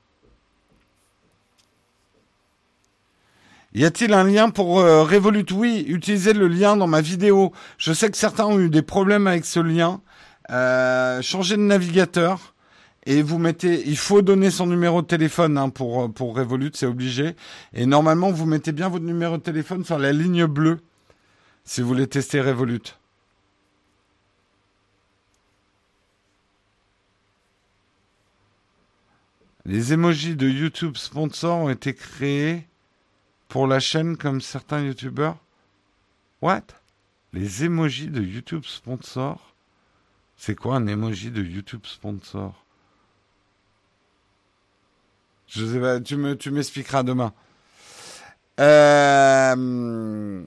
Y 3.73 3.85
a-t-il 3.85 4.12
un 4.15 4.24
lien 4.24 4.51
pour 4.51 4.81
euh, 4.81 5.05
Revolut? 5.05 5.47
Oui, 5.53 5.85
utilisez 5.86 6.32
le 6.32 6.49
lien 6.49 6.77
dans 6.77 6.89
ma 6.89 7.01
vidéo. 7.01 7.53
Je 7.78 7.93
sais 7.93 8.11
que 8.11 8.16
certains 8.16 8.47
ont 8.47 8.59
eu 8.59 8.69
des 8.69 8.82
problèmes 8.82 9.28
avec 9.28 9.44
ce 9.44 9.61
lien. 9.61 10.01
Euh, 10.51 11.23
changez 11.23 11.57
de 11.57 11.62
navigateur 11.62 12.57
et 13.07 13.23
vous 13.23 13.39
mettez. 13.39 13.85
Il 13.86 13.97
faut 13.97 14.23
donner 14.23 14.51
son 14.51 14.66
numéro 14.66 15.03
de 15.03 15.07
téléphone 15.07 15.57
hein, 15.57 15.69
pour 15.69 16.03
euh, 16.03 16.09
pour 16.09 16.36
Revolut, 16.36 16.73
c'est 16.74 16.86
obligé. 16.86 17.36
Et 17.74 17.86
normalement, 17.86 18.32
vous 18.32 18.44
mettez 18.44 18.73
bien 18.73 18.89
votre 18.89 19.05
numéro 19.05 19.36
de 19.36 19.43
téléphone 19.43 19.85
sur 19.85 20.01
la 20.01 20.12
ligne 20.12 20.47
bleue 20.47 20.81
si 21.65 21.81
vous 21.81 21.89
voulez 21.89 22.07
tester 22.07 22.41
Revolut. 22.41 22.97
Les 29.65 29.93
emojis 29.93 30.35
de 30.35 30.49
YouTube 30.49 30.97
sponsor 30.97 31.57
ont 31.59 31.69
été 31.69 31.95
créés 31.95 32.67
pour 33.49 33.67
la 33.67 33.79
chaîne 33.79 34.17
comme 34.17 34.41
certains 34.41 34.83
youtubeurs 34.83 35.37
What? 36.41 36.63
Les 37.33 37.65
emojis 37.65 38.09
de 38.09 38.21
YouTube 38.21 38.65
sponsor 38.65 39.55
C'est 40.37 40.57
quoi 40.57 40.77
un 40.77 40.87
emoji 40.89 41.31
de 41.31 41.43
YouTube 41.43 41.87
sponsor? 41.87 42.65
Je 45.47 45.65
sais 45.65 45.81
pas, 45.81 46.01
tu 46.01 46.17
me 46.17 46.35
tu 46.37 46.51
m'expliqueras 46.51 47.03
demain. 47.03 47.33
Euh... 48.59 50.45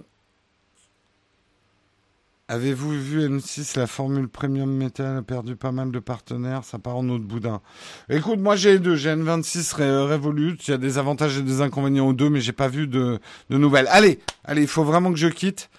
Avez-vous 2.47 2.91
vu 2.91 3.27
M6, 3.27 3.75
la 3.75 3.87
formule 3.87 4.27
Premium 4.27 4.69
Metal 4.69 5.17
a 5.17 5.23
perdu 5.23 5.55
pas 5.55 5.71
mal 5.71 5.89
de 5.89 5.97
partenaires, 5.97 6.63
ça 6.63 6.77
part 6.77 6.95
en 6.95 7.09
autre 7.09 7.23
boudin. 7.23 7.59
Écoute, 8.07 8.39
moi 8.39 8.55
j'ai 8.55 8.73
les 8.73 8.79
deux, 8.79 8.95
j'ai 8.95 9.09
N26 9.09 9.73
Revolut, 9.73 10.55
il 10.67 10.69
y 10.69 10.73
a 10.75 10.77
des 10.77 10.99
avantages 10.99 11.39
et 11.39 11.41
des 11.41 11.61
inconvénients 11.61 12.05
aux 12.05 12.13
deux, 12.13 12.29
mais 12.29 12.41
j'ai 12.41 12.51
pas 12.51 12.67
vu 12.67 12.85
de, 12.85 13.19
nouvelles. 13.49 13.87
Allez, 13.89 14.19
allez, 14.43 14.61
il 14.61 14.67
faut 14.67 14.83
vraiment 14.83 15.11
que 15.11 15.17
je 15.17 15.27
quitte. 15.27 15.71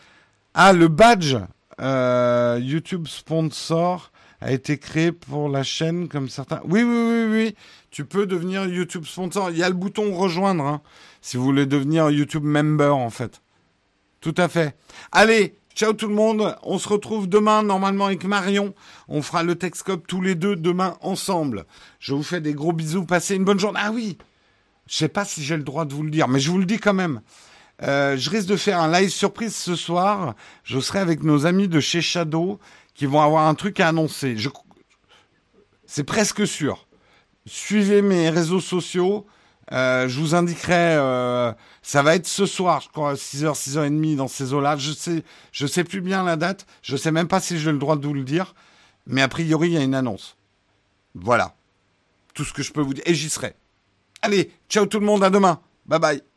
Ah, 0.54 0.72
le 0.72 0.88
badge 0.88 1.36
euh, 1.80 2.58
YouTube 2.60 3.06
sponsor 3.06 4.10
a 4.40 4.50
été 4.50 4.76
créé 4.76 5.12
pour 5.12 5.48
la 5.48 5.62
chaîne 5.62 6.08
comme 6.08 6.28
certains. 6.28 6.62
Oui, 6.64 6.82
oui, 6.82 6.96
oui, 6.96 7.26
oui. 7.30 7.56
Tu 7.92 8.04
peux 8.04 8.26
devenir 8.26 8.66
YouTube 8.66 9.04
sponsor. 9.04 9.52
Il 9.52 9.56
y 9.56 9.62
a 9.62 9.68
le 9.68 9.76
bouton 9.76 10.12
rejoindre 10.12 10.64
hein, 10.64 10.82
si 11.20 11.36
vous 11.36 11.44
voulez 11.44 11.66
devenir 11.66 12.10
YouTube 12.10 12.42
member 12.42 12.96
en 12.96 13.10
fait. 13.10 13.40
Tout 14.20 14.34
à 14.36 14.48
fait. 14.48 14.76
Allez, 15.12 15.54
Ciao 15.76 15.92
tout 15.92 16.08
le 16.08 16.14
monde, 16.14 16.56
on 16.62 16.78
se 16.78 16.88
retrouve 16.88 17.28
demain 17.28 17.62
normalement 17.62 18.06
avec 18.06 18.24
Marion. 18.24 18.74
On 19.08 19.20
fera 19.20 19.42
le 19.42 19.56
Texcope 19.56 20.06
tous 20.06 20.22
les 20.22 20.34
deux 20.34 20.56
demain 20.56 20.96
ensemble. 21.02 21.66
Je 22.00 22.14
vous 22.14 22.22
fais 22.22 22.40
des 22.40 22.54
gros 22.54 22.72
bisous, 22.72 23.04
passez 23.04 23.36
une 23.36 23.44
bonne 23.44 23.60
journée. 23.60 23.78
Ah 23.82 23.90
oui, 23.92 24.16
je 24.86 24.96
sais 24.96 25.10
pas 25.10 25.26
si 25.26 25.44
j'ai 25.44 25.54
le 25.54 25.64
droit 25.64 25.84
de 25.84 25.92
vous 25.92 26.02
le 26.02 26.08
dire, 26.08 26.28
mais 26.28 26.40
je 26.40 26.50
vous 26.50 26.56
le 26.56 26.64
dis 26.64 26.78
quand 26.78 26.94
même. 26.94 27.20
Euh, 27.82 28.16
je 28.16 28.30
risque 28.30 28.48
de 28.48 28.56
faire 28.56 28.80
un 28.80 28.90
live 28.90 29.10
surprise 29.10 29.54
ce 29.54 29.74
soir. 29.74 30.34
Je 30.64 30.80
serai 30.80 30.98
avec 30.98 31.22
nos 31.22 31.44
amis 31.44 31.68
de 31.68 31.78
chez 31.78 32.00
Shadow 32.00 32.58
qui 32.94 33.04
vont 33.04 33.20
avoir 33.20 33.46
un 33.46 33.54
truc 33.54 33.78
à 33.78 33.88
annoncer. 33.88 34.34
C'est 35.84 36.04
presque 36.04 36.46
sûr. 36.46 36.86
Suivez 37.44 38.00
mes 38.00 38.30
réseaux 38.30 38.62
sociaux. 38.62 39.26
Euh, 39.72 40.08
je 40.08 40.20
vous 40.20 40.34
indiquerai, 40.34 40.94
euh, 40.96 41.52
ça 41.82 42.02
va 42.02 42.14
être 42.14 42.26
ce 42.26 42.46
soir, 42.46 42.80
je 42.80 42.88
crois, 42.88 43.14
6h, 43.14 43.54
6h30 43.54 44.16
dans 44.16 44.28
ces 44.28 44.52
eaux-là. 44.52 44.76
Je 44.76 44.92
sais, 44.92 45.24
je 45.52 45.66
sais 45.66 45.84
plus 45.84 46.00
bien 46.00 46.22
la 46.22 46.36
date. 46.36 46.66
Je 46.82 46.96
sais 46.96 47.10
même 47.10 47.28
pas 47.28 47.40
si 47.40 47.58
j'ai 47.58 47.72
le 47.72 47.78
droit 47.78 47.96
de 47.96 48.06
vous 48.06 48.14
le 48.14 48.24
dire. 48.24 48.54
Mais 49.06 49.22
a 49.22 49.28
priori, 49.28 49.68
il 49.68 49.74
y 49.74 49.76
a 49.78 49.82
une 49.82 49.94
annonce. 49.94 50.36
Voilà. 51.14 51.54
Tout 52.34 52.44
ce 52.44 52.52
que 52.52 52.62
je 52.62 52.72
peux 52.72 52.82
vous 52.82 52.94
dire. 52.94 53.04
Et 53.06 53.14
j'y 53.14 53.30
serai. 53.30 53.54
Allez, 54.22 54.52
ciao 54.68 54.86
tout 54.86 55.00
le 55.00 55.06
monde, 55.06 55.24
à 55.24 55.30
demain. 55.30 55.60
Bye 55.86 56.00
bye. 56.00 56.35